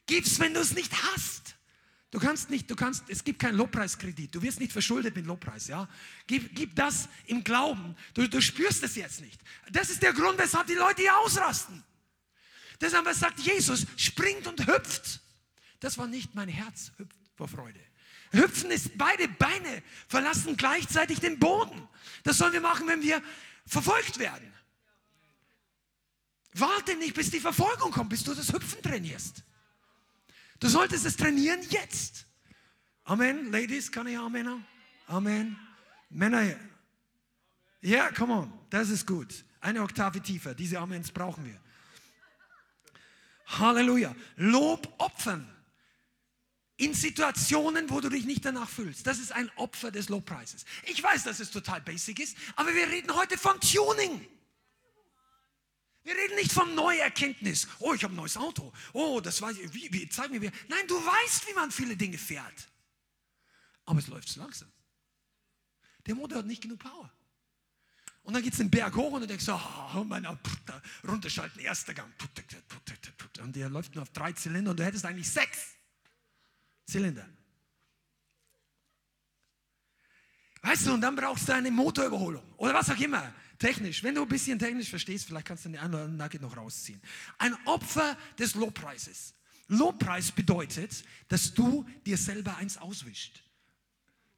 [0.07, 1.55] Gib's, wenn du es nicht hast.
[2.11, 4.35] Du kannst nicht, du kannst, es gibt keinen Lobpreiskredit.
[4.35, 5.89] Du wirst nicht verschuldet mit Lobpreis, ja.
[6.27, 7.95] Gib, gib das im Glauben.
[8.15, 9.41] Du, du spürst es jetzt nicht.
[9.71, 11.85] Das ist der Grund, weshalb die Leute hier ausrasten.
[12.81, 15.21] Deshalb sagt Jesus, springt und hüpft.
[15.79, 17.88] Das war nicht mein Herz, hüpft vor Freude.
[18.33, 21.89] Hüpfen ist, beide Beine verlassen gleichzeitig den Boden.
[22.25, 23.23] Das sollen wir machen, wenn wir
[23.67, 24.53] verfolgt werden.
[26.55, 29.43] Warte nicht, bis die Verfolgung kommt, bis du das Hüpfen trainierst.
[30.61, 32.27] Du solltest es trainieren jetzt.
[33.05, 33.51] Amen.
[33.53, 34.65] Ladies, kann ich Amen?
[35.07, 35.57] Amen.
[36.11, 36.57] Männer, ja,
[37.83, 39.45] yeah, come on, das ist gut.
[39.61, 41.61] Eine Oktave tiefer, diese Amens brauchen wir.
[43.47, 44.15] Halleluja.
[44.37, 45.49] Lob opfern.
[46.79, 49.07] In Situationen, wo du dich nicht danach fühlst.
[49.07, 50.65] Das ist ein Opfer des Lobpreises.
[50.85, 54.27] Ich weiß, dass es total basic ist, aber wir reden heute von Tuning.
[56.05, 57.67] Wir reden nicht von Neuerkenntnis.
[57.81, 58.73] Oh, ich habe ein neues Auto.
[58.93, 59.75] Oh, das weiß ich.
[59.75, 60.51] Wie, wie, zeig mir wie.
[60.69, 62.69] Nein, du weißt, wie man viele Dinge fährt.
[63.85, 64.71] Aber es läuft zu langsam.
[66.07, 67.13] Der Motor hat nicht genug Power.
[68.23, 70.25] Und dann geht es den Berg hoch und du denkst, oh, mein,
[71.07, 72.13] runterschalten, erster Gang.
[73.41, 75.78] Und der läuft nur auf drei Zylinder und du hättest eigentlich sechs
[76.89, 77.29] Zylinder.
[80.63, 83.33] Weißt du, und dann brauchst du eine Motorüberholung oder was auch immer.
[83.59, 87.01] Technisch, wenn du ein bisschen technisch verstehst, vielleicht kannst du den anderen Nugget noch rausziehen.
[87.39, 89.35] Ein Opfer des Lobpreises.
[89.69, 93.43] Lobpreis bedeutet, dass du dir selber eins auswischt.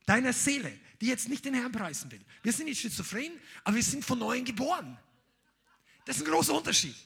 [0.06, 2.24] Deiner Seele, die jetzt nicht den Herrn preisen will.
[2.42, 3.32] Wir sind nicht schizophren,
[3.62, 4.98] aber wir sind von neuem geboren.
[6.04, 6.96] Das ist ein großer Unterschied.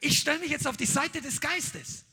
[0.00, 2.04] Ich stelle mich jetzt auf die Seite des Geistes.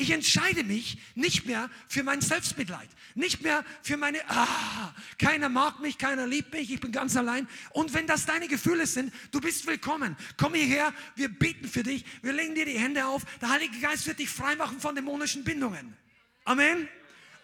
[0.00, 5.80] Ich entscheide mich nicht mehr für mein Selbstmitleid, nicht mehr für meine, ah, keiner mag
[5.80, 7.48] mich, keiner liebt mich, ich bin ganz allein.
[7.70, 10.16] Und wenn das deine Gefühle sind, du bist willkommen.
[10.36, 13.24] Komm hierher, wir beten für dich, wir legen dir die Hände auf.
[13.40, 15.96] Der Heilige Geist wird dich freimachen von dämonischen Bindungen.
[16.44, 16.88] Amen.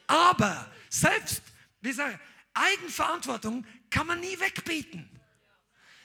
[0.07, 1.42] Aber selbst,
[1.80, 2.20] wie sage
[2.55, 5.11] Eigenverantwortung kann man nie wegbeten.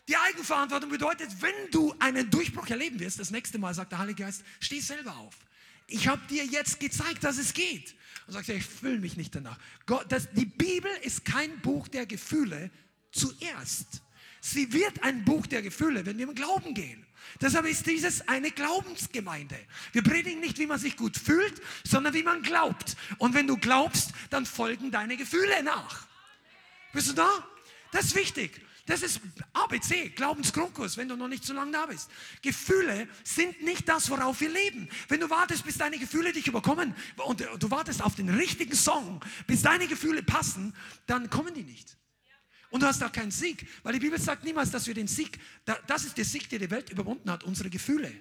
[0.08, 4.24] Die Eigenverantwortung bedeutet, wenn du einen Durchbruch erleben wirst, das nächste Mal sagt der Heilige
[4.24, 5.36] Geist, steh selber auf
[5.90, 7.96] ich habe dir jetzt gezeigt, dass es geht.
[8.28, 9.58] Und sagt er, ich fühle mich nicht danach.
[9.86, 12.70] Gott, das, die Bibel ist kein Buch der Gefühle
[13.12, 14.02] zuerst.
[14.42, 17.06] Sie wird ein Buch der Gefühle, wenn wir im Glauben gehen.
[17.42, 19.58] Deshalb ist dieses eine Glaubensgemeinde.
[19.92, 22.96] Wir predigen nicht, wie man sich gut fühlt, sondern wie man glaubt.
[23.18, 26.08] Und wenn du glaubst, dann folgen deine Gefühle nach.
[26.94, 27.30] Bist du da?
[27.92, 28.62] Das ist wichtig.
[28.90, 29.22] Das ist
[29.54, 32.10] ABC, Glaubensgrundkurs, wenn du noch nicht so lange da bist.
[32.42, 34.90] Gefühle sind nicht das, worauf wir leben.
[35.08, 39.24] Wenn du wartest, bis deine Gefühle dich überkommen und du wartest auf den richtigen Song,
[39.46, 40.74] bis deine Gefühle passen,
[41.06, 41.98] dann kommen die nicht.
[42.72, 45.38] Und du hast auch keinen Sieg, weil die Bibel sagt niemals, dass wir den Sieg,
[45.86, 48.12] das ist der Sieg, der die Welt überwunden hat, unsere Gefühle.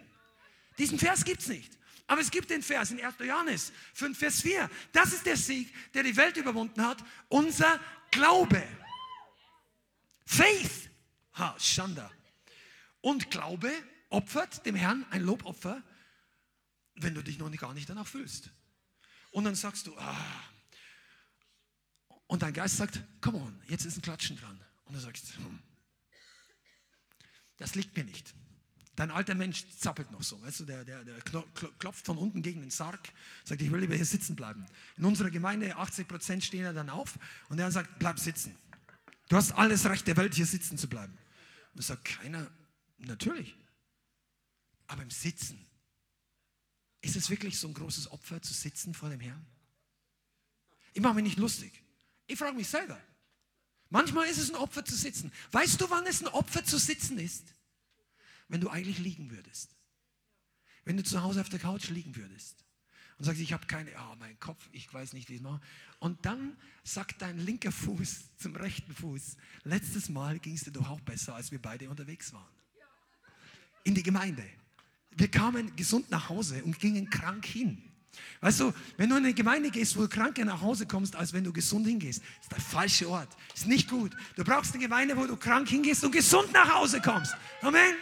[0.77, 1.79] Diesen Vers gibt es nicht.
[2.07, 3.15] Aber es gibt den Vers in 1.
[3.21, 4.69] Johannes 5, Vers 4.
[4.93, 8.63] Das ist der Sieg, der die Welt überwunden hat, unser Glaube.
[10.29, 10.91] Faith,
[11.33, 12.11] ha, Schanda.
[13.01, 13.73] Und Glaube
[14.11, 15.83] opfert dem Herrn ein Lobopfer,
[16.97, 18.51] wenn du dich noch gar nicht danach fühlst.
[19.31, 20.45] Und dann sagst du, ah.
[22.27, 24.61] Und dein Geist sagt, come on, jetzt ist ein Klatschen dran.
[24.85, 25.61] Und du sagst, hm,
[27.57, 28.35] das liegt mir nicht.
[28.97, 31.21] Dein alter Mensch zappelt noch so, weißt du, der, der, der
[31.79, 33.13] klopft von unten gegen den Sarg,
[33.45, 34.67] sagt, ich will lieber hier sitzen bleiben.
[34.99, 37.19] In unserer Gemeinde, 80 Prozent stehen ja dann auf
[37.49, 38.55] und er sagt, bleib sitzen.
[39.29, 41.17] Du hast alles Recht der Welt, hier sitzen zu bleiben.
[41.75, 42.51] Und sagt keiner,
[42.99, 43.55] natürlich.
[44.87, 45.67] Aber im Sitzen,
[47.03, 49.47] ist es wirklich so ein großes Opfer zu sitzen vor dem Herrn?
[50.95, 51.85] Ich mache mich nicht lustig.
[52.27, 52.99] Ich frage mich selber.
[53.91, 55.31] Manchmal ist es ein Opfer zu sitzen.
[55.53, 57.55] Weißt du, wann es ein Opfer zu sitzen ist?
[58.49, 59.77] Wenn du eigentlich liegen würdest.
[60.85, 62.68] Wenn du zu Hause auf der Couch liegen würdest
[63.19, 65.61] und sagst, ich habe keine, ah, oh, mein Kopf, ich weiß nicht, wie ich mache.
[65.99, 70.89] Und dann sagt dein linker Fuß zum rechten Fuß, letztes Mal ging es dir doch
[70.89, 72.47] auch besser, als wir beide unterwegs waren.
[73.85, 74.45] In die Gemeinde.
[75.11, 77.83] Wir kamen gesund nach Hause und gingen krank hin.
[78.41, 81.33] Weißt du, wenn du in eine Gemeinde gehst, wo du krank nach Hause kommst, als
[81.33, 83.29] wenn du gesund hingehst, ist der falsche Ort.
[83.55, 84.13] Ist nicht gut.
[84.37, 87.35] Du brauchst eine Gemeinde, wo du krank hingehst und gesund nach Hause kommst.
[87.63, 87.95] Amen.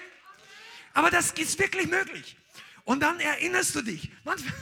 [0.93, 2.37] Aber das ist wirklich möglich.
[2.85, 4.11] Und dann erinnerst du dich.
[4.25, 4.55] Manchmal,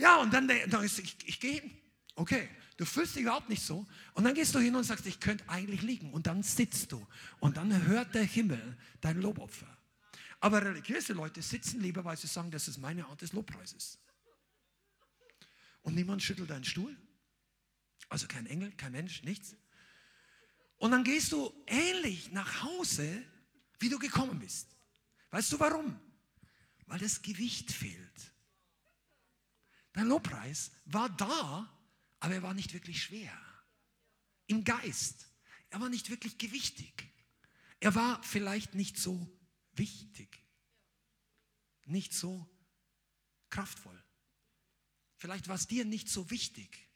[0.00, 1.70] ja, und dann, dann ist, ich, ich gehe hin.
[2.14, 3.86] Okay, du fühlst dich überhaupt nicht so.
[4.14, 6.12] Und dann gehst du hin und sagst, ich könnte eigentlich liegen.
[6.12, 7.06] Und dann sitzt du.
[7.38, 9.66] Und dann hört der Himmel dein Lobopfer.
[10.40, 13.98] Aber religiöse Leute sitzen lieber, weil sie sagen, das ist meine Art des Lobpreises.
[15.82, 16.96] Und niemand schüttelt deinen Stuhl.
[18.08, 19.54] Also kein Engel, kein Mensch, nichts.
[20.78, 23.22] Und dann gehst du ähnlich nach Hause,
[23.78, 24.74] wie du gekommen bist.
[25.30, 26.00] Weißt du warum?
[26.86, 28.32] Weil das Gewicht fehlt.
[29.92, 31.68] Dein Lobpreis war da,
[32.20, 33.36] aber er war nicht wirklich schwer.
[34.46, 35.26] Im Geist.
[35.70, 37.12] Er war nicht wirklich gewichtig.
[37.80, 39.30] Er war vielleicht nicht so
[39.72, 40.44] wichtig.
[41.86, 42.48] Nicht so
[43.48, 44.00] kraftvoll.
[45.16, 46.88] Vielleicht war es dir nicht so wichtig.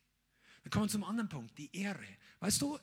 [0.62, 2.06] Dann kommen wir zum anderen Punkt, die Ehre.
[2.40, 2.78] Weißt du,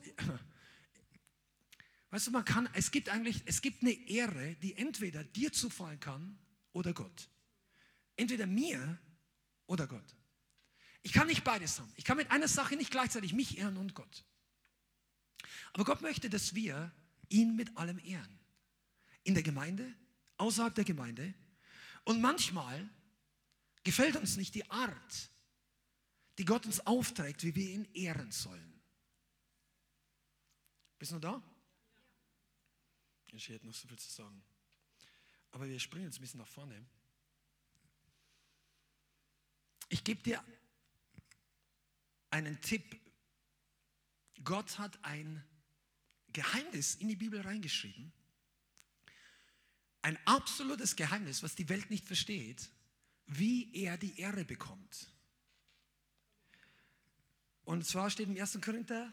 [2.10, 5.98] weißt du, man kann, es gibt eigentlich, es gibt eine Ehre, die entweder dir zufallen
[6.00, 6.38] kann
[6.72, 7.28] oder Gott.
[8.16, 9.00] Entweder mir
[9.72, 10.04] oder Gott.
[11.00, 11.90] Ich kann nicht beides haben.
[11.96, 14.24] Ich kann mit einer Sache nicht gleichzeitig mich ehren und Gott.
[15.72, 16.92] Aber Gott möchte, dass wir
[17.30, 18.38] ihn mit allem ehren.
[19.24, 19.90] In der Gemeinde,
[20.36, 21.32] außerhalb der Gemeinde.
[22.04, 22.86] Und manchmal
[23.82, 25.30] gefällt uns nicht die Art,
[26.36, 28.82] die Gott uns aufträgt, wie wir ihn ehren sollen.
[30.98, 31.42] Bist du noch da?
[33.32, 34.44] Ich hätte noch so viel zu sagen.
[35.50, 36.86] Aber wir springen jetzt ein bisschen nach vorne.
[39.92, 40.42] Ich gebe dir
[42.30, 42.98] einen Tipp.
[44.42, 45.44] Gott hat ein
[46.32, 48.10] Geheimnis in die Bibel reingeschrieben.
[50.00, 52.70] Ein absolutes Geheimnis, was die Welt nicht versteht,
[53.26, 55.12] wie er die Ehre bekommt.
[57.64, 58.62] Und zwar steht im 1.
[58.62, 59.12] Korinther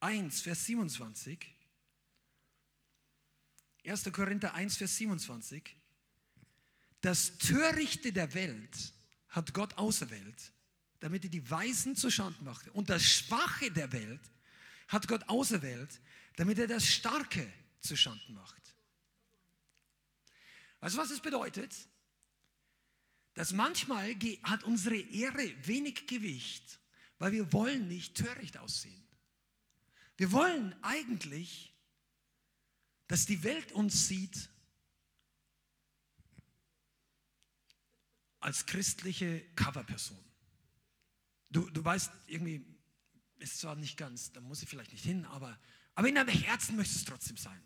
[0.00, 1.54] 1, Vers 27.
[3.84, 4.12] 1.
[4.12, 5.76] Korinther 1, Vers 27.
[7.00, 8.92] Das Törichte der Welt
[9.34, 10.52] hat Gott auserwählt,
[11.00, 12.70] damit er die Weisen zu Schanden machte.
[12.72, 14.20] Und das Schwache der Welt
[14.88, 16.00] hat Gott auserwählt,
[16.36, 18.62] damit er das Starke zu Schanden macht.
[20.80, 21.74] Du, was das bedeutet?
[23.34, 24.14] Dass manchmal
[24.44, 26.78] hat unsere Ehre wenig Gewicht,
[27.18, 29.02] weil wir wollen nicht töricht aussehen.
[30.16, 31.74] Wir wollen eigentlich,
[33.08, 34.48] dass die Welt uns sieht
[38.44, 40.18] als christliche Coverperson.
[41.50, 42.64] Du, du weißt, irgendwie
[43.38, 45.58] ist zwar nicht ganz, da muss ich vielleicht nicht hin, aber,
[45.94, 47.60] aber in deinem Herzen möchtest es trotzdem sein.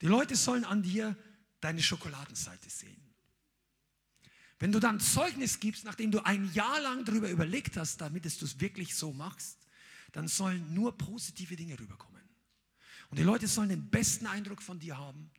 [0.00, 1.16] Die Leute sollen an dir
[1.60, 3.00] deine Schokoladenseite sehen.
[4.58, 8.28] Wenn du dann Zeugnis gibst, nachdem du ein Jahr lang darüber überlegt hast, damit du
[8.28, 9.58] es wirklich so machst,
[10.12, 12.22] dann sollen nur positive Dinge rüberkommen.
[13.10, 15.30] Und die Leute sollen den besten Eindruck von dir haben.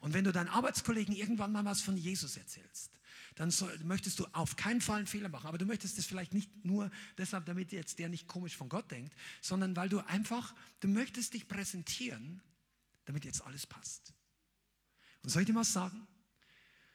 [0.00, 2.90] Und wenn du deinen Arbeitskollegen irgendwann mal was von Jesus erzählst,
[3.34, 5.46] dann soll, möchtest du auf keinen Fall einen Fehler machen.
[5.46, 8.90] Aber du möchtest es vielleicht nicht nur deshalb, damit jetzt der nicht komisch von Gott
[8.90, 12.42] denkt, sondern weil du einfach, du möchtest dich präsentieren,
[13.04, 14.12] damit jetzt alles passt.
[15.22, 16.06] Und soll ich dir was sagen?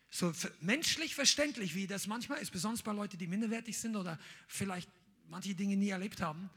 [0.09, 0.31] So
[0.61, 4.89] menschlich verständlich, wie das manchmal ist, besonders bei Leuten, die minderwertig sind oder vielleicht
[5.27, 6.49] manche Dinge nie erlebt haben,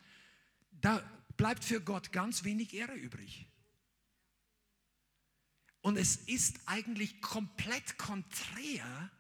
[0.70, 1.03] da
[1.37, 3.47] bleibt für Gott ganz wenig Ehre übrig.
[5.83, 9.11] Und es ist eigentlich komplett konträr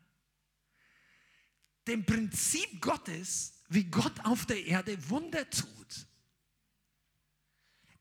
[1.90, 5.66] dem Prinzip Gottes, wie Gott auf der Erde Wunder tut.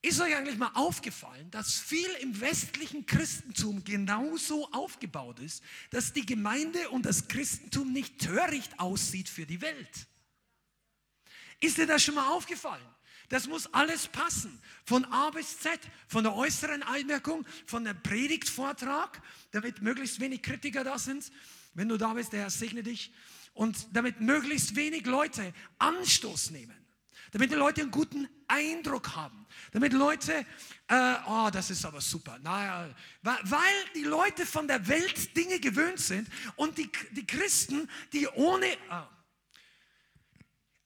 [0.02, 6.26] Ist euch eigentlich mal aufgefallen, dass viel im westlichen Christentum genauso aufgebaut ist, dass die
[6.26, 10.08] Gemeinde und das Christentum nicht töricht aussieht für die Welt?
[11.60, 12.86] Ist dir das schon mal aufgefallen?
[13.28, 14.62] Das muss alles passen.
[14.86, 19.22] Von A bis Z, von der äußeren Einwirkung, von dem Predigtvortrag,
[19.52, 21.30] damit möglichst wenig Kritiker da sind.
[21.74, 23.12] Wenn du da bist, der Herr segne dich.
[23.54, 26.76] Und damit möglichst wenig Leute Anstoß nehmen.
[27.32, 29.46] Damit die Leute einen guten Eindruck haben.
[29.72, 30.46] Damit Leute,
[30.88, 32.40] äh, oh, das ist aber super.
[32.40, 32.90] Naja,
[33.22, 33.62] weil
[33.94, 38.78] die Leute von der Welt Dinge gewöhnt sind und die, die Christen, die ohne, äh,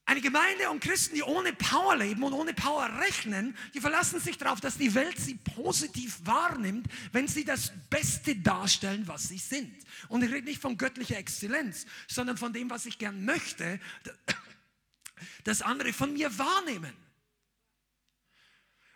[0.06, 4.38] eine Gemeinde und Christen, die ohne Power leben und ohne Power rechnen, die verlassen sich
[4.38, 9.74] darauf, dass die Welt sie positiv wahrnimmt, wenn sie das Beste darstellen, was sie sind.
[10.10, 13.80] Und ich rede nicht von göttlicher Exzellenz, sondern von dem, was ich gern möchte,
[15.46, 16.94] dass andere von mir wahrnehmen.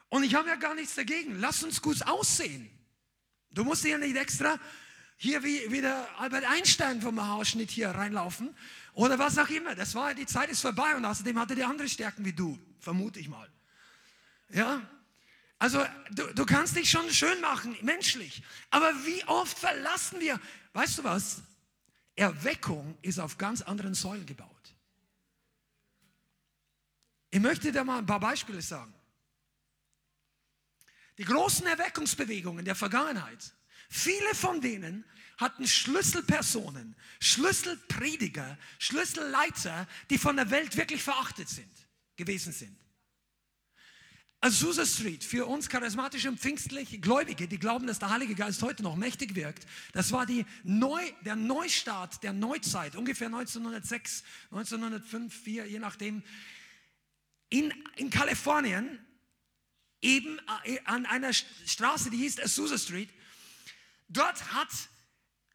[0.09, 1.39] Und ich habe ja gar nichts dagegen.
[1.39, 2.69] Lass uns gut aussehen.
[3.51, 4.59] Du musst ja nicht extra
[5.17, 8.55] hier wie, wie der Albert Einstein vom Haarschnitt hier reinlaufen
[8.97, 9.75] oder was auch immer.
[9.75, 13.19] Das war, die Zeit ist vorbei und außerdem hatte der andere Stärken wie du, vermute
[13.19, 13.47] ich mal.
[14.49, 14.81] Ja?
[15.59, 18.41] Also du, du kannst dich schon schön machen, menschlich.
[18.71, 20.39] Aber wie oft verlassen wir,
[20.73, 21.43] weißt du was?
[22.15, 24.49] Erweckung ist auf ganz anderen Säulen gebaut.
[27.29, 28.95] Ich möchte dir mal ein paar Beispiele sagen.
[31.19, 33.53] Die großen Erweckungsbewegungen der Vergangenheit,
[33.89, 35.05] viele von denen
[35.37, 41.71] hatten Schlüsselpersonen, Schlüsselprediger, Schlüsselleiter, die von der Welt wirklich verachtet sind,
[42.15, 42.77] gewesen sind.
[44.39, 48.83] Azusa Street, für uns charismatische und pfingstliche Gläubige, die glauben, dass der Heilige Geist heute
[48.83, 55.67] noch mächtig wirkt, das war die Neu, der Neustart der Neuzeit, ungefähr 1906, 1905, 4,
[55.67, 56.23] je nachdem,
[57.49, 58.99] in, in Kalifornien,
[60.01, 63.09] eben äh, an einer Straße, die hieß Azusa Street.
[64.07, 64.69] Dort hat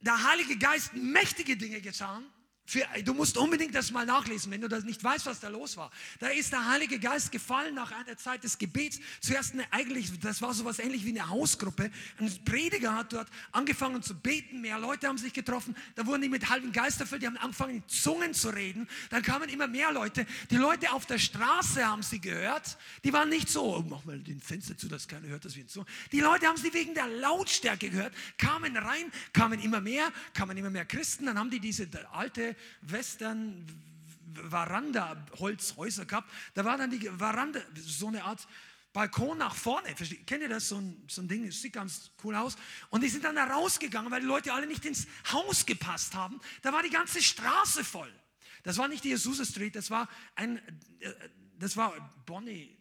[0.03, 2.25] der Heilige Geist mächtige Dinge getan.
[2.73, 5.77] Für, du musst unbedingt das mal nachlesen, wenn du das nicht weißt, was da los
[5.77, 5.91] war.
[6.21, 8.99] Da ist der Heilige Geist gefallen nach einer Zeit des Gebets.
[9.21, 11.91] Zuerst eine, eigentlich, das war so was ähnlich wie eine Hausgruppe.
[12.19, 15.77] Ein Prediger hat dort angefangen zu beten, mehr Leute haben sich getroffen.
[15.97, 18.89] Da wurden die mit halben Geist erfüllt, die haben angefangen in Zungen zu reden.
[19.11, 20.25] Dann kamen immer mehr Leute.
[20.51, 22.79] Die Leute auf der Straße haben sie gehört.
[23.05, 25.65] Die waren nicht so, oh, mach mal den Fenster zu, dass keiner hört, dass wir
[25.69, 25.85] so.
[26.11, 30.71] Die Leute haben sie wegen der Lautstärke gehört, kamen rein, kamen immer mehr, kamen immer
[30.71, 31.27] mehr Christen.
[31.27, 33.67] Dann haben die diese alte Western
[34.35, 36.31] Veranda Holzhäuser gehabt.
[36.55, 38.47] Da war dann die Veranda, so eine Art
[38.93, 39.95] Balkon nach vorne.
[40.27, 40.69] Kennt ihr das?
[40.69, 42.57] So ein, so ein Ding, das sieht ganz cool aus.
[42.91, 46.41] Und die sind dann da rausgegangen, weil die Leute alle nicht ins Haus gepasst haben.
[46.61, 48.13] Da war die ganze Straße voll.
[48.63, 50.59] Das war nicht die Jesus Street, das war ein,
[51.01, 51.13] äh,
[51.59, 52.77] das war Bonnie,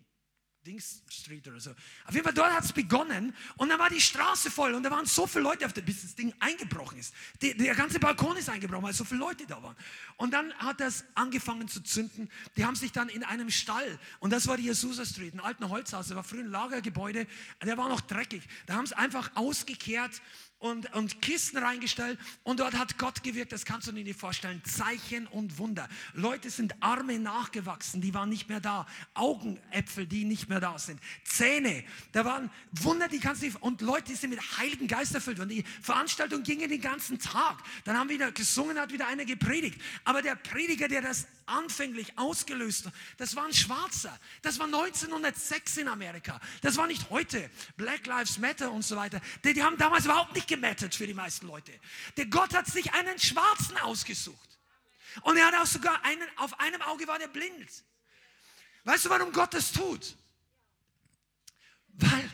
[0.66, 1.72] Dings Street oder so.
[2.06, 4.92] Auf jeden Fall, dort hat es begonnen und dann war die Straße voll und da
[4.92, 7.14] waren so viele Leute, auf der, bis das Ding eingebrochen ist.
[7.42, 9.76] Die, der ganze Balkon ist eingebrochen, weil so viele Leute da waren.
[10.18, 12.30] Und dann hat das angefangen zu zünden.
[12.58, 15.68] Die haben sich dann in einem Stall, und das war die Jesus Street, ein alten
[15.70, 17.28] Holzhaus, das war früher ein Lagergebäude,
[17.64, 18.44] der war noch dreckig.
[18.68, 20.22] Da haben sie einfach ausgekehrt
[20.62, 24.62] und, und Kisten reingestellt und dort hat Gott gewirkt, das kannst du dir nicht vorstellen.
[24.64, 25.90] Zeichen und Wunder.
[26.14, 28.86] Leute sind Arme nachgewachsen, die waren nicht mehr da.
[29.16, 31.00] Augenäpfel, die nicht mehr da sind.
[31.24, 33.62] Zähne, da waren Wunder, die kannst du nicht.
[33.62, 35.40] Und Leute, die sind mit Heiligen Geist erfüllt.
[35.40, 37.58] Und die Veranstaltung ging den ganzen Tag.
[37.84, 39.82] Dann haben wir wieder gesungen, hat wieder einer gepredigt.
[40.04, 44.18] Aber der Prediger, der das anfänglich ausgelöst hat, das war ein Schwarzer.
[44.44, 46.40] Das war 1906 in Amerika.
[46.62, 47.50] Das war nicht heute.
[47.78, 49.20] Black Lives Matter und so weiter.
[49.44, 51.72] Die, die haben damals überhaupt nicht gemattet für die meisten Leute.
[52.18, 54.50] Der Gott hat sich einen Schwarzen ausgesucht.
[55.22, 57.70] Und er hat auch sogar einen, auf einem Auge war der blind.
[58.84, 60.16] Weißt du, warum Gott das tut?
[61.94, 62.30] Weil,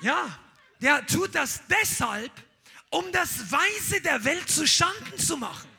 [0.00, 0.38] ja,
[0.80, 2.32] der tut das deshalb,
[2.90, 5.69] um das Weise der Welt zu Schanden zu machen.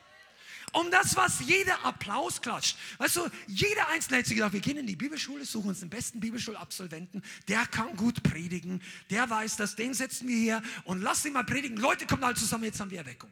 [0.72, 2.78] Um das, was jeder Applaus klatscht.
[2.98, 5.90] Weißt du, jeder Einzelne hat sich gedacht, wir gehen in die Bibelschule, suchen uns den
[5.90, 11.24] besten Bibelschulabsolventen, der kann gut predigen, der weiß das, den setzen wir hier und lass
[11.26, 11.76] ihn mal predigen.
[11.76, 13.30] Leute, kommen alle zusammen, jetzt haben wir Erweckung.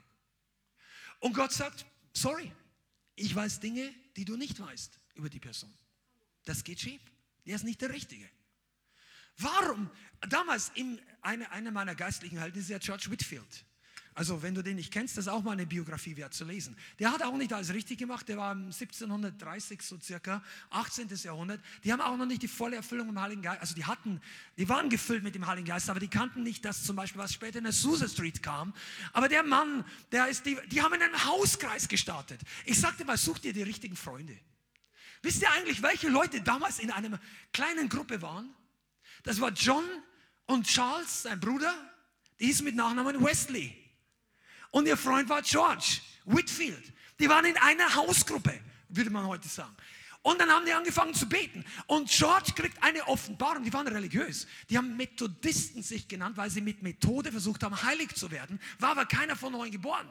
[1.21, 2.53] Und Gott sagt, sorry,
[3.17, 5.73] ich weiß Dinge, die du nicht weißt über die Person.
[6.45, 7.01] Das geht schief.
[7.47, 8.29] Der ist nicht der Richtige.
[9.39, 9.91] Warum?
[10.29, 13.65] Damals, in eine, eine meiner geistlichen Helden ist ja George Whitfield.
[14.21, 16.77] Also wenn du den nicht kennst, das ist auch mal eine Biografie wert zu lesen.
[16.99, 21.09] Der hat auch nicht alles richtig gemacht, der war 1730 so circa, 18.
[21.23, 21.59] Jahrhundert.
[21.85, 24.21] Die haben auch noch nicht die volle Erfüllung im Heiligen Geist, also die hatten,
[24.59, 27.33] die waren gefüllt mit dem Heiligen Geist, aber die kannten nicht das zum Beispiel, was
[27.33, 28.75] später in der Susa Street kam.
[29.15, 32.43] Aber der Mann, der ist, die, die haben einen Hauskreis gestartet.
[32.67, 34.37] Ich sagte mal, such dir die richtigen Freunde.
[35.23, 37.19] Wisst ihr eigentlich, welche Leute damals in einer
[37.55, 38.55] kleinen Gruppe waren?
[39.23, 39.85] Das war John
[40.45, 41.73] und Charles, sein Bruder,
[42.39, 43.81] die hieß mit Nachnamen Wesley.
[44.71, 46.93] Und ihr Freund war George Whitfield.
[47.19, 49.77] Die waren in einer Hausgruppe, würde man heute sagen.
[50.23, 51.65] Und dann haben die angefangen zu beten.
[51.87, 53.65] Und George kriegt eine Offenbarung.
[53.65, 54.47] Die waren religiös.
[54.69, 58.61] Die haben Methodisten sich genannt, weil sie mit Methode versucht haben, heilig zu werden.
[58.79, 60.09] War aber keiner von neuen geboren.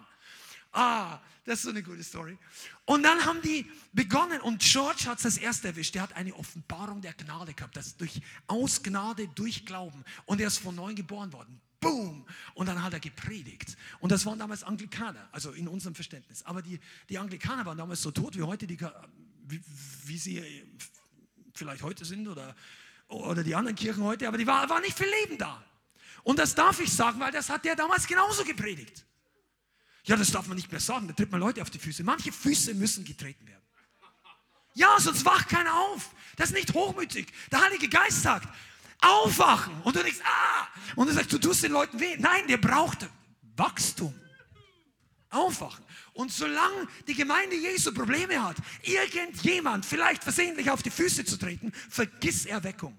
[0.72, 2.38] Ah, das ist so eine gute Story.
[2.86, 5.96] Und dann haben die begonnen und George hat es das erste erwischt.
[5.96, 10.04] Der hat eine Offenbarung der Gnade gehabt, das durch aus Gnade, durch Glauben.
[10.26, 11.60] Und er ist von neuem geboren worden.
[11.80, 12.26] Boom!
[12.54, 13.78] Und dann hat er gepredigt.
[14.00, 16.44] Und das waren damals Anglikaner, also in unserem Verständnis.
[16.44, 18.78] Aber die, die Anglikaner waren damals so tot wie heute, die,
[19.46, 19.62] wie,
[20.06, 20.64] wie sie
[21.54, 22.56] vielleicht heute sind oder,
[23.08, 24.28] oder die anderen Kirchen heute.
[24.28, 25.64] Aber die war, war nicht viel Leben da.
[26.24, 29.06] Und das darf ich sagen, weil das hat der damals genauso gepredigt.
[30.04, 32.04] Ja, das darf man nicht mehr sagen, da tritt man Leute auf die Füße.
[32.04, 33.64] Manche Füße müssen getreten werden.
[34.74, 36.10] Ja, sonst wacht keiner auf.
[36.36, 37.28] Das ist nicht hochmütig.
[37.52, 38.48] Der Heilige Geist sagt,
[39.02, 39.74] aufwachen.
[39.84, 40.68] Und du denkst, ah.
[40.96, 42.18] Und du sagst, du tust den Leuten weh.
[42.18, 43.10] Nein, der braucht
[43.56, 44.14] Wachstum.
[45.30, 45.86] Aufwachen.
[46.14, 51.72] Und solange die Gemeinde Jesu Probleme hat, irgendjemand vielleicht versehentlich auf die Füße zu treten,
[51.90, 52.98] vergiss Erweckung.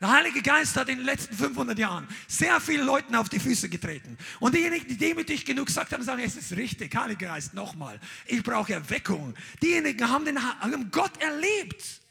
[0.00, 3.68] Der Heilige Geist hat in den letzten 500 Jahren sehr vielen Leuten auf die Füße
[3.68, 4.18] getreten.
[4.40, 8.42] Und diejenigen, die demütig genug gesagt haben, sagen, es ist richtig, Heiliger Geist, nochmal, ich
[8.42, 9.34] brauche Erweckung.
[9.62, 12.01] Diejenigen haben, den, haben Gott erlebt.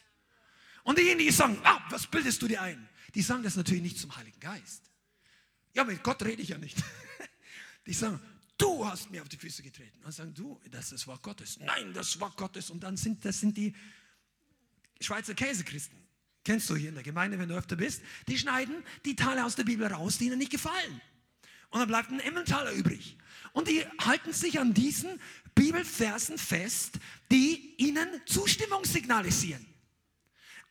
[0.84, 2.90] Und diejenigen, die sagen, ah, was bildest du dir ein?
[3.14, 4.84] Die sagen das natürlich nicht zum Heiligen Geist.
[5.74, 6.78] Ja, mit Gott rede ich ja nicht.
[7.88, 8.22] Die sagen,
[8.58, 10.04] du hast mir auf die Füße getreten.
[10.04, 11.58] Und sagen, du, das ist Wort Gottes.
[11.60, 12.70] Nein, das war Gottes.
[12.70, 13.74] Und dann sind das sind die
[15.00, 16.02] Schweizer Käsechristen
[16.44, 18.02] Kennst du hier in der Gemeinde, wenn du öfter bist?
[18.28, 21.02] Die schneiden die Teile aus der Bibel raus, die ihnen nicht gefallen.
[21.70, 23.18] Und dann bleibt ein Emmentaler übrig.
[23.54, 25.20] Und die halten sich an diesen
[25.54, 26.96] Bibelversen fest,
[27.32, 29.66] die ihnen Zustimmung signalisieren.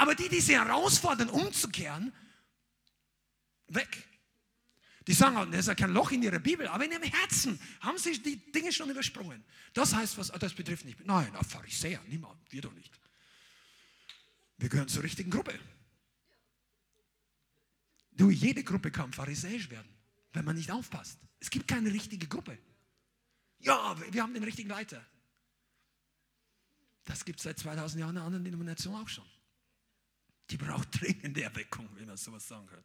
[0.00, 2.10] Aber die, die sie herausfordern, umzukehren,
[3.66, 4.08] weg.
[5.06, 7.98] Die sagen, das ist ja kein Loch in ihrer Bibel, aber in ihrem Herzen haben
[7.98, 9.44] sie die Dinge schon übersprungen.
[9.74, 11.04] Das heißt, was, das betrifft nicht.
[11.04, 12.98] Nein, auf Pharisäer, niemand, wir doch nicht.
[14.56, 15.60] Wir gehören zur richtigen Gruppe.
[18.12, 19.94] Du, jede Gruppe kann pharisäisch werden,
[20.32, 21.18] wenn man nicht aufpasst.
[21.40, 22.56] Es gibt keine richtige Gruppe.
[23.58, 25.04] Ja, wir haben den richtigen Leiter.
[27.04, 29.26] Das gibt es seit 2000 Jahren in anderen Denomination auch schon.
[30.50, 32.82] Die braucht dringende Erweckung, wenn man sowas sagen kann.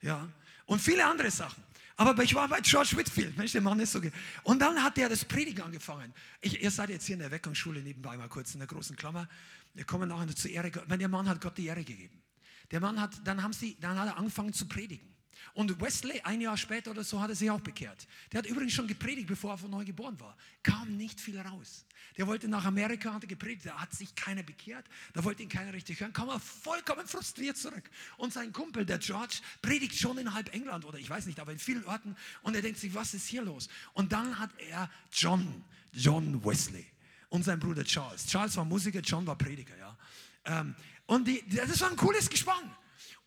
[0.00, 0.28] Ja,
[0.66, 1.62] und viele andere Sachen.
[1.96, 4.00] Aber ich war bei George Whitfield, Mensch, der Mann ist so.
[4.44, 6.14] Und dann hat er das Predigen angefangen.
[6.40, 9.28] Ich, ihr seid jetzt hier in der Erweckungsschule nebenbei mal kurz in der großen Klammer.
[9.74, 10.70] Wir kommen nachher zur Ehre.
[10.70, 12.22] Der Mann hat Gott die Ehre gegeben.
[12.70, 15.08] Der Mann hat, dann haben sie, dann hat er angefangen zu predigen.
[15.54, 18.06] Und Wesley, ein Jahr später oder so, hat er sich auch bekehrt.
[18.32, 20.36] Der hat übrigens schon gepredigt, bevor er von neu geboren war.
[20.62, 21.84] Kam nicht viel raus.
[22.16, 25.48] Der wollte nach Amerika, hat er gepredigt, da hat sich keiner bekehrt, da wollte ihn
[25.48, 27.88] keiner richtig hören, kam er vollkommen frustriert zurück.
[28.16, 31.52] Und sein Kumpel, der George, predigt schon in halb England oder ich weiß nicht, aber
[31.52, 32.16] in vielen Orten.
[32.42, 33.68] Und er denkt sich, was ist hier los?
[33.92, 36.86] Und dann hat er John, John Wesley
[37.28, 38.26] und sein Bruder Charles.
[38.26, 39.96] Charles war Musiker, John war Prediger, ja.
[40.44, 40.74] Ähm,
[41.06, 42.70] und die, das war ein cooles Gespann.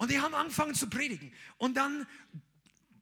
[0.02, 1.32] Und die haben angefangen zu predigen.
[1.60, 2.08] Und dann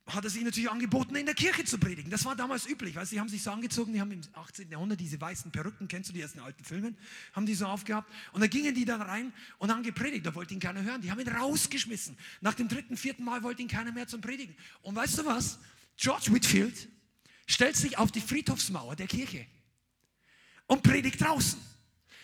[0.06, 2.12] hat er sich natürlich angeboten, in der Kirche zu predigen.
[2.12, 4.70] Das war damals üblich, weil sie haben sich so angezogen, die haben im 18.
[4.70, 6.98] Jahrhundert diese weißen Perücken, kennst du die aus den alten Filmen,
[7.32, 8.12] haben die so aufgehabt.
[8.34, 11.00] Und da gingen die dann rein und haben gepredigt, da wollte ihn keiner hören.
[11.00, 12.18] Die haben ihn rausgeschmissen.
[12.42, 14.54] Nach dem dritten, vierten Mal wollte ihn keiner mehr zum Predigen.
[14.82, 15.58] Und weißt du was?
[15.96, 16.90] George Whitfield
[17.48, 19.46] stellt sich auf die Friedhofsmauer der Kirche
[20.68, 21.62] und predigt draußen.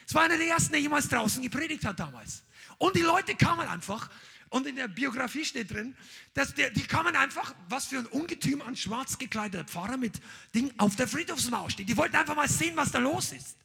[0.06, 2.44] Es war einer der ersten, der jemals draußen gepredigt hat damals.
[2.78, 4.10] Und die Leute kamen einfach
[4.56, 5.94] und in der Biografie steht drin,
[6.34, 10.22] dass der, die kamen einfach, was für ein Ungetüm an schwarz gekleideter Pfarrer mit
[10.54, 11.90] Ding auf der Friedhofsmauer steht.
[11.90, 13.58] Die wollten einfach mal sehen, was da los ist.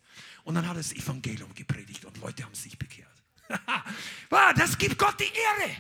[0.43, 3.09] Und dann hat er das Evangelium gepredigt und Leute haben sich bekehrt.
[4.57, 5.33] das gibt Gott die
[5.63, 5.77] Ehre.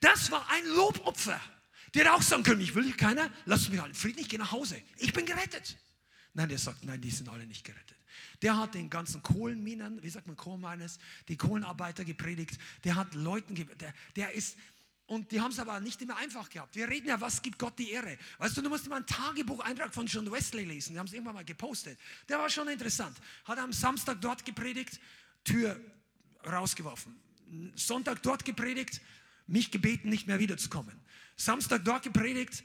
[0.00, 1.40] Das war ein Lobopfer.
[1.94, 4.40] Der hätte auch sagen können, ich will hier keiner, lass mich halt Frieden, ich gehe
[4.40, 4.82] nach Hause.
[4.96, 5.78] Ich bin gerettet.
[6.34, 7.96] Nein, der sagt, nein, die sind alle nicht gerettet.
[8.42, 12.58] Der hat den ganzen Kohlenminen, wie sagt man, Kohlenmines, die Kohlenarbeiter gepredigt.
[12.84, 14.56] Der hat Leuten, der, der ist,
[15.06, 16.74] und die haben es aber nicht immer einfach gehabt.
[16.74, 18.18] Wir reden ja, was gibt Gott die Ehre?
[18.38, 20.94] Weißt du, du musst immer einen Tagebucheintrag von John Wesley lesen.
[20.94, 21.98] Die haben es irgendwann mal gepostet.
[22.28, 23.16] Der war schon interessant.
[23.44, 25.00] Hat am Samstag dort gepredigt,
[25.44, 25.78] Tür
[26.46, 27.14] rausgeworfen.
[27.74, 29.00] Sonntag dort gepredigt,
[29.46, 30.98] mich gebeten, nicht mehr wiederzukommen.
[31.36, 32.64] Samstag dort gepredigt,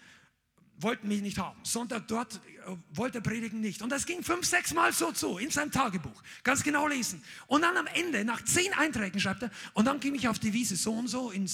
[0.77, 1.59] wollten mich nicht haben.
[1.63, 3.81] Sonntag dort äh, wollte er predigen nicht.
[3.81, 6.23] Und das ging fünf, sechs Mal so zu in seinem Tagebuch.
[6.43, 7.23] Ganz genau lesen.
[7.47, 10.53] Und dann am Ende, nach zehn Einträgen schreibt er, und dann ging ich auf die
[10.53, 11.49] Wiese so und so, in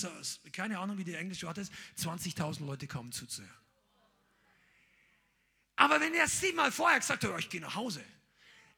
[0.52, 3.54] keine Ahnung, wie die englische Wort ist, 20.000 Leute kamen zuzuhören.
[5.76, 8.04] Aber wenn er siebenmal vorher gesagt hat, oh, ich gehe nach Hause,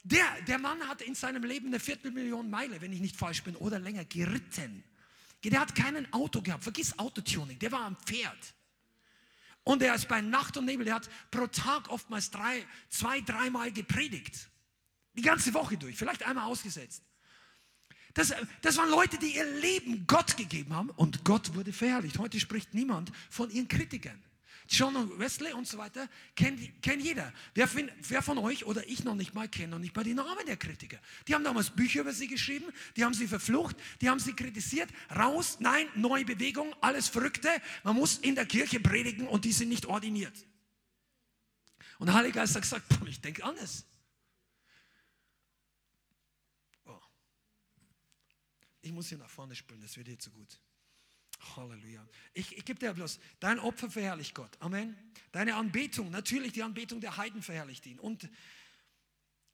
[0.03, 3.55] der, der Mann hat in seinem Leben eine Viertelmillion Meile, wenn ich nicht falsch bin,
[3.55, 4.83] oder länger geritten.
[5.43, 6.63] Der hat kein Auto gehabt.
[6.63, 7.59] Vergiss Autotuning.
[7.59, 8.54] Der war am Pferd.
[9.65, 13.71] Und er ist bei Nacht und Nebel, der hat pro Tag oftmals drei, zwei, dreimal
[13.71, 14.47] gepredigt.
[15.15, 17.03] Die ganze Woche durch, vielleicht einmal ausgesetzt.
[18.13, 22.19] Das, das waren Leute, die ihr Leben Gott gegeben haben und Gott wurde verherrlicht.
[22.19, 24.23] Heute spricht niemand von ihren Kritikern.
[24.67, 27.31] John Wesley und so weiter kennt, kennt jeder.
[27.53, 27.69] Wer,
[28.07, 30.57] wer, von euch oder ich noch nicht mal kennt noch nicht mal die Namen der
[30.57, 30.99] Kritiker?
[31.27, 34.89] Die haben damals Bücher über sie geschrieben, die haben sie verflucht, die haben sie kritisiert.
[35.15, 37.49] Raus, nein, neue Bewegung, alles Verrückte.
[37.83, 40.33] Man muss in der Kirche predigen und die sind nicht ordiniert.
[41.99, 43.85] Und der Heilige Geist hat gesagt, ich denke anders.
[46.85, 46.99] Oh.
[48.81, 50.59] Ich muss hier nach vorne spülen, das wird hier zu gut.
[51.55, 52.05] Halleluja.
[52.33, 54.51] Ich, ich gebe dir bloß, dein Opfer verherrlicht Gott.
[54.59, 54.95] Amen.
[55.31, 57.99] Deine Anbetung, natürlich die Anbetung der Heiden verherrlicht ihn.
[57.99, 58.29] Und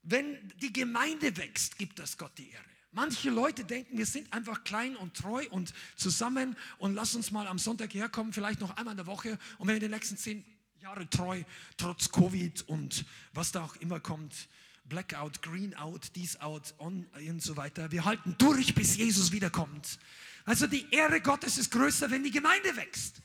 [0.03, 2.65] wenn die Gemeinde wächst, gibt das Gott die Ehre.
[2.91, 7.47] Manche Leute denken, wir sind einfach klein und treu und zusammen und lass uns mal
[7.47, 9.37] am Sonntag herkommen, vielleicht noch einmal in der Woche.
[9.59, 10.43] Und wenn wir die nächsten zehn
[10.81, 11.43] Jahre treu,
[11.77, 14.49] trotz Covid und was da auch immer kommt,
[14.83, 19.99] Blackout, Greenout, dies out on und so weiter, wir halten durch, bis Jesus wiederkommt.
[20.45, 23.21] Also die Ehre Gottes ist größer, wenn die Gemeinde wächst.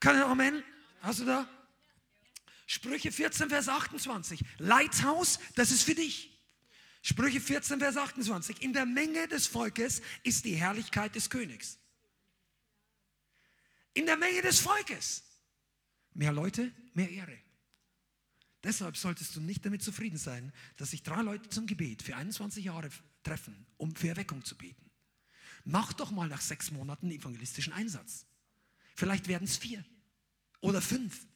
[0.00, 0.62] Kann Amen?
[1.00, 1.48] Hast du da?
[2.66, 4.40] Sprüche 14, Vers 28.
[4.58, 6.38] Leithaus, das ist für dich.
[7.02, 8.62] Sprüche 14, Vers 28.
[8.62, 11.78] In der Menge des Volkes ist die Herrlichkeit des Königs.
[13.92, 15.22] In der Menge des Volkes.
[16.14, 17.38] Mehr Leute, mehr Ehre.
[18.62, 22.64] Deshalb solltest du nicht damit zufrieden sein, dass sich drei Leute zum Gebet für 21
[22.64, 22.88] Jahre
[23.22, 24.83] treffen, um für Erweckung zu beten.
[25.64, 28.26] Mach doch mal nach sechs Monaten evangelistischen Einsatz.
[28.94, 29.84] Vielleicht werden es vier
[30.60, 31.26] oder fünf.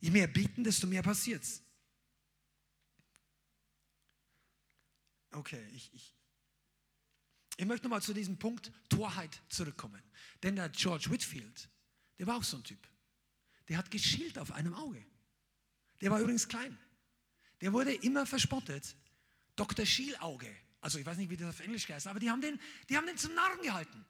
[0.00, 1.62] Je mehr bieten, desto mehr passiert's.
[5.30, 6.14] Okay, ich, ich,
[7.56, 10.02] ich möchte nochmal zu diesem Punkt Torheit zurückkommen.
[10.42, 11.68] Denn der George Whitfield,
[12.18, 12.86] der war auch so ein Typ.
[13.68, 15.04] Der hat geschielt auf einem Auge.
[16.00, 16.78] Der war übrigens klein.
[17.60, 18.94] Der wurde immer verspottet.
[19.56, 19.86] Dr.
[19.86, 20.54] Schielauge.
[20.86, 23.08] Also ich weiß nicht, wie das auf Englisch heißt, aber die haben, den, die haben
[23.08, 24.04] den zum Narren gehalten.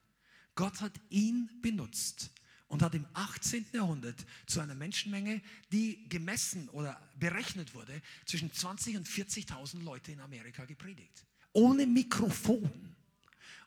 [0.55, 2.31] Gott hat ihn benutzt
[2.69, 3.65] und hat im 18.
[3.73, 5.41] Jahrhundert zu einer Menschenmenge,
[5.73, 11.25] die gemessen oder berechnet wurde, zwischen 20 und 40.000 Leute in Amerika gepredigt.
[11.55, 12.95] Ohne Mikrofon.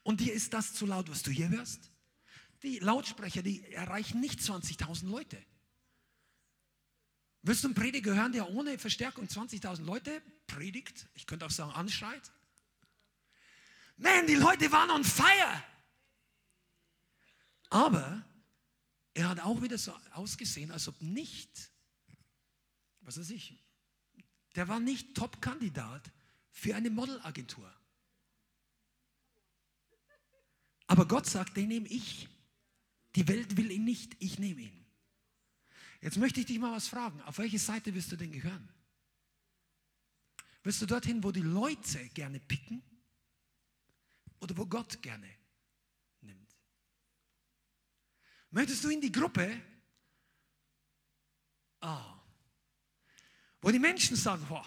[0.03, 1.89] Und dir ist das zu laut, was du hier hörst?
[2.62, 5.43] Die Lautsprecher, die erreichen nicht 20.000 Leute.
[7.41, 11.07] Willst du einen Prediger hören, der ohne Verstärkung 20.000 Leute predigt?
[11.16, 12.32] Ich könnte auch sagen, anschreit.
[14.00, 15.64] Man, die Leute waren on fire.
[17.70, 18.26] Aber
[19.14, 21.72] er hat auch wieder so ausgesehen, als ob nicht,
[23.02, 23.62] was weiß ich,
[24.56, 26.12] der war nicht Top-Kandidat
[26.52, 27.72] für eine Modelagentur.
[30.88, 32.28] Aber Gott sagt, den nehme ich.
[33.16, 34.86] Die Welt will ihn nicht, ich nehme ihn.
[36.02, 37.22] Jetzt möchte ich dich mal was fragen.
[37.24, 38.70] Auf welche Seite wirst du denn gehören?
[40.64, 42.82] Wirst du dorthin, wo die Leute gerne picken
[44.40, 45.30] oder wo Gott gerne
[46.22, 46.56] nimmt?
[48.52, 49.62] Möchtest du in die Gruppe,
[51.82, 52.20] ah,
[53.62, 54.66] wo die Menschen sagen, boah,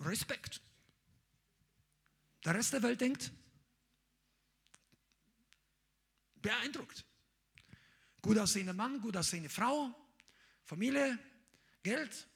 [0.00, 0.60] Respekt.
[2.44, 3.32] Der Rest der Welt denkt,
[6.36, 7.04] beeindruckt.
[8.22, 9.94] Gut aussehender Mann, gut aussehende Frau,
[10.64, 11.18] Familie,
[11.82, 12.28] Geld,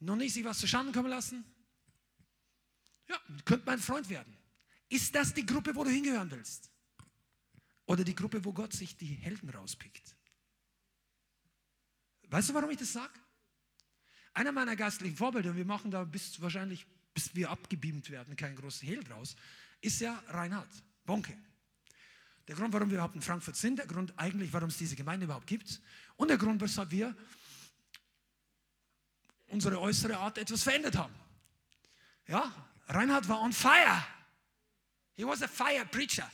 [0.00, 1.44] noch nicht sich was zu Schanden kommen lassen.
[3.10, 4.36] Ja, könnte mein Freund werden.
[4.88, 6.70] Ist das die Gruppe, wo du hingehören willst?
[7.86, 10.14] Oder die Gruppe, wo Gott sich die Helden rauspickt?
[12.28, 13.12] Weißt du, warum ich das sage?
[14.32, 18.54] Einer meiner geistlichen Vorbilder, und wir machen da bis wahrscheinlich, bis wir abgebeamt werden, keinen
[18.54, 19.34] großen Hehl draus,
[19.80, 20.70] ist ja Reinhard
[21.04, 21.36] Bonke.
[22.46, 25.24] Der Grund, warum wir überhaupt in Frankfurt sind, der Grund eigentlich, warum es diese Gemeinde
[25.24, 25.80] überhaupt gibt
[26.14, 27.16] und der Grund, weshalb wir
[29.48, 31.14] unsere äußere Art etwas verändert haben.
[32.28, 34.04] Ja, Reinhard war on fire.
[35.14, 36.30] He was a fire preacher.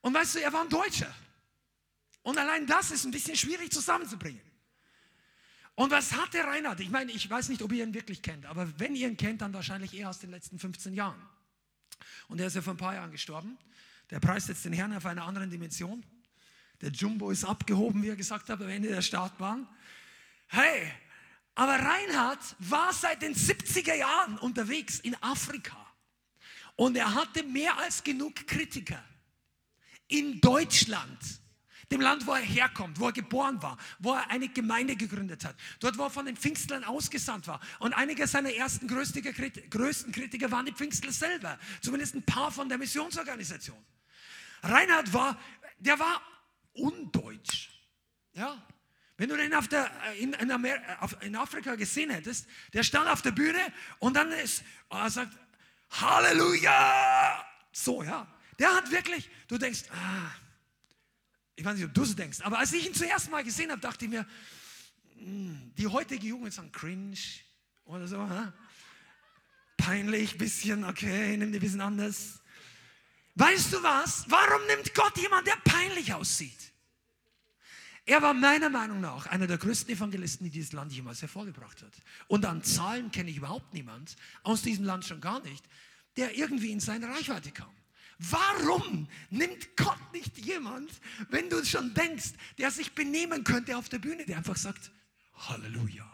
[0.00, 1.12] Und weißt du, er war ein Deutscher.
[2.22, 4.42] Und allein das ist ein bisschen schwierig zusammenzubringen.
[5.74, 6.80] Und was hatte Reinhard?
[6.80, 9.40] Ich meine, ich weiß nicht, ob ihr ihn wirklich kennt, aber wenn ihr ihn kennt,
[9.40, 11.20] dann wahrscheinlich eher aus den letzten 15 Jahren.
[12.28, 13.56] Und er ist ja vor ein paar Jahren gestorben.
[14.10, 16.04] Der preist jetzt den Herrn auf einer anderen Dimension.
[16.80, 19.66] Der Jumbo ist abgehoben, wie er gesagt hat, am Ende der Startbahn.
[20.48, 20.92] Hey,
[21.54, 25.76] aber Reinhard war seit den 70er Jahren unterwegs in Afrika.
[26.76, 29.02] Und er hatte mehr als genug Kritiker.
[30.08, 31.18] In Deutschland,
[31.90, 35.54] dem Land, wo er herkommt, wo er geboren war, wo er eine Gemeinde gegründet hat,
[35.80, 37.60] dort, wo er von den Pfingstlern ausgesandt war.
[37.78, 39.22] Und einige seiner ersten größten
[40.12, 43.84] Kritiker waren die Pfingstler selber, zumindest ein paar von der Missionsorganisation.
[44.62, 45.38] Reinhard war,
[45.78, 46.22] der war
[46.72, 47.68] undeutsch.
[48.32, 48.66] Ja?
[49.16, 50.76] Wenn du den auf der, in, in, Amer,
[51.20, 53.60] in Afrika gesehen hättest, der stand auf der Bühne
[53.98, 55.36] und dann ist, oh, er sagt,
[55.90, 57.44] Halleluja!
[57.72, 58.26] So, ja.
[58.58, 60.30] Der hat wirklich, du denkst, ah,
[61.54, 63.80] ich weiß nicht, ob du so denkst, aber als ich ihn zuerst mal gesehen habe,
[63.80, 64.26] dachte ich mir,
[65.18, 67.16] hm, die heutige Jugend sagen cringe
[67.84, 68.52] oder so, ha?
[69.76, 72.40] peinlich, bisschen, okay, nimm dir ein bisschen anders.
[73.34, 74.24] Weißt du was?
[74.28, 76.71] Warum nimmt Gott jemanden, der peinlich aussieht?
[78.04, 81.92] Er war meiner Meinung nach einer der größten Evangelisten, die dieses Land jemals hervorgebracht hat.
[82.26, 85.64] Und an Zahlen kenne ich überhaupt niemand, aus diesem Land schon gar nicht,
[86.16, 87.70] der irgendwie in seine Reichweite kam.
[88.18, 90.90] Warum nimmt Gott nicht jemand,
[91.28, 94.90] wenn du schon denkst, der sich benehmen könnte auf der Bühne, der einfach sagt,
[95.34, 96.08] Halleluja.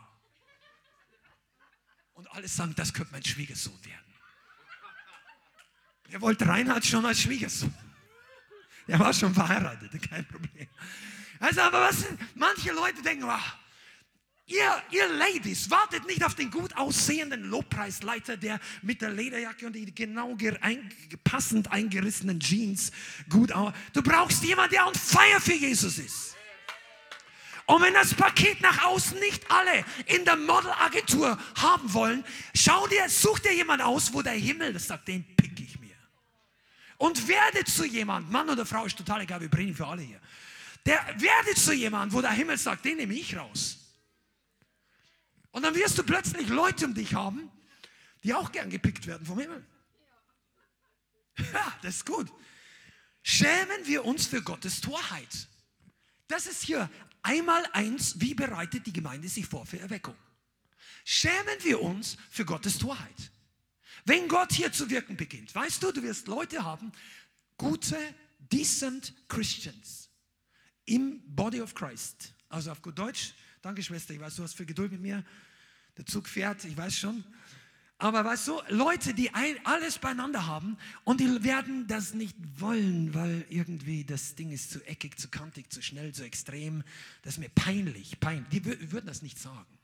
[2.14, 4.14] Und alle sagen, das könnte mein Schwiegersohn werden.
[6.10, 7.74] Er wollte Reinhard schon als Schwiegersohn.
[8.86, 10.66] Er war schon verheiratet, kein Problem.
[11.40, 12.04] Also, aber was
[12.34, 13.32] manche Leute denken, oh,
[14.46, 19.74] ihr, ihr Ladies, wartet nicht auf den gut aussehenden Lobpreisleiter, der mit der Lederjacke und
[19.74, 20.36] die genau
[21.24, 22.90] passend eingerissenen Jeans
[23.28, 23.72] gut aus.
[23.92, 26.34] Du brauchst jemanden, der on fire für Jesus ist.
[27.66, 32.24] Und wenn das Paket nach außen nicht alle in der Modelagentur haben wollen,
[32.54, 35.88] schau dir, such dir jemand aus, wo der Himmel das sagt, den pick ich mir
[36.98, 40.20] und werde zu jemand, Mann oder Frau ist total egal, wir bringen für alle hier.
[40.86, 43.78] Der werde zu jemand, wo der Himmel sagt, den nehme ich raus.
[45.50, 47.50] Und dann wirst du plötzlich Leute um dich haben,
[48.22, 49.64] die auch gern gepickt werden vom Himmel.
[51.52, 52.28] Ja, das ist gut.
[53.22, 55.48] Schämen wir uns für Gottes Torheit.
[56.26, 56.90] Das ist hier
[57.22, 60.16] einmal eins, wie bereitet die Gemeinde sich vor für Erweckung.
[61.04, 63.30] Schämen wir uns für Gottes Torheit.
[64.04, 66.90] Wenn Gott hier zu wirken beginnt, weißt du, du wirst Leute haben,
[67.56, 67.96] gute,
[68.38, 70.07] decent Christians
[70.88, 72.34] im Body of Christ.
[72.48, 75.24] Also auf gut Deutsch, danke Schwester, ich weiß, du hast viel Geduld mit mir.
[75.96, 77.24] Der Zug fährt, ich weiß schon.
[78.00, 83.12] Aber weißt du, Leute, die ein, alles beieinander haben und die werden das nicht wollen,
[83.12, 86.84] weil irgendwie das Ding ist zu eckig, zu kantig, zu schnell, zu extrem.
[87.22, 88.48] Das ist mir peinlich, peinlich.
[88.50, 89.78] Die würden das nicht sagen.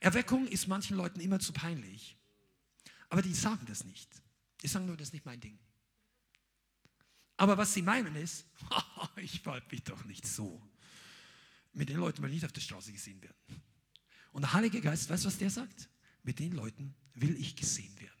[0.00, 2.16] Erweckung ist manchen Leuten immer zu peinlich.
[3.10, 4.08] Aber die sagen das nicht.
[4.62, 5.58] Die sagen nur, das ist nicht mein Ding.
[7.40, 8.44] Aber was sie meinen ist,
[9.16, 10.60] ich verhalte mich doch nicht so.
[11.72, 13.62] Mit den Leuten will ich nicht auf der Straße gesehen werden.
[14.32, 15.88] Und der Heilige Geist, weißt du, was der sagt?
[16.22, 18.12] Mit den Leuten will ich gesehen werden.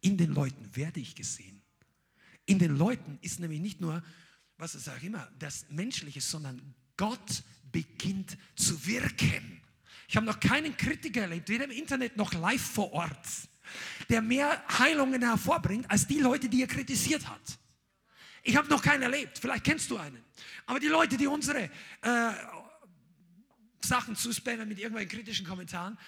[0.00, 1.60] In den Leuten werde ich gesehen.
[2.46, 4.02] In den Leuten ist nämlich nicht nur,
[4.56, 7.42] was ich sage immer, das Menschliche, sondern Gott
[7.72, 9.60] beginnt zu wirken.
[10.08, 13.28] Ich habe noch keinen Kritiker erlebt, weder im Internet noch live vor Ort,
[14.08, 17.58] der mehr Heilungen hervorbringt als die Leute, die er kritisiert hat.
[18.44, 20.22] Ich habe noch keinen erlebt, vielleicht kennst du einen.
[20.66, 21.70] Aber die Leute, die unsere
[22.02, 22.32] äh,
[23.80, 25.98] Sachen zuspammen mit irgendwelchen kritischen Kommentaren,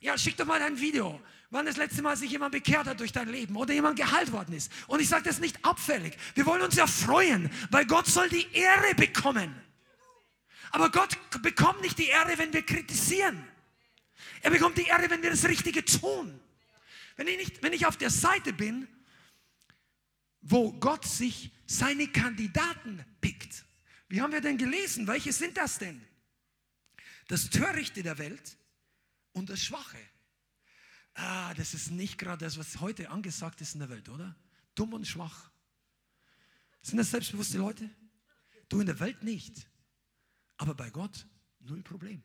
[0.00, 3.12] ja, schick doch mal ein Video, wann das letzte Mal sich jemand bekehrt hat durch
[3.12, 4.72] dein Leben oder jemand geheilt worden ist.
[4.88, 6.18] Und ich sage das nicht abfällig.
[6.34, 9.54] Wir wollen uns ja freuen, weil Gott soll die Ehre bekommen.
[10.72, 13.46] Aber Gott bekommt nicht die Ehre, wenn wir kritisieren.
[14.42, 16.40] Er bekommt die Ehre, wenn wir das Richtige tun.
[17.16, 18.88] Wenn ich, nicht, wenn ich auf der Seite bin,
[20.40, 23.64] wo Gott sich seine Kandidaten pickt.
[24.08, 25.06] Wie haben wir denn gelesen?
[25.06, 26.00] Welche sind das denn?
[27.28, 28.58] Das Törichte der Welt,
[29.34, 29.98] und das Schwache.
[31.12, 34.34] Ah, das ist nicht gerade das, was heute angesagt ist in der Welt, oder?
[34.74, 35.50] Dumm und schwach.
[36.82, 37.90] Sind das selbstbewusste Leute?
[38.68, 39.68] Du in der Welt nicht.
[40.56, 41.26] Aber bei Gott
[41.60, 42.22] null Problem.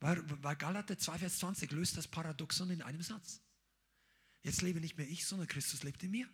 [0.00, 3.40] Weil, weil Galater 2, Vers 20 löst das Paradoxon in einem Satz.
[4.42, 6.28] Jetzt lebe nicht mehr ich, sondern Christus lebt in mir.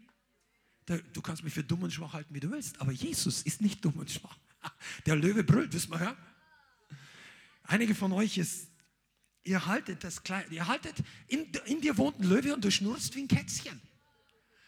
[0.86, 3.84] Du kannst mich für dumm und schwach halten, wie du willst, aber Jesus ist nicht
[3.84, 4.36] dumm und schwach.
[5.06, 6.16] Der Löwe brüllt, wissen wir, ja?
[7.64, 8.72] Einige von euch ist
[9.44, 10.94] Ihr haltet das klein, ihr haltet,
[11.26, 13.80] in, in dir wohnt ein Löwe und du schnurrst wie ein Kätzchen.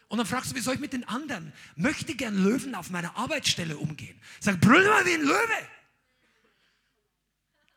[0.08, 1.52] Und dann fragst du, wie soll ich mit den anderen?
[1.76, 4.20] Möchte gern Löwen auf meiner Arbeitsstelle umgehen.
[4.40, 5.68] Sag, brüll mal wie ein Löwe.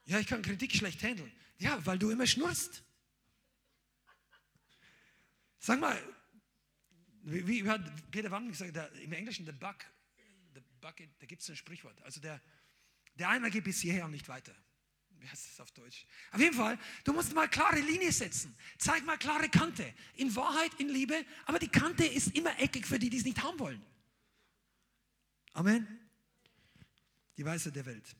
[0.05, 1.31] Ja, ich kann Kritik schlecht handeln.
[1.59, 2.84] Ja, weil du immer schnurrst.
[5.59, 5.99] Sag mal,
[7.32, 7.82] wie, wie hat
[8.12, 9.86] Peter Wann gesagt, der, im Englischen, the buck,
[10.54, 12.02] the bucket, da gibt es ein Sprichwort.
[12.04, 12.41] Also der,
[13.16, 14.56] der Eimer geht bis hierher und nicht weiter
[15.20, 16.06] wie heißt das auf Deutsch?
[16.32, 18.56] Auf jeden Fall, du musst mal klare Linie setzen.
[18.78, 19.94] Zeig mal klare Kante.
[20.16, 23.41] In Wahrheit, in Liebe, aber die Kante ist immer eckig für die, die es nicht
[23.41, 23.82] haben wollen.
[25.54, 25.88] Amen.
[27.38, 28.16] Die Weisheit der Welt.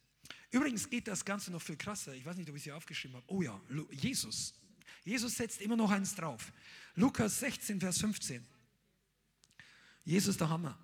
[0.52, 2.14] Übrigens geht das Ganze noch viel krasser.
[2.14, 3.26] Ich weiß nicht, ob ich es hier aufgeschrieben habe.
[3.28, 3.60] Oh ja,
[3.92, 4.54] Jesus.
[5.04, 6.52] Jesus setzt immer noch eins drauf.
[6.96, 8.46] Lukas 16, Vers 15.
[10.08, 10.78] Jesus der Hammer.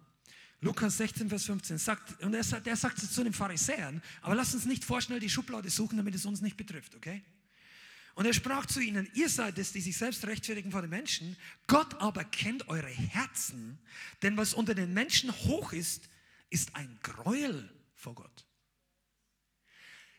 [0.60, 4.54] Lukas 16, Vers 15 sagt, und er sagt, er sagt zu den Pharisäern, aber lasst
[4.54, 7.24] uns nicht vorschnell die Schublade suchen, damit es uns nicht betrifft, okay?
[8.16, 11.38] Und er sprach zu ihnen, ihr seid es, die sich selbst rechtfertigen vor den Menschen,
[11.68, 13.80] Gott aber kennt eure Herzen,
[14.22, 16.10] denn was unter den Menschen hoch ist,
[16.50, 18.45] ist ein Gräuel vor Gott.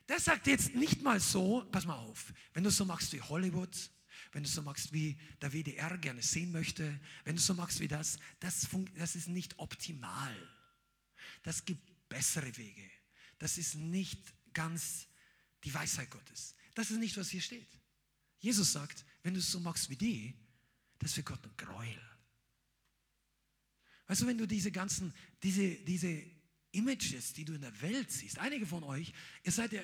[0.06, 3.90] Das sagt jetzt nicht mal so, pass mal auf, wenn du so machst wie Hollywood,
[4.34, 7.86] wenn du so magst, wie der WDR gerne sehen möchte, wenn du so magst wie
[7.86, 10.36] das, das, das ist nicht optimal.
[11.44, 12.90] Das gibt bessere Wege.
[13.38, 14.20] Das ist nicht
[14.52, 15.06] ganz
[15.62, 16.56] die Weisheit Gottes.
[16.74, 17.68] Das ist nicht, was hier steht.
[18.40, 20.34] Jesus sagt, wenn du es so magst wie die,
[20.98, 22.02] das für Gott ein Gräuel.
[24.08, 26.24] Weißt du, wenn du diese ganzen, diese, diese
[26.74, 28.38] Images, die du in der Welt siehst.
[28.38, 29.80] Einige von euch, ihr seid ja,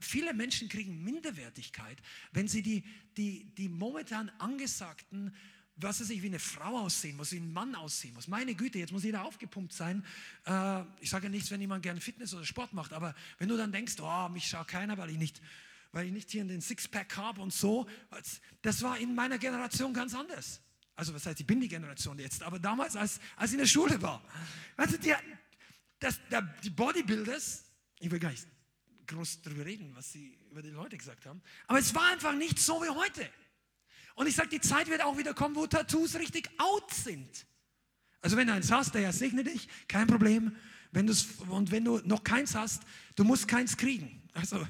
[0.00, 1.98] viele Menschen kriegen Minderwertigkeit,
[2.32, 2.84] wenn sie die,
[3.16, 5.34] die, die momentan angesagten,
[5.76, 8.28] was weiß ich, wie eine Frau aussehen muss, wie ein Mann aussehen muss.
[8.28, 10.04] Meine Güte, jetzt muss jeder aufgepumpt sein.
[10.46, 13.56] Äh, ich sage ja nichts, wenn jemand gerne Fitness oder Sport macht, aber wenn du
[13.56, 15.40] dann denkst, oh, mich schaut keiner, weil ich nicht,
[15.92, 17.86] weil ich nicht hier in den Sixpack habe und so,
[18.62, 20.60] das war in meiner Generation ganz anders.
[20.96, 23.66] Also was heißt, ich bin die Generation jetzt, aber damals, als, als ich in der
[23.66, 24.22] Schule war.
[24.76, 25.12] Du, die,
[26.00, 26.18] dass
[26.62, 27.64] die Bodybuilders,
[28.00, 28.46] ich will gar nicht
[29.06, 32.58] groß darüber reden, was sie über die Leute gesagt haben, aber es war einfach nicht
[32.58, 33.28] so wie heute.
[34.14, 37.46] Und ich sage, die Zeit wird auch wieder kommen, wo Tattoos richtig out sind.
[38.20, 40.56] Also wenn du eins hast, der segne dich, kein Problem.
[40.92, 41.10] Wenn
[41.48, 42.82] und wenn du noch keins hast,
[43.16, 44.22] du musst keins kriegen.
[44.32, 44.66] Also äh,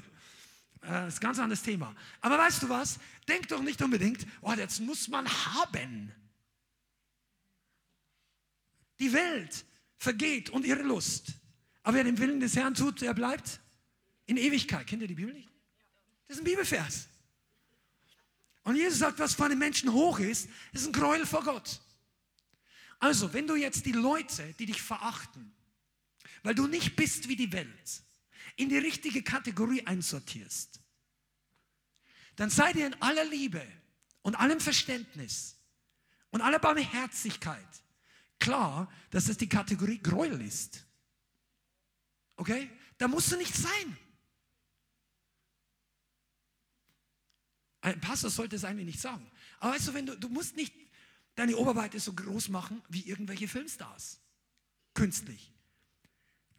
[0.81, 1.95] das ist ein ganz anderes Thema.
[2.21, 2.99] Aber weißt du was?
[3.27, 6.11] Denk doch nicht unbedingt, oh, jetzt muss man haben.
[8.99, 9.65] Die Welt
[9.97, 11.33] vergeht und ihre Lust.
[11.83, 13.59] Aber wer den Willen des Herrn tut, der bleibt
[14.25, 14.87] in Ewigkeit.
[14.87, 15.49] Kennt ihr die Bibel nicht?
[16.27, 17.07] Das ist ein Bibelvers.
[18.63, 21.79] Und Jesus sagt, was vor den Menschen hoch ist, ist ein Gräuel vor Gott.
[22.99, 25.53] Also, wenn du jetzt die Leute, die dich verachten,
[26.41, 28.03] weil du nicht bist wie die Welt,
[28.55, 30.79] in die richtige Kategorie einsortierst,
[32.35, 33.65] dann sei dir in aller Liebe
[34.23, 35.57] und allem Verständnis
[36.31, 37.67] und aller Barmherzigkeit
[38.39, 40.85] klar, dass das die Kategorie Gräuel ist.
[42.37, 42.69] Okay?
[42.97, 43.97] Da musst du nicht sein.
[47.81, 49.29] Ein Pastor sollte es eigentlich nicht sagen.
[49.59, 50.73] Aber weißt du, wenn du, du musst nicht
[51.35, 54.19] deine Oberweite so groß machen wie irgendwelche Filmstars.
[54.93, 55.53] Künstlich.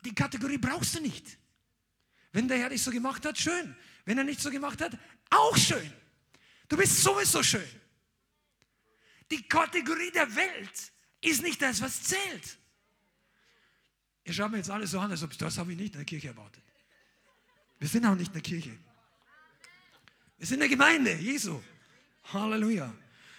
[0.04, 1.38] Die Kategorie brauchst du nicht.
[2.32, 3.74] Wenn der Herr dich so gemacht hat, schön.
[4.04, 4.96] Wenn er nicht so gemacht hat,
[5.30, 5.92] auch schön.
[6.68, 7.68] Du bist sowieso schön.
[9.30, 12.58] Die Kategorie der Welt ist nicht das, was zählt.
[14.24, 16.04] Ihr schaut mir jetzt alle so an, als ob das habe ich nicht in der
[16.04, 16.62] Kirche erwartet.
[17.78, 18.76] Wir sind auch nicht in der Kirche.
[20.38, 21.62] Wir sind eine Gemeinde, Jesu.
[22.32, 22.92] Halleluja.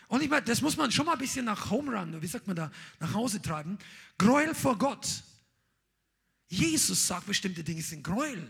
[0.07, 2.47] Und ich meine, das muss man schon mal ein bisschen nach Home Run, wie sagt
[2.47, 3.77] man da, nach Hause treiben.
[4.17, 5.23] Gräuel vor Gott.
[6.47, 8.49] Jesus sagt, bestimmte Dinge sind Gräuel.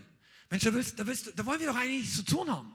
[0.50, 2.72] Mensch, da, willst, da, willst, da wollen wir doch eigentlich nichts zu tun haben.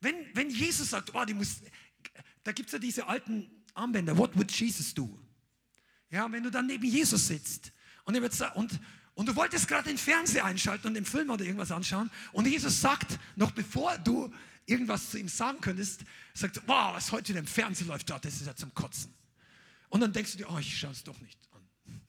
[0.00, 1.60] Wenn, wenn Jesus sagt, oh, die muss,
[2.42, 5.18] da gibt es ja diese alten Armbänder, what would Jesus do?
[6.10, 7.72] Ja, wenn du dann neben Jesus sitzt
[8.04, 8.16] und,
[8.54, 8.80] und,
[9.14, 12.80] und du wolltest gerade den Fernseher einschalten und den Film oder irgendwas anschauen und Jesus
[12.80, 14.32] sagt, noch bevor du
[14.66, 16.04] irgendwas zu ihm sagen könntest,
[16.34, 19.14] sagt, wow, was heute im Fernsehen läuft, das ist ja zum Kotzen.
[19.88, 22.00] Und dann denkst du dir, oh, ich schaue es doch nicht an.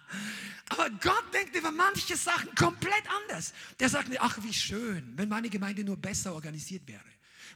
[0.70, 3.54] Aber Gott denkt über manche Sachen komplett anders.
[3.80, 7.04] Der sagt nicht, ach, wie schön, wenn meine Gemeinde nur besser organisiert wäre.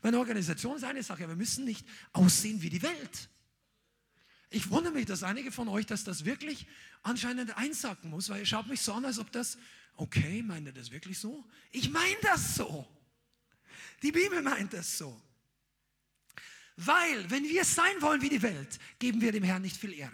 [0.02, 3.30] Meine Organisation ist eine Sache, wir müssen nicht aussehen wie die Welt.
[4.50, 6.68] Ich wundere mich, dass einige von euch, dass das wirklich
[7.04, 9.58] anscheinend einsacken muss, weil ihr schaut mich so an, als ob das,
[9.96, 11.46] okay, meint ihr das wirklich so?
[11.72, 12.88] Ich meine das so.
[14.04, 15.22] Die Bibel meint es so.
[16.78, 20.12] Weil, wenn wir sein wollen wie die Welt, geben wir dem Herrn nicht viel Ehre.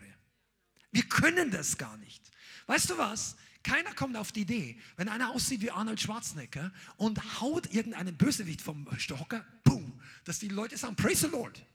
[0.91, 2.31] Wir können das gar nicht.
[2.67, 3.35] Weißt du was?
[3.63, 8.61] Keiner kommt auf die Idee, wenn einer aussieht wie Arnold Schwarzenegger und haut irgendeinen Bösewicht
[8.61, 11.65] vom Stocker, boom, dass die Leute sagen, praise the Lord.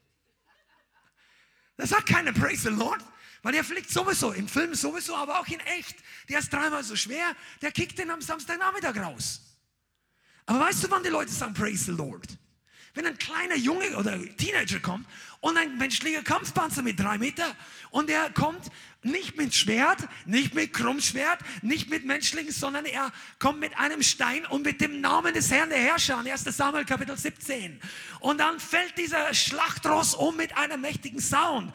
[1.79, 3.03] Das sagt keiner, praise the Lord,
[3.43, 5.97] weil der fliegt sowieso, im Film sowieso, aber auch in echt.
[6.29, 9.41] Der ist dreimal so schwer, der kickt den am Samstagnachmittag raus.
[10.45, 12.27] Aber weißt du, wann die Leute sagen, praise the Lord?
[12.99, 15.07] Wenn ein kleiner Junge oder Teenager kommt
[15.39, 17.55] und ein menschlicher Kampfpanzer mit drei Meter
[17.91, 18.73] und er kommt
[19.05, 24.45] nicht mit Schwert, nicht mit Krummschwert, nicht mit menschlichen, sondern er kommt mit einem Stein
[24.47, 26.43] und mit dem Namen des Herrn der Herrscher, 1.
[26.43, 27.81] Samuel Kapitel 17.
[28.19, 31.73] Und dann fällt dieser Schlachtross um mit einem mächtigen Sound.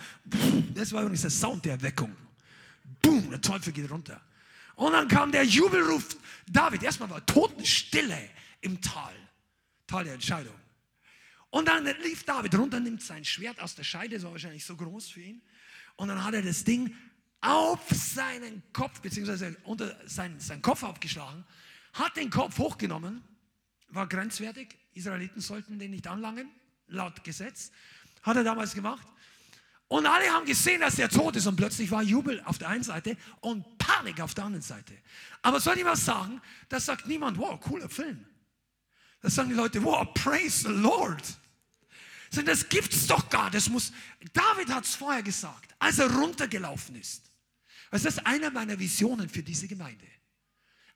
[0.73, 2.13] Das war übrigens der Sound der Erweckung.
[3.01, 4.19] Boom, der Teufel geht runter.
[4.75, 6.17] Und dann kam der Jubelruf
[6.51, 6.83] David.
[6.83, 8.29] Erstmal war Totenstille
[8.59, 9.13] im Tal.
[9.87, 10.55] Tal der Entscheidung.
[11.53, 14.75] Und dann lief David runter, nimmt sein Schwert aus der Scheide, das war wahrscheinlich so
[14.75, 15.43] groß für ihn.
[15.97, 16.95] Und dann hat er das Ding
[17.41, 21.45] auf seinen Kopf, beziehungsweise unter seinen, seinen Kopf aufgeschlagen,
[21.93, 23.23] hat den Kopf hochgenommen,
[23.89, 24.75] war grenzwertig.
[24.95, 26.49] Israeliten sollten den nicht anlangen,
[26.87, 27.71] laut Gesetz.
[28.23, 29.05] Hat er damals gemacht.
[29.89, 32.83] Und alle haben gesehen, dass er tot ist und plötzlich war Jubel auf der einen
[32.83, 34.97] Seite und Panik auf der anderen Seite.
[35.43, 36.41] Aber soll ich was sagen?
[36.67, 38.25] Das sagt niemand, wow, cooler Film.
[39.21, 41.21] Das sagen die Leute, wow, praise the Lord.
[42.41, 43.51] Das gibt's doch gar.
[43.51, 43.91] Das muss.
[44.33, 47.29] David hat es vorher gesagt, als er runtergelaufen ist.
[47.91, 50.07] Das ist einer meiner Visionen für diese Gemeinde.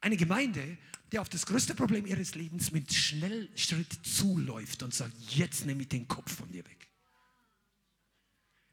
[0.02, 0.78] Eine Gemeinde,
[1.12, 5.90] die auf das größte Problem ihres Lebens mit Schnellschritt zuläuft und sagt, jetzt nehme ich
[5.90, 6.88] den Kopf von dir weg.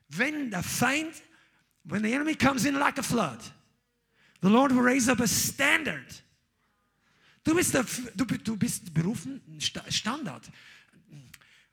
[0.08, 1.14] Wenn der Feind,
[1.84, 3.40] when the enemy comes in like a flood,
[4.42, 6.24] the Lord will raise up a standard
[7.44, 7.84] Du bist, der,
[8.14, 10.50] du, du bist berufen, Standard.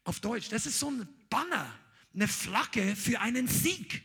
[0.04, 1.72] Auf Deutsch, das ist so ein Banner,
[2.14, 4.04] eine Flagge für einen Sieg.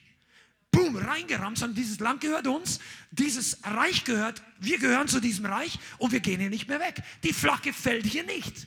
[0.70, 5.78] Boom, reingerammt, sondern dieses Land gehört uns, dieses Reich gehört, wir gehören zu diesem Reich
[5.97, 7.02] und wir gehen hier nicht mehr weg.
[7.23, 8.66] Die Flagge fällt hier nicht.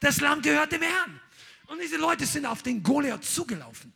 [0.00, 1.20] Das Land gehört dem Herrn.
[1.68, 3.92] Und diese Leute sind auf den Goliath zugelaufen.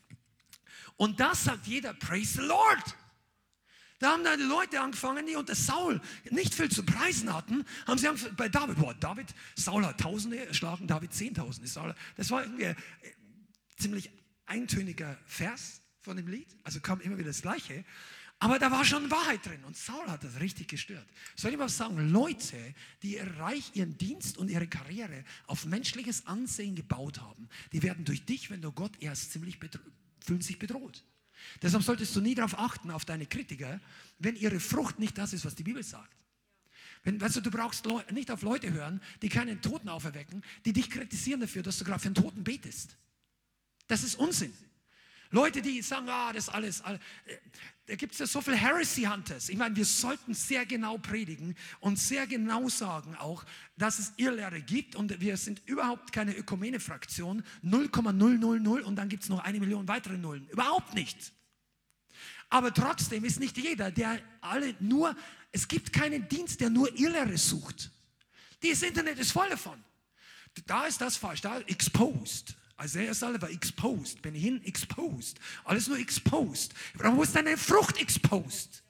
[0.96, 2.96] Und das sagt jeder, praise the Lord.
[4.02, 7.98] Da haben dann die Leute angefangen, die unter Saul nicht viel zu preisen hatten, haben
[7.98, 11.70] sie bei David, boah, David, Saul hat Tausende erschlagen, David Zehntausende.
[12.16, 12.76] Das war irgendwie ein
[13.76, 14.10] ziemlich
[14.46, 17.84] eintöniger Vers von dem Lied, also kam immer wieder das Gleiche.
[18.40, 21.06] Aber da war schon Wahrheit drin und Saul hat das richtig gestört.
[21.36, 22.56] Soll ich mal sagen, Leute,
[23.04, 28.04] die ihr Reich, ihren Dienst und ihre Karriere auf menschliches Ansehen gebaut haben, die werden
[28.04, 29.60] durch dich, wenn du Gott erst ziemlich
[30.18, 31.04] fühlen sich bedroht.
[31.60, 33.81] Deshalb solltest du nie darauf achten, auf deine Kritiker,
[34.19, 36.23] wenn ihre Frucht nicht das ist, was die Bibel sagt.
[37.05, 40.89] Wenn, weißt du, du brauchst nicht auf Leute hören, die keinen Toten auferwecken, die dich
[40.89, 42.97] kritisieren dafür, dass du gerade für einen Toten betest.
[43.89, 44.52] Das ist Unsinn.
[45.32, 46.98] Leute, die sagen, ah, das alles, äh,
[47.86, 49.48] da gibt es ja so viele Heresy Hunters.
[49.48, 53.44] Ich meine, wir sollten sehr genau predigen und sehr genau sagen auch,
[53.76, 59.28] dass es Irrlehre gibt und wir sind überhaupt keine Ökumene-Fraktion, 0,000 und dann gibt es
[59.30, 60.48] noch eine Million weitere Nullen.
[60.50, 61.32] Überhaupt nicht.
[62.50, 65.16] Aber trotzdem ist nicht jeder, der alle nur,
[65.50, 67.90] es gibt keinen Dienst, der nur Irrlehre sucht.
[68.62, 69.82] Das Internet ist voll davon.
[70.66, 71.92] Da ist das falsch, da ist
[72.82, 72.96] exposed.
[72.96, 74.22] Isaiah Salve war exposed.
[74.22, 75.38] Bin hin exposed.
[75.64, 76.74] Alles nur exposed.
[76.98, 78.82] Aber wo ist deine Frucht exposed?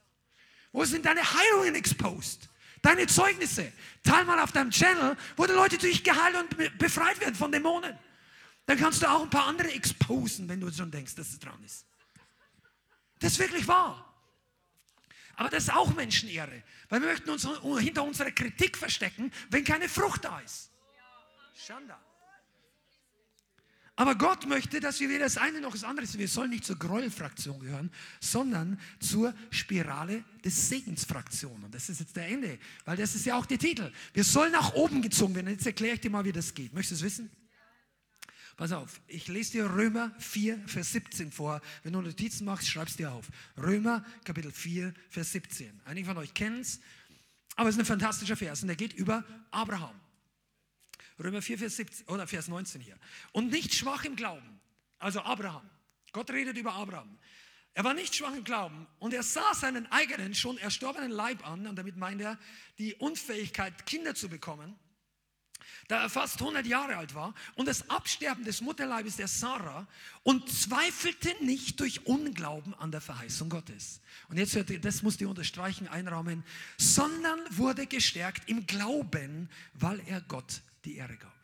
[0.72, 2.48] Wo sind deine Heilungen exposed?
[2.80, 3.72] Deine Zeugnisse.
[4.02, 7.96] Teil mal auf deinem Channel, wo die Leute durch geheilt und befreit werden von Dämonen.
[8.66, 11.62] Dann kannst du auch ein paar andere exposen, wenn du schon denkst, dass es dran
[11.64, 11.84] ist.
[13.20, 14.08] Das ist wirklich wahr.
[15.36, 16.62] Aber das ist auch Menschenehre.
[16.88, 17.46] Weil wir möchten uns
[17.80, 20.70] hinter unserer Kritik verstecken, wenn keine Frucht da ist.
[21.54, 22.00] Schanda.
[23.94, 26.18] Aber Gott möchte, dass wir weder das eine noch das andere sind.
[26.18, 27.90] Wir sollen nicht zur Gräuelfraktion gehören,
[28.20, 31.62] sondern zur Spirale des Segensfraktion.
[31.62, 33.92] Und das ist jetzt der Ende, weil das ist ja auch der Titel.
[34.14, 35.48] Wir sollen nach oben gezogen werden.
[35.48, 36.72] Jetzt erkläre ich dir mal, wie das geht.
[36.72, 37.30] Möchtest du es wissen?
[38.56, 41.60] Pass auf, ich lese dir Römer 4, Vers 17 vor.
[41.82, 43.28] Wenn du Notizen machst, schreib es dir auf.
[43.56, 45.80] Römer Kapitel 4, Vers 17.
[45.84, 46.80] Einige von euch kennen es,
[47.56, 50.01] aber es ist ein fantastischer Vers und der geht über Abraham.
[51.18, 52.98] Römer 4, Vers 17 oder Vers 19 hier.
[53.32, 54.60] Und nicht schwach im Glauben.
[54.98, 55.68] Also Abraham.
[56.12, 57.18] Gott redet über Abraham.
[57.74, 61.66] Er war nicht schwach im Glauben und er sah seinen eigenen, schon erstorbenen Leib an,
[61.66, 62.38] und damit meint er
[62.78, 64.76] die Unfähigkeit, Kinder zu bekommen,
[65.88, 69.88] da er fast 100 Jahre alt war, und das Absterben des Mutterleibes der Sarah
[70.22, 74.02] und zweifelte nicht durch Unglauben an der Verheißung Gottes.
[74.28, 76.44] Und jetzt, das muss die unterstreichen, einrahmen,
[76.76, 81.36] sondern wurde gestärkt im Glauben, weil er Gott die Ehre gab.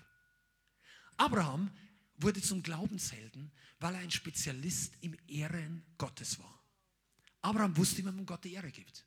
[1.17, 1.71] Abraham
[2.17, 3.51] wurde zum Glaubenshelden,
[3.81, 6.63] weil er ein Spezialist im Ehren Gottes war.
[7.43, 9.05] Abraham wusste, wie man Gott die Ehre gibt.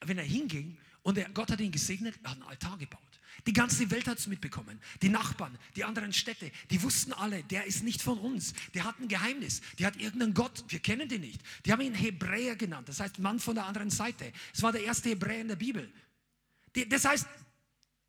[0.00, 3.00] Wenn er hinging und er, Gott hat ihn gesegnet, er hat einen Altar gebaut.
[3.46, 4.80] Die ganze Welt hat es mitbekommen.
[5.02, 8.54] Die Nachbarn, die anderen Städte, die wussten alle, der ist nicht von uns.
[8.74, 9.60] Der hat ein Geheimnis.
[9.78, 10.64] Der hat irgendeinen Gott.
[10.68, 11.40] Wir kennen den nicht.
[11.64, 12.88] Die haben ihn Hebräer genannt.
[12.88, 14.32] Das heißt, Mann von der anderen Seite.
[14.54, 15.92] Es war der erste Hebräer in der Bibel.
[16.88, 17.26] Das heißt,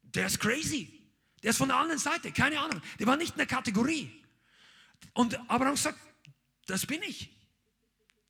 [0.02, 0.97] der ist crazy.
[1.44, 2.82] Der ist von der anderen Seite, keine Ahnung.
[3.00, 4.12] Der war nicht in der Kategorie.
[5.14, 6.00] Und Abraham sagt,
[6.66, 7.30] das bin ich.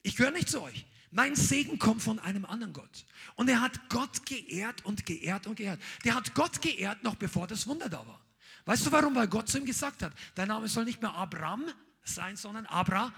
[0.03, 0.85] Ich gehöre nicht zu euch.
[1.11, 3.05] Mein Segen kommt von einem anderen Gott.
[3.35, 5.81] Und er hat Gott geehrt und geehrt und geehrt.
[6.03, 8.21] Der hat Gott geehrt, noch bevor das Wunder da war.
[8.65, 9.15] Weißt du warum?
[9.15, 11.65] Weil Gott zu ihm gesagt hat, dein Name soll nicht mehr Abraham
[12.03, 13.13] sein, sondern Abraham.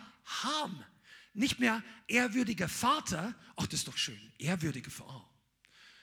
[1.33, 3.33] Nicht mehr ehrwürdiger Vater.
[3.55, 4.19] Ach, das ist doch schön.
[4.37, 5.27] Ehrwürdiger Vater.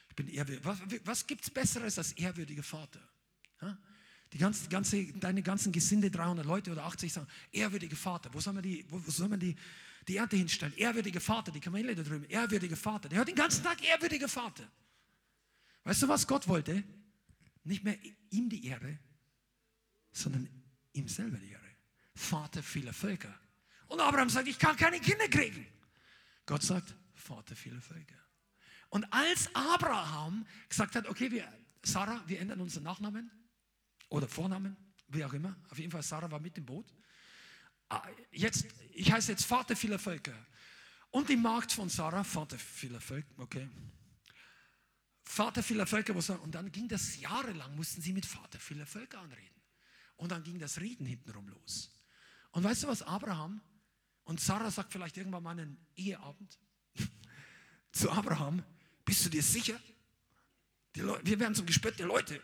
[0.08, 0.64] Ich bin ehrwürdig.
[0.64, 3.00] Was, was gibt es Besseres als ehrwürdiger Vater?
[4.32, 8.54] Die ganze, ganze, deine ganzen Gesinde, 300 Leute oder 80 sagen, ehrwürdiger Vater, wo soll
[8.54, 9.54] man die, wo, wo soll man die,
[10.08, 10.74] die Ernte hinstellen?
[10.76, 13.08] Ehrwürdiger Vater, die Kamele da drüben, ehrwürdiger Vater.
[13.08, 14.68] Der hört den ganzen Tag ehrwürdiger Vater.
[15.84, 16.82] Weißt du, was Gott wollte?
[17.64, 17.96] Nicht mehr
[18.30, 18.98] ihm die Ehre,
[20.12, 20.48] sondern
[20.92, 21.62] ihm selber die Ehre.
[22.14, 23.34] Vater vieler Völker.
[23.88, 25.66] Und Abraham sagt, ich kann keine Kinder kriegen.
[26.44, 28.16] Gott sagt, Vater vieler Völker.
[28.88, 31.46] Und als Abraham gesagt hat, okay, wir,
[31.82, 33.30] Sarah, wir ändern unseren Nachnamen,
[34.08, 34.76] oder Vornamen,
[35.08, 35.56] wie auch immer.
[35.70, 36.86] Auf jeden Fall, Sarah war mit im Boot.
[37.88, 38.02] Ah,
[38.32, 40.34] jetzt, ich heiße jetzt Vater vieler Völker.
[41.10, 43.68] Und die Magd von Sarah, Vater vieler Völker, okay.
[45.22, 49.60] Vater vieler Völker, und dann ging das jahrelang, mussten sie mit Vater vieler Völker anreden.
[50.16, 51.90] Und dann ging das Reden hintenrum los.
[52.52, 53.60] Und weißt du was, Abraham
[54.24, 56.58] und Sarah sagt vielleicht irgendwann mal einen Eheabend
[57.92, 58.64] zu Abraham,
[59.04, 59.78] bist du dir sicher?
[60.96, 62.40] Leute, wir werden zum Gespött der Leute.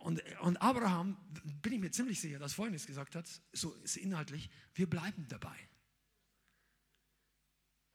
[0.00, 1.16] Und, und Abraham,
[1.62, 5.56] bin ich mir ziemlich sicher, dass Folgendes gesagt hat, so ist inhaltlich, wir bleiben dabei.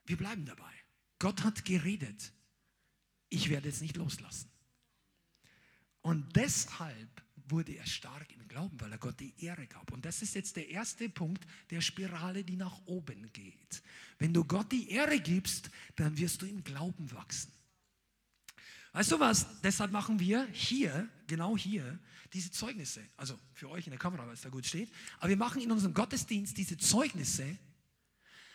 [0.04, 0.72] Wir bleiben dabei.
[1.18, 2.32] Gott hat geredet.
[3.28, 4.48] Ich werde es nicht loslassen.
[6.00, 9.90] Und deshalb wurde er stark im Glauben, weil er Gott die Ehre gab.
[9.90, 13.82] Und das ist jetzt der erste Punkt der Spirale, die nach oben geht.
[14.18, 17.52] Wenn du Gott die Ehre gibst, dann wirst du im Glauben wachsen.
[18.96, 19.44] Weißt du was?
[19.62, 21.98] Deshalb machen wir hier, genau hier,
[22.32, 23.02] diese Zeugnisse.
[23.18, 24.90] Also für euch in der Kamera, weil es da gut steht.
[25.18, 27.58] Aber wir machen in unserem Gottesdienst diese Zeugnisse,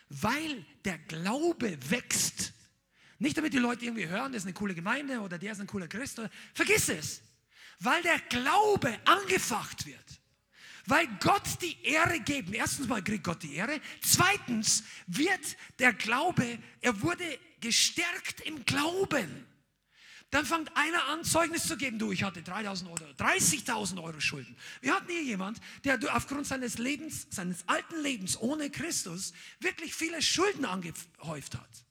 [0.10, 2.54] weil der Glaube wächst.
[3.20, 5.68] Nicht damit die Leute irgendwie hören, das ist eine coole Gemeinde oder der ist ein
[5.68, 6.20] cooler Christ.
[6.56, 7.22] Vergiss es.
[7.78, 10.22] Weil der Glaube angefacht wird.
[10.88, 12.54] weil Gott die Ehre geben.
[12.54, 13.80] Erstens mal kriegt Gott die Ehre.
[14.02, 19.51] Zweitens wird der Glaube, er wurde gestärkt im Glauben.
[20.32, 22.00] Dann fängt einer an, Zeugnis zu geben.
[22.00, 24.56] Du, ich hatte 3.000 Euro, 30.000 Euro Schulden.
[24.80, 30.22] Wir hatten hier jemand, der aufgrund seines Lebens, seines alten Lebens ohne Christus wirklich viele
[30.22, 31.86] Schulden angehäuft hat.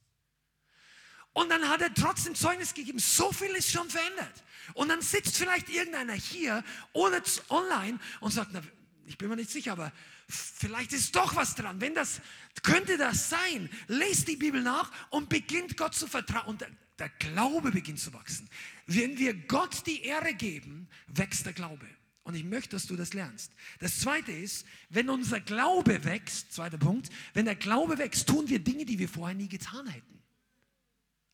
[1.34, 2.98] Und dann hat er trotzdem Zeugnis gegeben.
[2.98, 4.42] So viel ist schon verändert.
[4.72, 6.64] Und dann sitzt vielleicht irgendeiner hier
[6.94, 8.62] ohne online und sagt, na,
[9.06, 9.92] ich bin mir nicht sicher, aber
[10.28, 11.80] vielleicht ist doch was dran.
[11.80, 12.20] Wenn das,
[12.62, 13.68] könnte das sein?
[13.86, 16.46] Lest die Bibel nach und beginnt Gott zu vertrauen.
[16.46, 16.64] Und
[17.00, 18.48] der, Glaube beginnt zu wachsen.
[18.86, 21.86] Wenn wir Gott die Ehre geben, wächst der Glaube.
[22.22, 23.52] Und ich möchte, dass du das lernst.
[23.78, 28.58] Das zweite ist, wenn unser Glaube wächst, zweiter Punkt, wenn der Glaube wächst, tun wir
[28.58, 30.22] Dinge, die wir vorher nie getan hätten.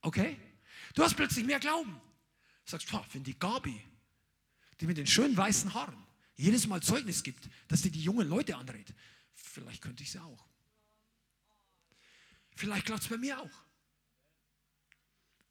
[0.01, 0.39] Okay?
[0.95, 2.01] Du hast plötzlich mehr Glauben.
[2.65, 3.81] Du sagst, wenn die Gabi,
[4.81, 5.97] die mit den schönen weißen Haaren,
[6.37, 8.95] jedes Mal Zeugnis gibt, dass sie die jungen Leute anredet,
[9.35, 10.47] vielleicht könnte ich sie auch.
[12.55, 13.66] Vielleicht klappt es bei mir auch.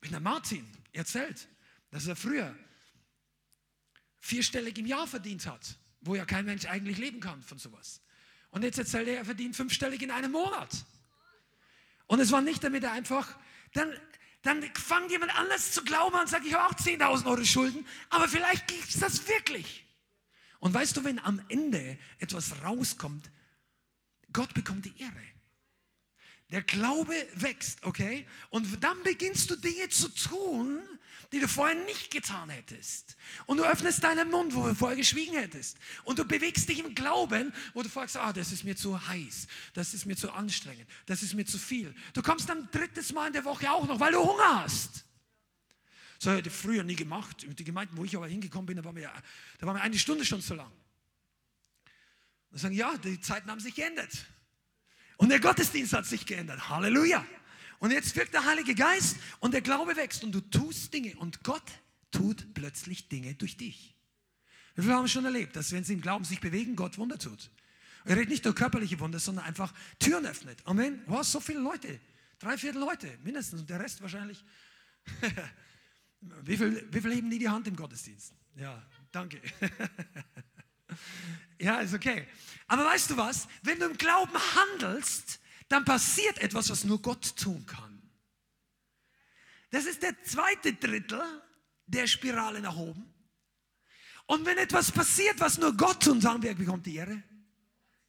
[0.06, 1.48] Wenn der Martin erzählt,
[1.90, 2.56] dass er früher
[4.20, 8.02] vierstellig im Jahr verdient hat, wo ja kein Mensch eigentlich leben kann von sowas.
[8.52, 10.86] Und jetzt erzählt er, er verdient fünfstellig in einem Monat.
[12.06, 13.36] Und es war nicht damit er einfach,
[13.74, 13.92] dann,
[14.44, 18.28] dann fangt jemand anders zu glauben und sagt, ich habe auch 10.000 Euro Schulden, aber
[18.28, 19.88] vielleicht gibt es das wirklich.
[20.60, 23.32] Und weißt du, wenn am Ende etwas rauskommt,
[24.32, 25.35] Gott bekommt die Ehre.
[26.52, 28.28] Der Glaube wächst, okay?
[28.50, 30.80] Und dann beginnst du Dinge zu tun,
[31.32, 33.18] die du vorher nicht getan hättest.
[33.46, 35.78] Und du öffnest deinen Mund, wo du vorher geschwiegen hättest.
[36.04, 39.48] Und du bewegst dich im Glauben, wo du fragst, ah, das ist mir zu heiß,
[39.74, 41.94] das ist mir zu anstrengend, das ist mir zu viel.
[42.14, 45.06] Du kommst dann drittes Mal in der Woche auch noch, weil du Hunger hast.
[46.20, 47.46] So hätte ich früher nie gemacht.
[47.48, 49.12] Die Gemeinden, wo ich aber hingekommen bin, da war mir,
[49.60, 50.72] da war mir eine Stunde schon zu lang.
[52.52, 54.26] Und sagen, ja, die Zeiten haben sich geändert.
[55.18, 56.70] Und der Gottesdienst hat sich geändert.
[56.70, 57.26] Halleluja.
[57.80, 61.44] Und jetzt wirkt der Heilige Geist und der Glaube wächst und du tust Dinge und
[61.44, 61.64] Gott
[62.12, 63.96] tut plötzlich Dinge durch dich.
[64.76, 67.50] Wir haben schon erlebt, dass wenn sie im Glauben sich bewegen, Gott Wunder tut.
[68.04, 70.62] Er redet nicht nur körperliche Wunder, sondern einfach Türen öffnet.
[70.66, 71.02] Amen.
[71.08, 71.32] Was?
[71.32, 72.00] So viele Leute.
[72.40, 74.44] Drei Viertel Leute mindestens und der Rest wahrscheinlich.
[76.44, 78.34] wie, viel, wie viel heben die die Hand im Gottesdienst?
[78.58, 78.82] Ja,
[79.12, 79.42] danke.
[81.60, 82.28] Ja, ist okay.
[82.68, 83.48] Aber weißt du was?
[83.62, 88.02] Wenn du im Glauben handelst, dann passiert etwas, was nur Gott tun kann.
[89.72, 91.22] Das ist der zweite Drittel
[91.88, 93.14] der Spirale nach oben.
[94.28, 97.22] Und wenn etwas passiert, was nur Gott tun, sagen wir, bekommt die Ehre?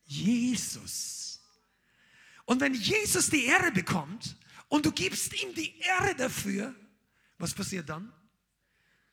[0.05, 1.41] Jesus.
[2.45, 4.37] Und wenn Jesus die Ehre bekommt
[4.69, 6.75] und du gibst ihm die Ehre dafür,
[7.39, 8.13] was passiert dann?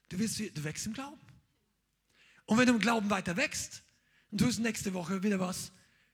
[0.10, 1.19] Du, wirst, du wächst im Glauben.
[2.45, 3.84] Und wenn du im Glauben weiter wächst
[4.38, 5.72] tust nächste Woche wieder was,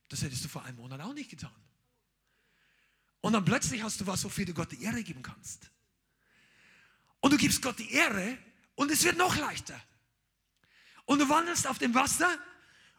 [0.09, 1.51] das hättest du vor einem Monat auch nicht getan.
[3.21, 5.69] Und dann plötzlich hast du was, wofür du Gott die Ehre geben kannst.
[7.19, 8.37] Und du gibst Gott die Ehre
[8.75, 9.79] und es wird noch leichter.
[11.05, 12.29] Und du wandelst auf dem Wasser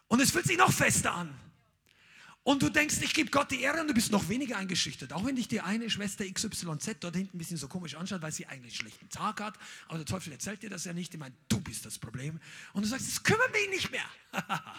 [0.07, 1.33] und es fühlt sich noch fester an.
[2.43, 5.13] Und du denkst, ich gebe Gott die Ehre und du bist noch weniger eingeschüchtert.
[5.13, 8.31] Auch wenn dich die eine Schwester XYZ dort hinten ein bisschen so komisch anschaut, weil
[8.31, 9.59] sie eigentlich einen schlechten Tag hat.
[9.87, 11.13] Aber der Teufel erzählt dir das ja nicht.
[11.13, 12.39] Ich meine, du bist das Problem.
[12.73, 14.05] Und du sagst, es kümmert mich nicht mehr.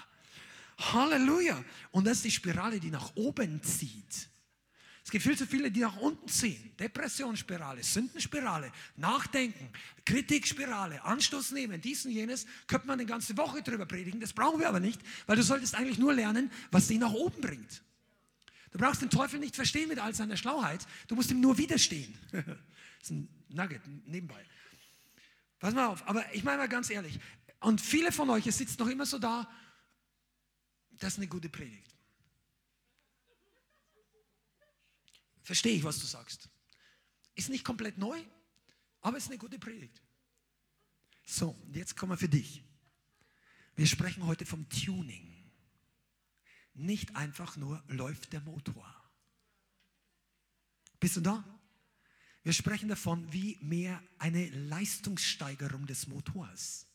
[0.93, 1.63] Halleluja.
[1.91, 4.29] Und das ist die Spirale, die nach oben zieht.
[5.05, 6.73] Es gibt viel zu viele, die nach unten ziehen.
[6.79, 9.69] Depressionsspirale, Sündenspirale, Nachdenken,
[10.05, 12.47] Kritikspirale, Anstoß nehmen, dies und jenes.
[12.69, 14.21] Könnte man eine ganze Woche drüber predigen.
[14.21, 17.41] Das brauchen wir aber nicht, weil du solltest eigentlich nur lernen, was dich nach oben
[17.41, 17.83] bringt.
[18.71, 20.87] Du brauchst den Teufel nicht verstehen mit all seiner Schlauheit.
[21.09, 22.17] Du musst ihm nur widerstehen.
[22.31, 22.47] das
[23.03, 24.43] ist ein Nugget nebenbei.
[25.59, 27.19] Pass mal auf, aber ich meine mal ganz ehrlich.
[27.61, 29.49] Und viele von euch, ihr sitzt noch immer so da,
[31.03, 31.93] das ist eine gute Predigt.
[35.43, 36.49] Verstehe ich, was du sagst.
[37.35, 38.23] Ist nicht komplett neu,
[39.01, 40.01] aber ist eine gute Predigt.
[41.25, 42.63] So, jetzt kommen wir für dich.
[43.75, 45.51] Wir sprechen heute vom Tuning.
[46.75, 48.87] Nicht einfach nur läuft der Motor.
[51.01, 51.45] Bist du da?
[52.45, 56.87] Wir sprechen davon, wie mehr eine Leistungssteigerung des Motors.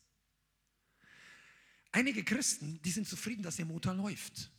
[1.91, 4.51] Einige Christen, die sind zufrieden, dass ihr Motor läuft.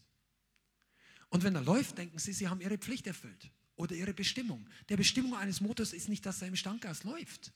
[1.28, 4.68] Und wenn er läuft, denken sie, sie haben ihre Pflicht erfüllt oder ihre Bestimmung.
[4.88, 7.52] Der Bestimmung eines Motors ist nicht, dass er im Standgas läuft.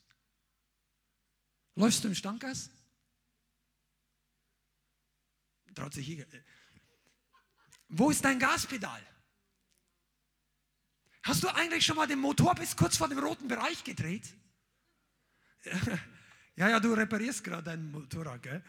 [1.74, 2.70] Läufst du im Standgas?
[5.74, 6.26] Traut sich hier.
[7.88, 9.00] Wo ist dein Gaspedal?
[11.22, 14.34] Hast du eigentlich schon mal den Motor bis kurz vor dem roten Bereich gedreht?
[16.54, 18.62] Ja, ja, du reparierst gerade dein Motorrad, gell?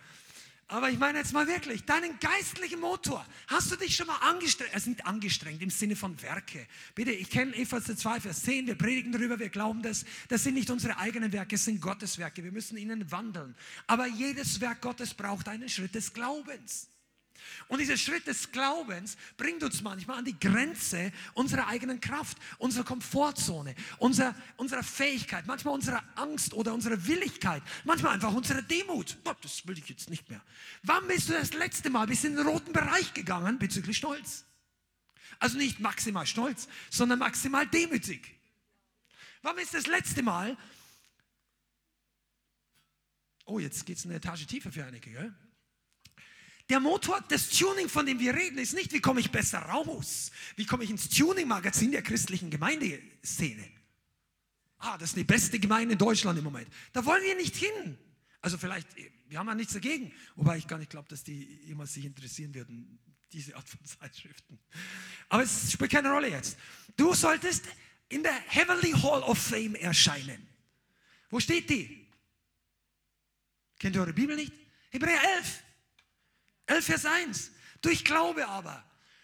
[0.67, 4.73] Aber ich meine jetzt mal wirklich, deinen geistlichen Motor, hast du dich schon mal angestrengt,
[4.73, 6.67] also nicht angestrengt im Sinne von Werke.
[6.95, 10.05] Bitte, ich kenne Epheser 2, Vers 10, wir predigen darüber, wir glauben das.
[10.29, 12.43] Das sind nicht unsere eigenen Werke, es sind Gottes Werke.
[12.43, 13.55] Wir müssen ihnen wandeln.
[13.87, 16.89] Aber jedes Werk Gottes braucht einen Schritt des Glaubens.
[17.67, 22.83] Und dieser Schritt des Glaubens bringt uns manchmal an die Grenze unserer eigenen Kraft, unserer
[22.83, 29.17] Komfortzone, unserer, unserer Fähigkeit, manchmal unserer Angst oder unserer Willigkeit, manchmal einfach unserer Demut.
[29.41, 30.41] Das will ich jetzt nicht mehr.
[30.83, 34.45] Wann bist du das letzte Mal bis in den roten Bereich gegangen bezüglich Stolz?
[35.39, 38.39] Also nicht maximal stolz, sondern maximal demütig.
[39.41, 40.57] Wann ist das letzte Mal?
[43.45, 45.33] Oh, jetzt geht es eine Etage tiefer für einige, gell?
[46.73, 50.31] Der Motor, das Tuning, von dem wir reden, ist nicht, wie komme ich besser raus?
[50.55, 53.69] Wie komme ich ins Tuning-Magazin der christlichen Gemeindeszene?
[54.79, 56.67] Ah, das ist die beste Gemeinde in Deutschland im Moment.
[56.91, 57.95] Da wollen wir nicht hin.
[58.41, 58.87] Also vielleicht,
[59.27, 62.55] wir haben ja nichts dagegen, wobei ich gar nicht glaube, dass die jemals sich interessieren
[62.55, 62.97] würden,
[63.31, 64.57] diese Art von Zeitschriften.
[65.29, 66.57] Aber es spielt keine Rolle jetzt.
[66.97, 67.65] Du solltest
[68.09, 70.49] in der Heavenly Hall of Fame erscheinen.
[71.29, 72.07] Wo steht die?
[73.77, 74.53] Kennt ihr eure Bibel nicht?
[74.89, 75.62] Hebräer 11.
[76.67, 77.51] 11 Vers 1.
[77.81, 78.83] Durch Glaube aber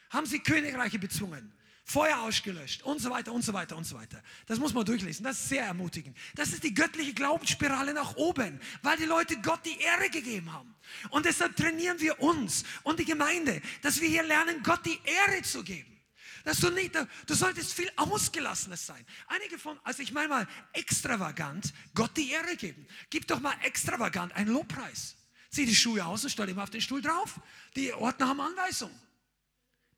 [0.10, 1.54] haben sie Königreiche bezwungen,
[1.86, 4.22] Feuer ausgelöscht und so weiter und so weiter und so weiter.
[4.46, 5.24] Das muss man durchlesen.
[5.24, 6.16] Das ist sehr ermutigend.
[6.36, 10.76] Das ist die göttliche Glaubensspirale nach oben, weil die Leute Gott die Ehre gegeben haben.
[11.10, 15.42] Und deshalb trainieren wir uns und die Gemeinde, dass wir hier lernen, Gott die Ehre
[15.42, 16.00] zu geben.
[16.46, 19.06] Dass du nicht, du solltest viel ausgelassenes sein.
[19.28, 22.88] Einige von, also ich meine mal extravagant, Gott die Ehre geben.
[23.10, 25.16] Gib doch mal extravagant einen Lobpreis.
[25.50, 27.40] Zieh die Schuhe aus und stell immer auf den Stuhl drauf.
[27.76, 28.92] Die Ordner haben Anweisung.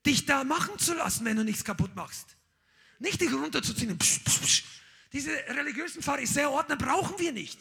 [0.04, 2.36] Dich da machen zu lassen, wenn du nichts kaputt machst.
[2.98, 3.98] Nicht dich runterzuziehen.
[3.98, 4.64] Psch, psch, psch.
[5.12, 7.58] Diese religiösen Pharisäer-Ordner brauchen wir nicht.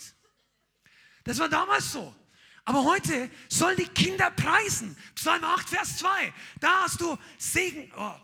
[1.25, 2.15] Das war damals so.
[2.63, 4.95] Aber heute sollen die Kinder preisen.
[5.15, 6.33] Psalm 8, Vers 2.
[6.59, 7.91] Da hast du Segen.
[7.97, 8.15] Oh.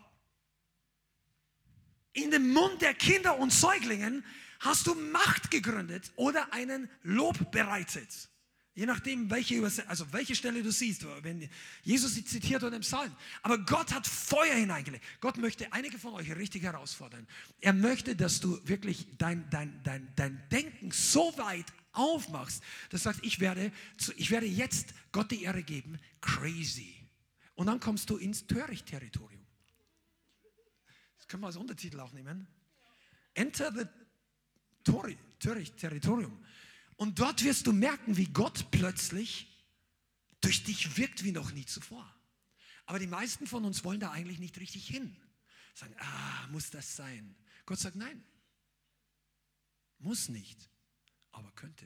[2.14, 4.24] In dem Mund der Kinder und Säuglingen
[4.60, 8.30] hast du Macht gegründet oder einen Lob bereitet.
[8.78, 11.50] Je nachdem, welche, also welche Stelle du siehst, wenn
[11.82, 13.12] Jesus sie zitiert oder im Psalm.
[13.42, 15.04] Aber Gott hat Feuer hineingelegt.
[15.20, 17.26] Gott möchte einige von euch richtig herausfordern.
[17.60, 23.10] Er möchte, dass du wirklich dein, dein, dein, dein Denken so weit aufmachst, dass du
[23.10, 23.72] sagst, ich werde,
[24.16, 25.98] ich werde jetzt Gott die Ehre geben.
[26.22, 26.94] Crazy.
[27.56, 29.44] Und dann kommst du ins Töricht-Territorium.
[31.18, 32.46] Das können wir als Untertitel auch nehmen.
[33.34, 33.86] Enter the
[35.40, 36.46] Töricht-Territorium.
[36.98, 39.48] Und dort wirst du merken, wie Gott plötzlich
[40.42, 42.14] durch dich wirkt wie noch nie zuvor.
[42.86, 45.16] Aber die meisten von uns wollen da eigentlich nicht richtig hin.
[45.74, 47.36] Sagen, ah, muss das sein?
[47.66, 48.24] Gott sagt, nein.
[50.00, 50.70] Muss nicht,
[51.32, 51.86] aber könnte.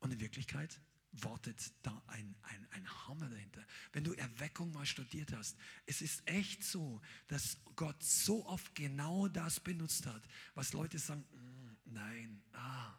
[0.00, 0.80] Und in Wirklichkeit
[1.12, 3.64] wartet da ein, ein, ein Hammer dahinter.
[3.92, 5.56] Wenn du Erweckung mal studiert hast,
[5.86, 10.22] es ist echt so, dass Gott so oft genau das benutzt hat,
[10.54, 12.98] was Leute sagen, mm, nein, ah,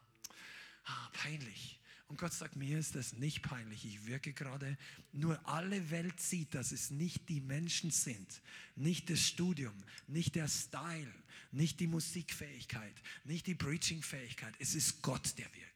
[0.85, 1.79] ah, peinlich.
[2.07, 3.85] Und Gott sagt, mir ist das nicht peinlich.
[3.85, 4.77] Ich wirke gerade,
[5.13, 8.41] nur alle Welt sieht, dass es nicht die Menschen sind,
[8.75, 9.73] nicht das Studium,
[10.07, 11.13] nicht der Style,
[11.51, 12.93] nicht die Musikfähigkeit,
[13.23, 14.53] nicht die Preaching-Fähigkeit.
[14.59, 15.71] Es ist Gott, der wirkt.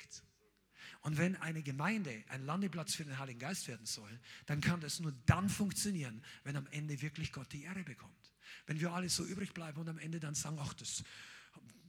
[1.05, 4.99] Und wenn eine Gemeinde ein Landeplatz für den Heiligen Geist werden soll, dann kann das
[4.99, 8.33] nur dann funktionieren, wenn am Ende wirklich Gott die Ehre bekommt.
[8.65, 11.03] Wenn wir alle so übrig bleiben und am Ende dann sagen, ach, das,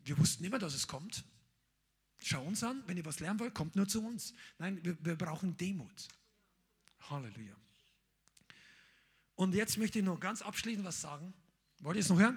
[0.05, 1.25] wir wussten immer, dass es kommt,
[2.29, 4.35] Schau uns an, wenn ihr was lernen wollt, kommt nur zu uns.
[4.59, 6.09] Nein, wir, wir brauchen Demut.
[7.09, 7.55] Halleluja.
[9.37, 11.33] Und jetzt möchte ich noch ganz abschließend was sagen.
[11.79, 12.37] Wollt ihr es noch hören?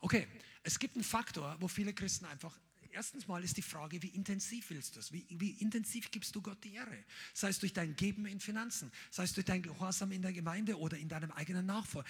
[0.00, 0.28] Okay,
[0.64, 2.54] es gibt einen Faktor, wo viele Christen einfach
[2.90, 5.10] erstens mal ist die Frage, wie intensiv willst du es?
[5.14, 7.04] Wie, wie, intensiv gibst du Gott die Ehre?
[7.32, 10.78] Sei es durch dein Geben in Finanzen, sei es durch dein Gehorsam in der Gemeinde
[10.78, 12.06] oder in deinem eigenen Nachfolger.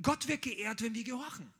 [0.00, 1.52] Gott wird geehrt, wenn wir gehorchen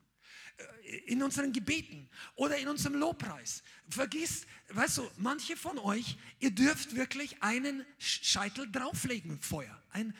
[1.06, 3.62] in unseren Gebeten oder in unserem Lobpreis.
[3.88, 9.82] Vergiss, weißt du, manche von euch, ihr dürft wirklich einen Scheitel drauflegen mit Feuer.
[9.90, 10.14] Ein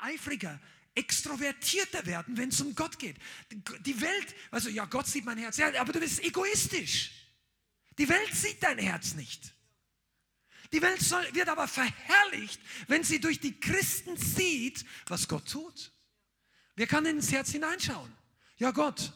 [0.00, 0.60] eifriger,
[0.94, 3.16] extrovertierter werden, wenn es um Gott geht.
[3.50, 7.10] Die Welt, also ja, Gott sieht mein Herz, ja, aber du bist egoistisch.
[7.98, 9.54] Die Welt sieht dein Herz nicht.
[10.72, 15.92] Die Welt soll, wird aber verherrlicht, wenn sie durch die Christen sieht, was Gott tut.
[16.74, 18.12] Wer kann ins Herz hineinschauen?
[18.56, 19.12] Ja, Gott,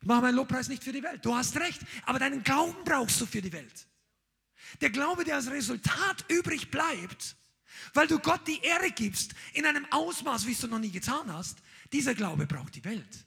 [0.00, 1.24] ich mache meinen Lobpreis nicht für die Welt.
[1.24, 3.86] Du hast recht, aber deinen Glauben brauchst du für die Welt.
[4.80, 7.36] Der Glaube, der als Resultat übrig bleibt,
[7.94, 11.32] weil du Gott die Ehre gibst in einem Ausmaß, wie es du noch nie getan
[11.32, 11.58] hast,
[11.92, 13.26] dieser Glaube braucht die Welt.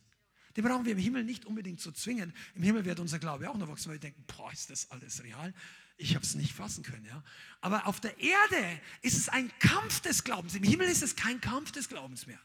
[0.55, 2.33] Den brauchen wir im Himmel nicht unbedingt zu zwingen.
[2.55, 5.23] Im Himmel wird unser Glaube auch noch wachsen, weil wir denken, boah, ist das alles
[5.23, 5.53] real?
[5.97, 7.23] Ich habe es nicht fassen können, ja.
[7.61, 10.55] Aber auf der Erde ist es ein Kampf des Glaubens.
[10.55, 12.39] Im Himmel ist es kein Kampf des Glaubens mehr.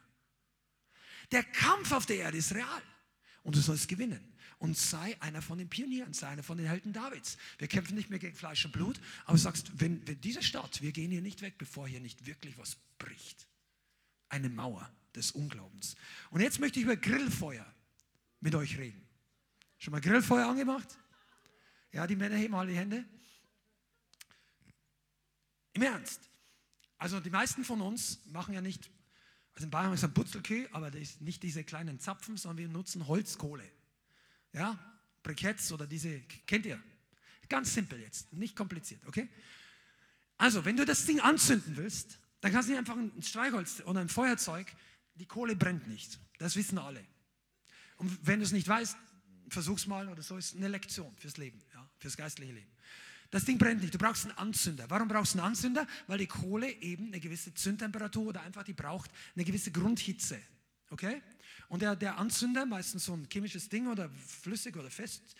[1.32, 2.82] Der Kampf auf der Erde ist real
[3.42, 4.20] und du sollst gewinnen.
[4.58, 7.38] Und sei einer von den Pionieren, sei einer von den Helden Davids.
[7.58, 10.92] Wir kämpfen nicht mehr gegen Fleisch und Blut, aber sagst, wenn, wenn diese Stadt, wir
[10.92, 13.46] gehen hier nicht weg, bevor hier nicht wirklich was bricht.
[14.28, 15.96] Eine Mauer des Unglaubens.
[16.30, 17.66] Und jetzt möchte ich über Grillfeuer
[18.40, 19.00] mit euch reden.
[19.78, 20.98] Schon mal Grillfeuer angemacht?
[21.92, 23.04] Ja, die Männer heben alle die Hände.
[25.72, 26.28] Im Ernst.
[26.98, 28.90] Also die meisten von uns machen ja nicht
[29.60, 32.68] also in Bayern ist ein Butzelkühe, aber das ist nicht diese kleinen Zapfen, sondern wir
[32.68, 33.70] nutzen Holzkohle.
[34.54, 34.78] Ja,
[35.22, 36.82] Briketts oder diese, kennt ihr?
[37.46, 39.28] Ganz simpel jetzt, nicht kompliziert, okay?
[40.38, 44.00] Also, wenn du das Ding anzünden willst, dann kannst du nicht einfach ein Streichholz oder
[44.00, 44.66] ein Feuerzeug,
[45.16, 46.18] die Kohle brennt nicht.
[46.38, 47.04] Das wissen alle.
[47.98, 48.96] Und wenn du es nicht weißt,
[49.50, 52.72] versuch's mal oder so, ist eine Lektion fürs Leben, ja, fürs geistliche Leben.
[53.30, 53.94] Das Ding brennt nicht.
[53.94, 54.86] Du brauchst einen Anzünder.
[54.88, 55.86] Warum brauchst du einen Anzünder?
[56.06, 60.40] Weil die Kohle eben eine gewisse Zündtemperatur oder einfach die braucht eine gewisse Grundhitze.
[60.90, 61.22] Okay?
[61.68, 65.36] Und der, der Anzünder, meistens so ein chemisches Ding oder flüssig oder fest,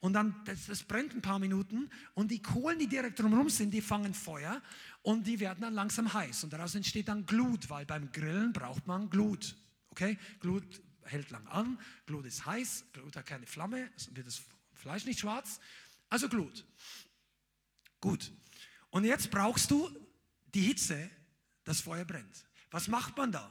[0.00, 3.70] und dann, das, das, brennt ein paar Minuten und die Kohlen, die direkt drumherum sind,
[3.70, 4.60] die fangen Feuer
[5.00, 6.44] und die werden dann langsam heiß.
[6.44, 9.56] Und daraus entsteht dann Glut, weil beim Grillen braucht man Glut.
[9.88, 10.18] Okay?
[10.40, 14.42] Glut hält lang an, Glut ist heiß, Glut hat keine Flamme, wird das
[14.74, 15.58] Fleisch nicht schwarz.
[16.10, 16.66] Also Glut.
[18.04, 18.30] Gut.
[18.90, 19.88] Und jetzt brauchst du
[20.52, 21.10] die Hitze,
[21.64, 22.44] das Feuer brennt.
[22.70, 23.50] Was macht man da?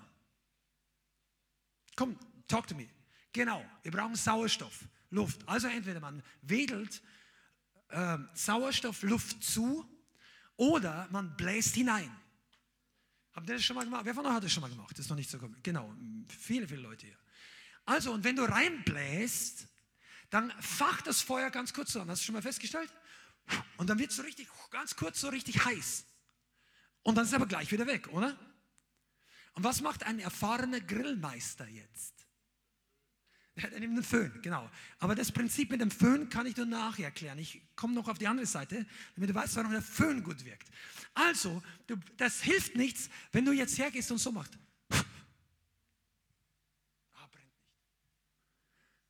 [1.96, 2.88] Komm, talk to me.
[3.32, 5.42] Genau, wir brauchen Sauerstoff, Luft.
[5.48, 7.02] Also entweder man wedelt
[7.90, 9.90] äh, Sauerstoff, Luft zu
[10.56, 12.16] oder man bläst hinein.
[13.34, 14.06] Habt ihr das schon mal gemacht?
[14.06, 14.92] Wer von euch hat das schon mal gemacht?
[14.92, 15.62] Das ist noch nicht so komisch.
[15.64, 15.92] Genau,
[16.28, 17.18] viele, viele Leute hier.
[17.86, 19.68] Also, und wenn du reinbläst,
[20.30, 22.08] dann facht das Feuer ganz kurz an.
[22.08, 22.92] Hast du schon mal festgestellt?
[23.78, 26.06] Und dann wird es so richtig, ganz kurz so richtig heiß.
[27.04, 28.38] Und dann ist es aber gleich wieder weg, oder?
[29.54, 32.14] Und was macht ein erfahrener Grillmeister jetzt?
[33.56, 34.68] Er nimmt einen Föhn, genau.
[34.98, 37.38] Aber das Prinzip mit dem Föhn kann ich dir nachher erklären.
[37.38, 40.72] Ich komme noch auf die andere Seite, damit du weißt, warum der Föhn gut wirkt.
[41.14, 44.58] Also, du, das hilft nichts, wenn du jetzt hergehst und so machst.
[47.14, 47.54] Ah, brennt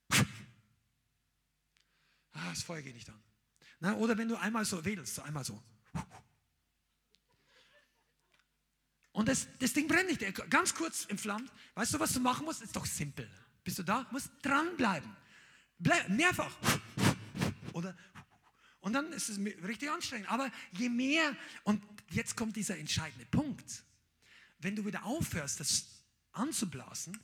[0.09, 0.27] nicht.
[2.33, 3.22] Ah, das Feuer geht nicht an.
[3.83, 5.61] Na, oder wenn du einmal so wedelst, so einmal so.
[9.11, 11.51] Und das, das Ding brennt nicht, ganz kurz entflammt.
[11.75, 12.61] Weißt du, was du machen musst?
[12.61, 13.29] Ist doch simpel.
[13.61, 14.07] Bist du da?
[14.09, 15.13] Musst dranbleiben.
[15.79, 16.55] Bleib, mehrfach.
[17.73, 17.93] Oder
[18.79, 20.31] und dann ist es richtig anstrengend.
[20.31, 23.83] Aber je mehr, und jetzt kommt dieser entscheidende Punkt,
[24.59, 27.19] wenn du wieder aufhörst, das anzublasen,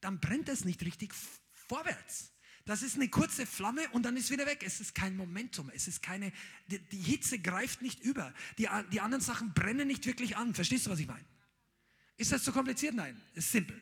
[0.00, 1.12] dann brennt es nicht richtig
[1.52, 2.32] vorwärts.
[2.68, 4.62] Das ist eine kurze Flamme und dann ist wieder weg.
[4.62, 5.70] Es ist kein Momentum.
[5.74, 6.30] Es ist keine,
[6.66, 8.34] die, die Hitze greift nicht über.
[8.58, 10.52] Die, die anderen Sachen brennen nicht wirklich an.
[10.52, 11.24] Verstehst du, was ich meine?
[12.18, 12.94] Ist das zu kompliziert?
[12.94, 13.80] Nein, ist simpel.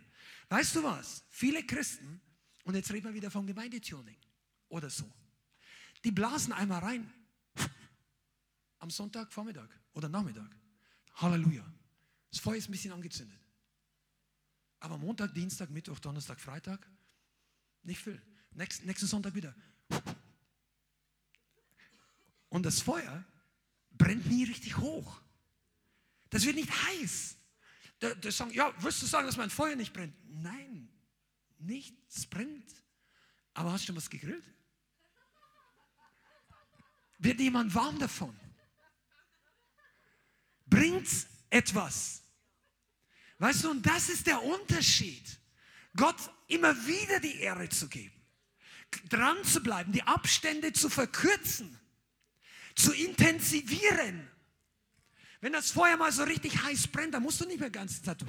[0.50, 1.24] Weißt du was?
[1.30, 2.20] Viele Christen,
[2.62, 4.18] und jetzt reden wir wieder vom Gemeindetuning
[4.68, 5.12] oder so,
[6.04, 7.12] die blasen einmal rein
[8.78, 10.56] am Sonntag, Vormittag oder Nachmittag.
[11.16, 11.66] Halleluja.
[12.30, 13.40] Das Feuer ist ein bisschen angezündet.
[14.78, 16.88] Aber Montag, Dienstag, Mittwoch, Donnerstag, Freitag,
[17.82, 18.22] nicht viel.
[18.57, 19.55] Nächsten, nächsten Sonntag wieder.
[22.49, 23.24] Und das Feuer
[23.91, 25.20] brennt nie richtig hoch.
[26.31, 27.37] Das wird nicht heiß.
[27.99, 30.15] Das sagen, ja, wirst du sagen, dass mein Feuer nicht brennt?
[30.43, 30.89] Nein,
[31.59, 32.74] nichts brennt.
[33.53, 34.45] Aber hast du schon was gegrillt?
[37.19, 38.39] Wird jemand warm davon?
[40.66, 41.09] Bringt
[41.51, 42.23] etwas?
[43.39, 45.39] Weißt du, und das ist der Unterschied.
[45.95, 48.15] Gott immer wieder die Ehre zu geben
[49.08, 51.78] dran zu bleiben, die Abstände zu verkürzen,
[52.74, 54.28] zu intensivieren.
[55.40, 58.02] Wenn das Feuer mal so richtig heiß brennt, dann musst du nicht mehr die ganze
[58.02, 58.24] Zeit.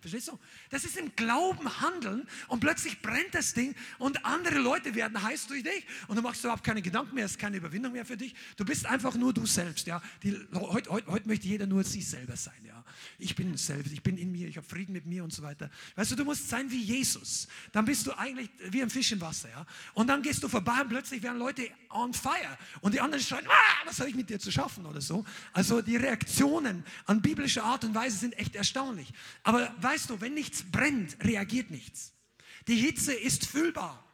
[0.00, 0.38] Verstehst du?
[0.70, 5.48] Das ist im Glauben handeln und plötzlich brennt das Ding und andere Leute werden heiß
[5.48, 8.16] durch dich und du machst überhaupt keine Gedanken mehr, es ist keine Überwindung mehr für
[8.16, 8.34] dich.
[8.56, 9.86] Du bist einfach nur du selbst.
[9.86, 10.00] Ja?
[10.22, 12.54] Die, heute, heute, heute möchte jeder nur sich selber sein.
[12.66, 12.82] Ja?
[13.18, 15.70] Ich bin selbst, ich bin in mir, ich habe Frieden mit mir und so weiter.
[15.96, 17.48] Weißt du, du musst sein wie Jesus.
[17.72, 19.50] Dann bist du eigentlich wie ein Fisch im Wasser.
[19.50, 19.66] Ja?
[19.92, 23.46] Und dann gehst du vorbei und plötzlich werden Leute on fire und die anderen schreien,
[23.48, 25.24] ah, was habe ich mit dir zu schaffen oder so.
[25.52, 29.12] Also die Reaktionen an biblischer Art und Weise sind echt erstaunlich.
[29.42, 32.12] Aber weißt du, wenn nichts brennt, reagiert nichts.
[32.68, 34.04] Die Hitze ist fühlbar.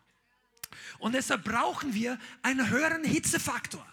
[0.98, 3.84] Und deshalb brauchen wir einen höheren Hitzefaktor.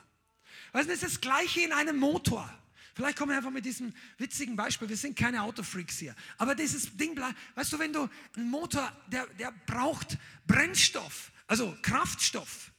[0.74, 2.50] Weißt du, das ist das Gleiche in einem Motor.
[2.96, 4.88] Vielleicht kommen wir einfach mit diesem witzigen Beispiel.
[4.88, 6.16] Wir sind keine Autofreaks hier.
[6.38, 11.76] Aber dieses Ding bleibt, weißt du, wenn du einen Motor, der, der braucht Brennstoff, also
[11.82, 12.72] Kraftstoff.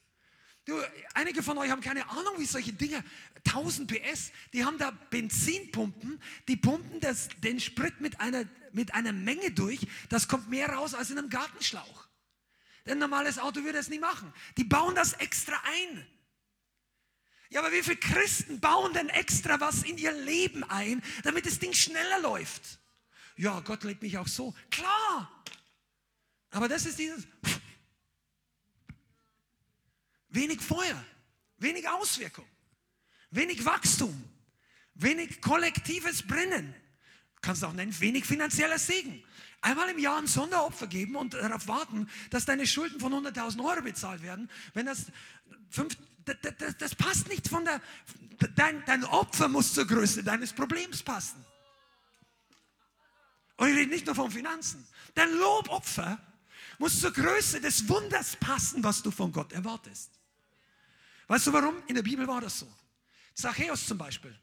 [0.64, 0.80] Du,
[1.12, 3.04] einige von euch haben keine Ahnung, wie solche Dinge,
[3.46, 9.12] 1000 PS, die haben da Benzinpumpen, die pumpen das, den Sprit mit einer, mit einer
[9.12, 12.08] Menge durch, das kommt mehr raus als in einem Gartenschlauch.
[12.86, 14.32] Ein normales Auto würde das nie machen.
[14.56, 16.06] Die bauen das extra ein.
[17.50, 21.58] Ja, aber wie viele Christen bauen denn extra was in ihr Leben ein, damit das
[21.58, 22.80] Ding schneller läuft?
[23.36, 24.54] Ja, Gott lebt mich auch so.
[24.70, 25.44] Klar.
[26.50, 27.26] Aber das ist dieses
[30.34, 31.04] wenig Feuer,
[31.58, 32.46] wenig Auswirkung,
[33.30, 34.24] wenig Wachstum,
[34.94, 36.74] wenig kollektives Brennen.
[37.36, 39.22] Du kannst auch nennen, wenig finanzieller Segen.
[39.60, 43.82] Einmal im Jahr ein Sonderopfer geben und darauf warten, dass deine Schulden von 100.000 Euro
[43.82, 44.50] bezahlt werden.
[44.74, 45.06] Wenn das,
[45.70, 47.80] fünf, das, das, das passt nicht von der,
[48.56, 51.44] dein, dein Opfer muss zur Größe deines Problems passen.
[53.56, 54.86] Und ich rede nicht nur von Finanzen.
[55.14, 56.18] Dein Lobopfer
[56.78, 60.10] muss zur Größe des Wunders passen, was du von Gott erwartest.
[61.26, 61.82] Weißt du warum?
[61.86, 62.72] In der Bibel war das so.
[63.34, 64.38] Zachäus zum Beispiel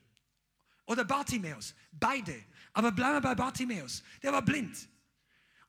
[0.91, 2.43] oder Bartimäus, beide.
[2.73, 4.03] Aber bleiben wir bei Bartimäus.
[4.21, 4.89] Der war blind.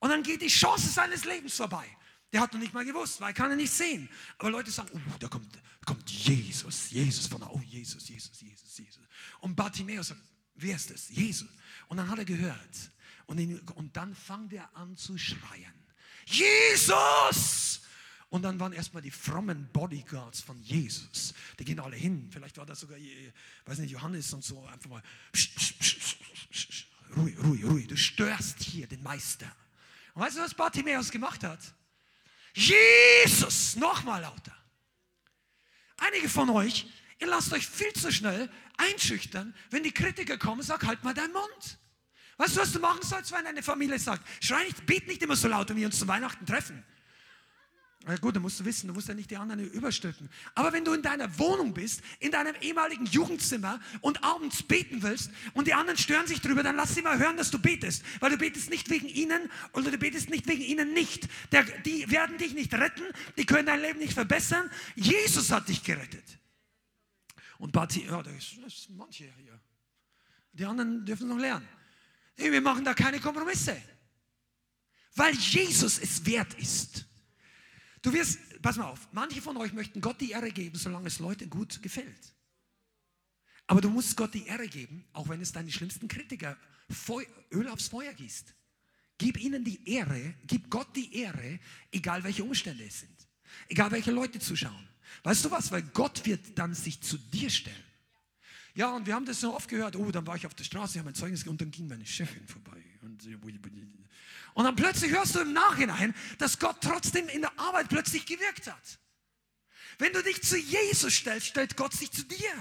[0.00, 1.86] Und dann geht die Chance seines Lebens vorbei.
[2.32, 4.08] Der hat noch nicht mal gewusst, weil kann er nicht sehen.
[4.38, 5.46] Aber Leute sagen, oh, da kommt,
[5.84, 9.02] kommt Jesus, Jesus von da, oh Jesus, Jesus, Jesus, Jesus.
[9.40, 10.20] Und Bartimäus sagt,
[10.54, 11.08] wer ist das?
[11.10, 11.48] Jesus.
[11.88, 12.90] Und dann hat er gehört.
[13.26, 15.74] Und, ihn, und dann fängt er an zu schreien.
[16.26, 17.81] Jesus!
[18.32, 21.34] Und dann waren erstmal die frommen Bodyguards von Jesus.
[21.58, 22.30] Die gehen alle hin.
[22.32, 22.96] Vielleicht war das sogar,
[23.66, 24.64] weiß nicht, Johannes und so.
[24.68, 25.02] Einfach mal,
[25.34, 25.74] psch, psch,
[26.50, 27.88] psch, ruhig, ruhig, ruhig.
[27.88, 29.54] Du störst hier den Meister.
[30.14, 31.60] Und weißt du, was Bartimäus gemacht hat?
[32.54, 34.56] Jesus, nochmal lauter.
[35.98, 36.86] Einige von euch,
[37.18, 41.34] ihr lasst euch viel zu schnell einschüchtern, wenn die Kritiker kommen, sag halt mal deinen
[41.34, 41.78] Mund.
[42.38, 45.36] Weißt du, was du machen sollst, wenn deine Familie sagt, schrei nicht, bet nicht immer
[45.36, 46.82] so laut, wenn wir uns zu Weihnachten treffen.
[48.04, 50.28] Na gut, da musst du wissen, du musst ja nicht die anderen überstülpen.
[50.56, 55.30] Aber wenn du in deiner Wohnung bist, in deinem ehemaligen Jugendzimmer und abends beten willst
[55.54, 58.02] und die anderen stören sich drüber, dann lass sie mal hören, dass du betest.
[58.18, 61.28] Weil du betest nicht wegen ihnen oder du betest nicht wegen ihnen nicht.
[61.52, 63.04] Der, die werden dich nicht retten,
[63.36, 64.68] die können dein Leben nicht verbessern.
[64.96, 66.24] Jesus hat dich gerettet.
[67.58, 69.60] Und Bati, ja, das ist, ist manche hier.
[70.52, 71.68] Die anderen dürfen noch lernen.
[72.34, 73.80] Wir machen da keine Kompromisse.
[75.14, 77.06] Weil Jesus es wert ist.
[78.02, 81.20] Du wirst, pass mal auf, manche von euch möchten Gott die Ehre geben, solange es
[81.20, 82.34] Leuten gut gefällt.
[83.68, 86.56] Aber du musst Gott die Ehre geben, auch wenn es deine schlimmsten Kritiker
[87.52, 88.54] Öl aufs Feuer gießt.
[89.18, 91.60] Gib ihnen die Ehre, gib Gott die Ehre,
[91.92, 93.28] egal welche Umstände es sind.
[93.68, 94.88] Egal welche Leute zuschauen.
[95.22, 95.70] Weißt du was?
[95.70, 97.84] Weil Gott wird dann sich zu dir stellen.
[98.74, 99.94] Ja, und wir haben das so oft gehört.
[99.96, 102.46] Oh, dann war ich auf der Straße, habe ein Zeugnis und dann ging meine Chefin
[102.48, 102.82] vorbei.
[103.02, 103.22] Und
[104.54, 108.66] und dann plötzlich hörst du im Nachhinein, dass Gott trotzdem in der Arbeit plötzlich gewirkt
[108.66, 108.98] hat.
[109.98, 112.52] Wenn du dich zu Jesus stellst, stellt Gott sich zu dir.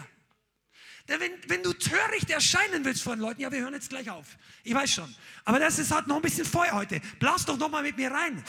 [1.07, 4.09] Denn wenn, wenn du töricht erscheinen willst vor den Leuten, ja, wir hören jetzt gleich
[4.09, 4.37] auf.
[4.63, 5.15] Ich weiß schon.
[5.45, 7.01] Aber das ist halt noch ein bisschen Feuer heute.
[7.19, 8.43] Blas doch noch mal mit mir rein.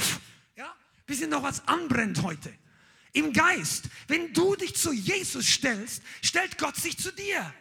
[0.57, 0.75] Ja,
[1.07, 2.53] bisschen noch was anbrennt heute.
[3.13, 3.85] Im Geist.
[4.09, 7.53] Wenn du dich zu Jesus stellst, stellt Gott sich zu dir.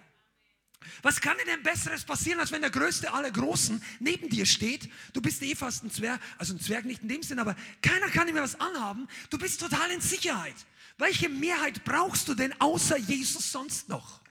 [1.01, 4.89] Was kann dir denn Besseres passieren, als wenn der Größte aller Großen neben dir steht?
[5.13, 8.07] Du bist eh fast ein Zwerg, also ein Zwerg nicht in dem Sinn, aber keiner
[8.09, 9.07] kann dir mehr was anhaben.
[9.29, 10.55] Du bist total in Sicherheit.
[10.97, 14.21] Welche Mehrheit brauchst du denn außer Jesus sonst noch?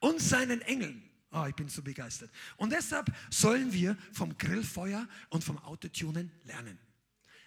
[0.00, 1.02] Und seinen Engeln.
[1.30, 2.30] Oh, ich bin so begeistert.
[2.56, 6.78] Und deshalb sollen wir vom Grillfeuer und vom Autotunen lernen.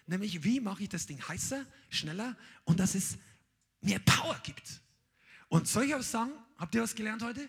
[0.06, 3.16] Nämlich, wie mache ich das Ding heißer, schneller und dass es
[3.80, 4.80] mehr Power gibt.
[5.48, 7.48] Und soll ich auch sagen, habt ihr was gelernt heute?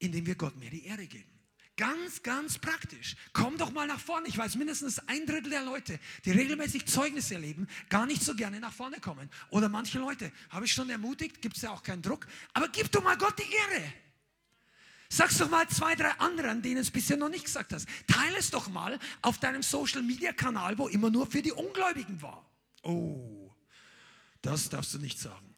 [0.00, 1.30] Indem wir Gott mehr die Ehre geben.
[1.76, 3.16] Ganz, ganz praktisch.
[3.32, 4.28] Komm doch mal nach vorne.
[4.28, 8.60] Ich weiß, mindestens ein Drittel der Leute, die regelmäßig Zeugnisse erleben, gar nicht so gerne
[8.60, 9.30] nach vorne kommen.
[9.48, 12.92] Oder manche Leute, habe ich schon ermutigt, gibt es ja auch keinen Druck, aber gib
[12.92, 13.92] doch mal Gott die Ehre.
[15.08, 17.88] Sag's doch mal zwei, drei anderen, denen es bisher noch nicht gesagt hast.
[18.06, 22.20] Teile es doch mal auf deinem Social Media Kanal, wo immer nur für die Ungläubigen
[22.20, 22.48] war.
[22.82, 23.50] Oh,
[24.42, 25.54] das darfst du nicht sagen.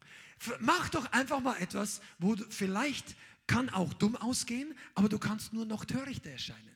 [0.59, 3.15] Mach doch einfach mal etwas, wo du vielleicht
[3.47, 6.75] kann auch dumm ausgehen, aber du kannst nur noch törichter erscheinen.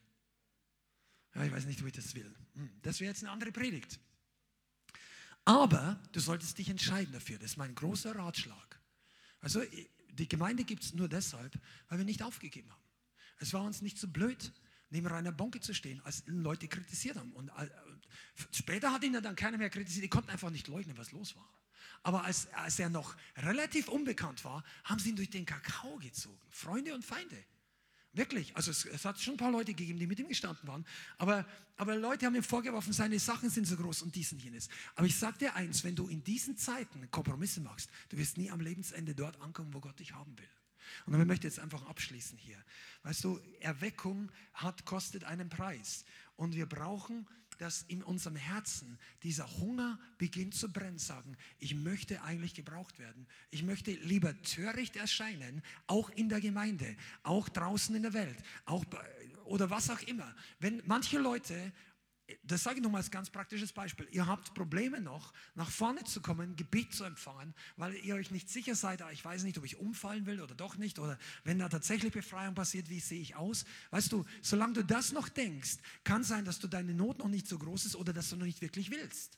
[1.36, 2.34] Ja, ich weiß nicht, wo ich das will.
[2.56, 4.00] Hm, das wäre jetzt eine andere Predigt.
[5.46, 7.38] Aber du solltest dich entscheiden dafür.
[7.38, 8.80] Das ist mein großer Ratschlag.
[9.40, 9.62] Also
[10.10, 11.58] die Gemeinde gibt es nur deshalb,
[11.88, 12.84] weil wir nicht aufgegeben haben.
[13.40, 14.52] Es war uns nicht so blöd,
[14.90, 17.32] neben Rainer Bonke zu stehen, als Leute kritisiert haben.
[17.34, 17.70] Und äh,
[18.52, 20.04] später hat ihn dann keiner mehr kritisiert.
[20.04, 21.48] Die konnten einfach nicht leugnen, was los war.
[22.04, 26.40] Aber als, als er noch relativ unbekannt war, haben sie ihn durch den Kakao gezogen.
[26.50, 27.38] Freunde und Feinde.
[28.14, 28.56] Wirklich.
[28.56, 30.86] Also es, es, hat schon ein paar Leute gegeben, die mit ihm gestanden waren.
[31.20, 31.46] Aber,
[31.76, 34.70] aber Leute haben ihm vorgeworfen, seine Sachen sind so groß und dies und jenes.
[34.96, 38.50] Aber ich sage dir eins, wenn du in diesen Zeiten Kompromisse machst, du wirst nie
[38.50, 40.50] am Lebensende dort ankommen, wo Gott dich haben will.
[41.06, 42.58] Und ich möchte jetzt einfach abschließen hier.
[43.04, 46.04] Weißt du, Erweckung hat, kostet einen Preis.
[46.38, 47.28] Und wir brauchen
[47.58, 53.28] dass in unserem Herzen dieser Hunger beginnt zu brennen, sagen, ich möchte eigentlich gebraucht werden.
[53.52, 58.86] Ich möchte lieber töricht erscheinen, auch in der Gemeinde, auch draußen in der Welt, auch
[59.46, 60.36] oder was auch immer.
[60.60, 61.72] Wenn manche Leute
[62.44, 64.08] das sage ich nochmal als ganz praktisches Beispiel.
[64.12, 68.50] Ihr habt Probleme noch, nach vorne zu kommen, Gebet zu empfangen, weil ihr euch nicht
[68.50, 71.60] sicher seid, ah, ich weiß nicht, ob ich umfallen will oder doch nicht, oder wenn
[71.60, 73.66] da tatsächlich Befreiung passiert, wie sehe ich aus?
[73.92, 77.48] Weißt du, solange du das noch denkst, kann sein, dass du deine Not noch nicht
[77.48, 79.38] so groß ist oder dass du noch nicht wirklich willst.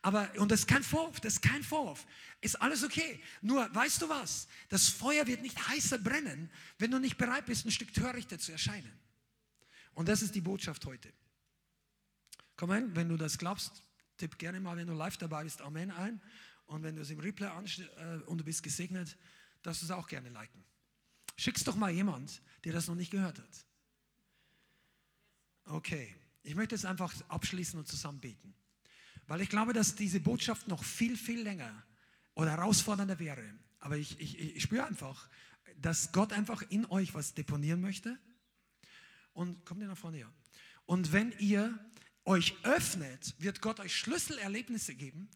[0.00, 2.06] Aber, und das ist kein Vorwurf, das ist kein Vorwurf.
[2.40, 3.20] Ist alles okay.
[3.40, 4.46] Nur, weißt du was?
[4.68, 8.52] Das Feuer wird nicht heißer brennen, wenn du nicht bereit bist, ein Stück törichter zu
[8.52, 8.92] erscheinen.
[9.94, 11.12] Und das ist die Botschaft heute.
[12.56, 13.82] Komm ein, wenn du das glaubst,
[14.16, 16.20] tipp gerne mal, wenn du live dabei bist, Amen ein.
[16.66, 19.16] Und wenn du es im Replay äh, und du bist gesegnet,
[19.62, 20.64] darfst du es auch gerne liken.
[21.36, 23.66] Schick's doch mal jemand, der das noch nicht gehört hat.
[25.64, 28.54] Okay, ich möchte jetzt einfach abschließen und zusammen beten.
[29.26, 31.84] Weil ich glaube, dass diese Botschaft noch viel, viel länger
[32.34, 33.42] oder herausfordernder wäre.
[33.78, 35.28] Aber ich, ich, ich spüre einfach,
[35.76, 38.18] dass Gott einfach in euch was deponieren möchte.
[39.32, 40.32] Und kommt ihr nach vorne, ja.
[40.84, 41.78] Und wenn ihr
[42.24, 45.28] euch öffnet, wird Gott euch Schlüsselerlebnisse geben.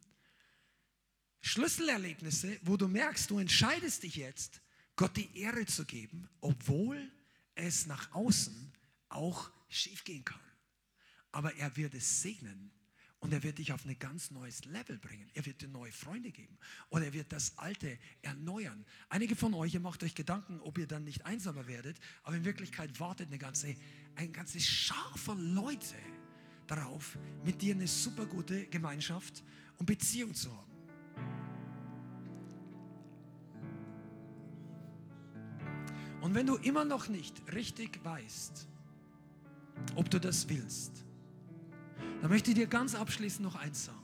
[1.41, 4.61] Schlüsselerlebnisse, wo du merkst, du entscheidest dich jetzt,
[4.97, 7.11] Gott die Ehre zu geben, obwohl
[7.55, 8.73] es nach außen
[9.09, 10.41] auch schief gehen kann.
[11.33, 12.73] Aber er wird es segnen
[13.19, 15.31] und er wird dich auf ein ganz neues Level bringen.
[15.35, 16.59] Er wird dir neue Freunde geben
[16.89, 18.85] oder er wird das Alte erneuern.
[19.09, 22.45] Einige von euch, ihr macht euch Gedanken, ob ihr dann nicht einsamer werdet, aber in
[22.45, 23.77] Wirklichkeit wartet eine ganze,
[24.15, 25.97] ein ganzes Schar von Leute
[26.67, 29.43] darauf, mit dir eine super gute Gemeinschaft
[29.79, 30.67] und Beziehung zu haben.
[36.21, 38.67] Und wenn du immer noch nicht richtig weißt,
[39.95, 41.05] ob du das willst,
[42.21, 43.99] dann möchte ich dir ganz abschließend noch eins sagen.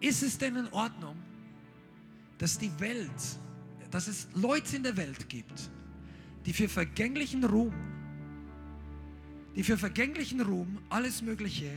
[0.00, 1.16] Ist es denn in Ordnung,
[2.38, 3.10] dass die Welt,
[3.92, 5.70] dass es Leute in der Welt gibt,
[6.44, 7.72] die für vergänglichen Ruhm
[9.54, 11.70] die für vergänglichen Ruhm alles Mögliche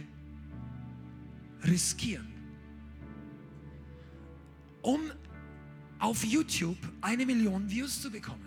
[1.64, 2.27] riskieren,
[4.81, 4.99] um
[5.99, 8.45] auf YouTube eine Million Views zu bekommen.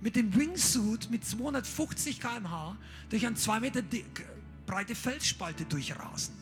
[0.00, 2.76] Mit dem Wingsuit mit 250 km/h
[3.08, 3.82] durch eine 2 Meter
[4.66, 6.34] breite Felsspalte durchrasen.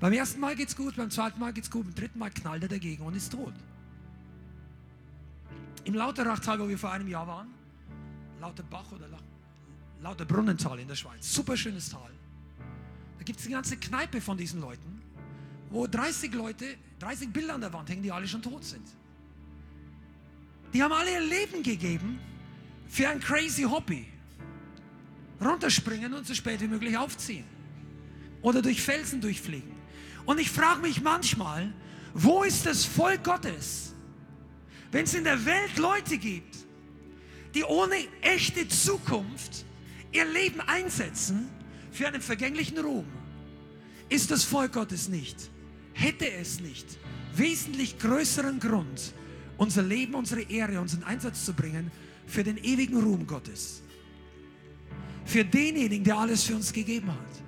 [0.00, 2.68] Beim ersten Mal geht's gut, beim zweiten Mal geht's gut, beim dritten Mal knallt er
[2.68, 3.52] dagegen und ist tot.
[5.84, 7.48] Im Lauterachtal, wo wir vor einem Jahr waren,
[8.40, 9.22] Lauterbach oder Lach,
[10.06, 11.34] lauter Brunnental in der Schweiz.
[11.34, 12.12] Super schönes Tal.
[13.18, 15.02] Da gibt es eine ganze Kneipe von diesen Leuten,
[15.68, 18.86] wo 30 Leute, 30 Bilder an der Wand hängen, die alle schon tot sind.
[20.72, 22.20] Die haben alle ihr Leben gegeben
[22.88, 24.06] für ein crazy Hobby.
[25.40, 27.44] Runterspringen und so spät wie möglich aufziehen.
[28.42, 29.72] Oder durch Felsen durchfliegen.
[30.24, 31.72] Und ich frage mich manchmal,
[32.14, 33.92] wo ist das Volk Gottes,
[34.92, 36.56] wenn es in der Welt Leute gibt,
[37.54, 39.65] die ohne echte Zukunft
[40.16, 41.48] ihr Leben einsetzen
[41.92, 43.06] für einen vergänglichen Ruhm,
[44.08, 45.50] ist das Volk Gottes nicht,
[45.92, 46.86] hätte es nicht
[47.34, 49.12] wesentlich größeren Grund,
[49.58, 51.90] unser Leben, unsere Ehre, unseren Einsatz zu bringen
[52.26, 53.82] für den ewigen Ruhm Gottes.
[55.24, 57.45] Für denjenigen, der alles für uns gegeben hat.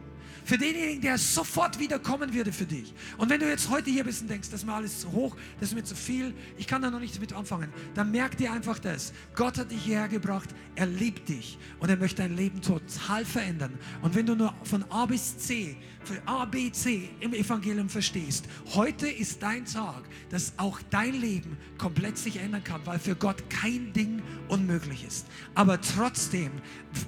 [0.48, 2.94] Für denjenigen, der sofort wieder kommen würde für dich.
[3.18, 5.36] Und wenn du jetzt heute hier bist und denkst, das ist mir alles zu hoch,
[5.60, 8.50] das ist mir zu viel, ich kann da noch nichts mit anfangen, dann merk dir
[8.50, 9.12] einfach das.
[9.34, 13.78] Gott hat dich hierher gebracht, er liebt dich und er möchte dein Leben total verändern.
[14.00, 18.46] Und wenn du nur von A bis C, für A, B, C im Evangelium verstehst,
[18.72, 23.50] heute ist dein Tag, dass auch dein Leben komplett sich ändern kann, weil für Gott
[23.50, 25.26] kein Ding unmöglich ist.
[25.54, 26.52] Aber trotzdem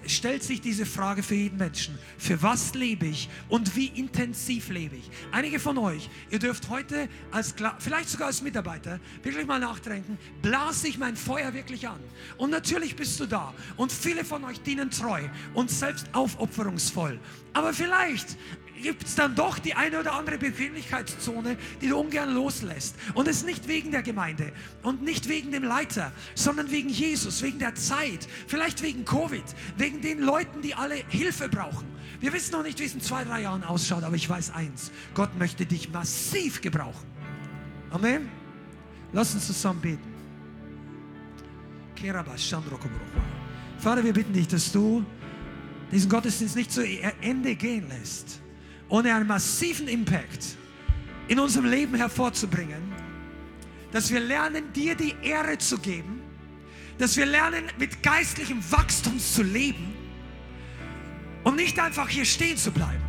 [0.07, 1.99] stellt sich diese Frage für jeden Menschen.
[2.19, 5.11] Für was lebe ich und wie intensiv lebe ich?
[5.33, 10.89] Einige von euch, ihr dürft heute als, vielleicht sogar als Mitarbeiter wirklich mal nachdenken, blase
[10.89, 12.01] ich mein Feuer wirklich an?
[12.37, 15.23] Und natürlich bist du da und viele von euch dienen treu
[15.55, 17.19] und selbst aufopferungsvoll.
[17.53, 18.37] Aber vielleicht
[18.81, 22.97] gibt es dann doch die eine oder andere Bequemlichkeitszone, die du ungern loslässt.
[23.15, 24.53] Und es nicht wegen der Gemeinde
[24.83, 29.45] und nicht wegen dem Leiter, sondern wegen Jesus, wegen der Zeit, vielleicht wegen Covid,
[29.77, 31.87] wegen den Leuten, die alle Hilfe brauchen.
[32.21, 34.93] Wir wissen noch nicht, wie es in zwei, drei Jahren ausschaut, aber ich weiß eins,
[35.15, 37.07] Gott möchte dich massiv gebrauchen.
[37.91, 38.29] Amen.
[39.13, 40.11] Lass uns zusammen beten.
[43.79, 45.05] Vater, wir bitten dich, dass du
[45.91, 46.87] diesen Gottesdienst nicht zu
[47.21, 48.41] Ende gehen lässt,
[48.89, 50.57] ohne einen massiven Impact
[51.29, 52.83] in unserem Leben hervorzubringen,
[53.93, 56.21] dass wir lernen, dir die Ehre zu geben,
[56.99, 59.90] dass wir lernen, mit geistlichem Wachstum zu leben,
[61.45, 63.03] um nicht einfach hier stehen zu bleiben.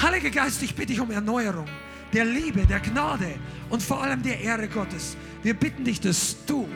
[0.00, 1.66] Heiliger Geist, ich bitte dich um Erneuerung
[2.12, 3.34] der Liebe, der Gnade
[3.70, 5.16] und vor allem der Ehre Gottes.
[5.42, 6.68] Wir bitten dich, dass du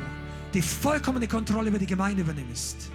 [0.54, 2.90] die vollkommene Kontrolle über die Gemeinde übernimmst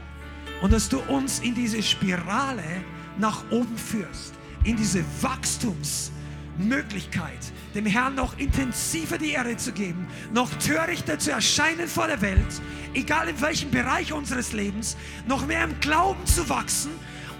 [0.62, 2.84] und dass du uns in diese Spirale
[3.18, 4.34] nach oben führst,
[4.64, 11.88] in diese Wachstumsmöglichkeit, dem Herrn noch intensiver die Ehre zu geben, noch törichter zu erscheinen
[11.88, 12.62] vor der Welt,
[12.94, 14.98] egal in welchem Bereich unseres Lebens,
[15.28, 16.90] noch mehr im Glauben zu wachsen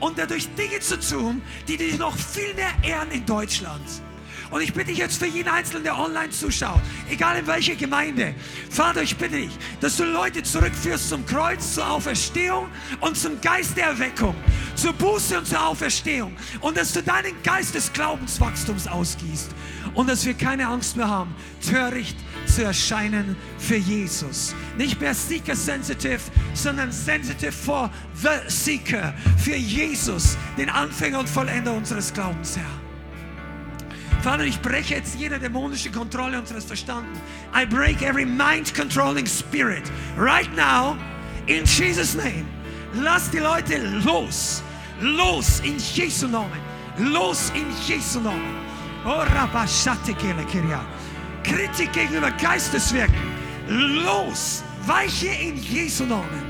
[0.02, 3.82] und dadurch Dinge zu tun, die dich noch viel mehr ehren in Deutschland.
[4.52, 8.36] Und ich bitte dich jetzt für jeden Einzelnen, der online zuschaut, egal in welcher Gemeinde,
[8.70, 12.68] Vater, ich bitte dich, dass du Leute zurückführst zum Kreuz, zur Auferstehung
[13.00, 14.36] und zum Geist der Erweckung,
[14.76, 16.36] zur Buße und zur Auferstehung.
[16.60, 19.52] Und dass du deinen Geist des Glaubenswachstums ausgießt.
[19.94, 21.34] Und dass wir keine Angst mehr haben,
[21.66, 22.18] töricht
[22.52, 24.54] zu erscheinen für Jesus.
[24.78, 26.20] Nicht mehr seeker sensitive,
[26.54, 32.82] sondern sensitive for the seeker, für Jesus, den Anfänger und Vollender unseres Glaubens, Herr.
[34.22, 37.20] Vater, ich breche jetzt jede dämonische Kontrolle unseres Verstandes.
[37.56, 40.96] I break every mind controlling spirit right now
[41.48, 42.46] in Jesus name.
[42.94, 44.62] Lass die Leute los.
[45.02, 46.60] Los in Jesu Namen.
[47.00, 48.58] Los in Jesu Namen.
[49.04, 49.24] Oh,
[51.44, 53.16] Kritik gegenüber Geisteswirken.
[53.68, 54.64] Los.
[54.86, 56.44] Weiche in Jesu Namen.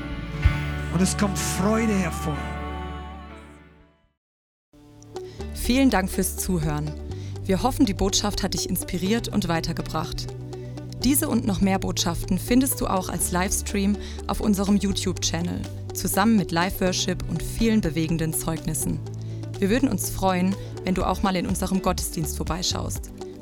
[0.92, 2.36] Und es kommt Freude hervor.
[5.54, 6.90] Vielen Dank fürs Zuhören.
[7.44, 10.26] Wir hoffen, die Botschaft hat dich inspiriert und weitergebracht.
[11.04, 13.96] Diese und noch mehr Botschaften findest du auch als Livestream
[14.28, 15.60] auf unserem YouTube-Channel,
[15.94, 19.00] zusammen mit Live-Worship und vielen bewegenden Zeugnissen.
[19.58, 20.54] Wir würden uns freuen,
[20.84, 23.10] wenn du auch mal in unserem Gottesdienst vorbeischaust.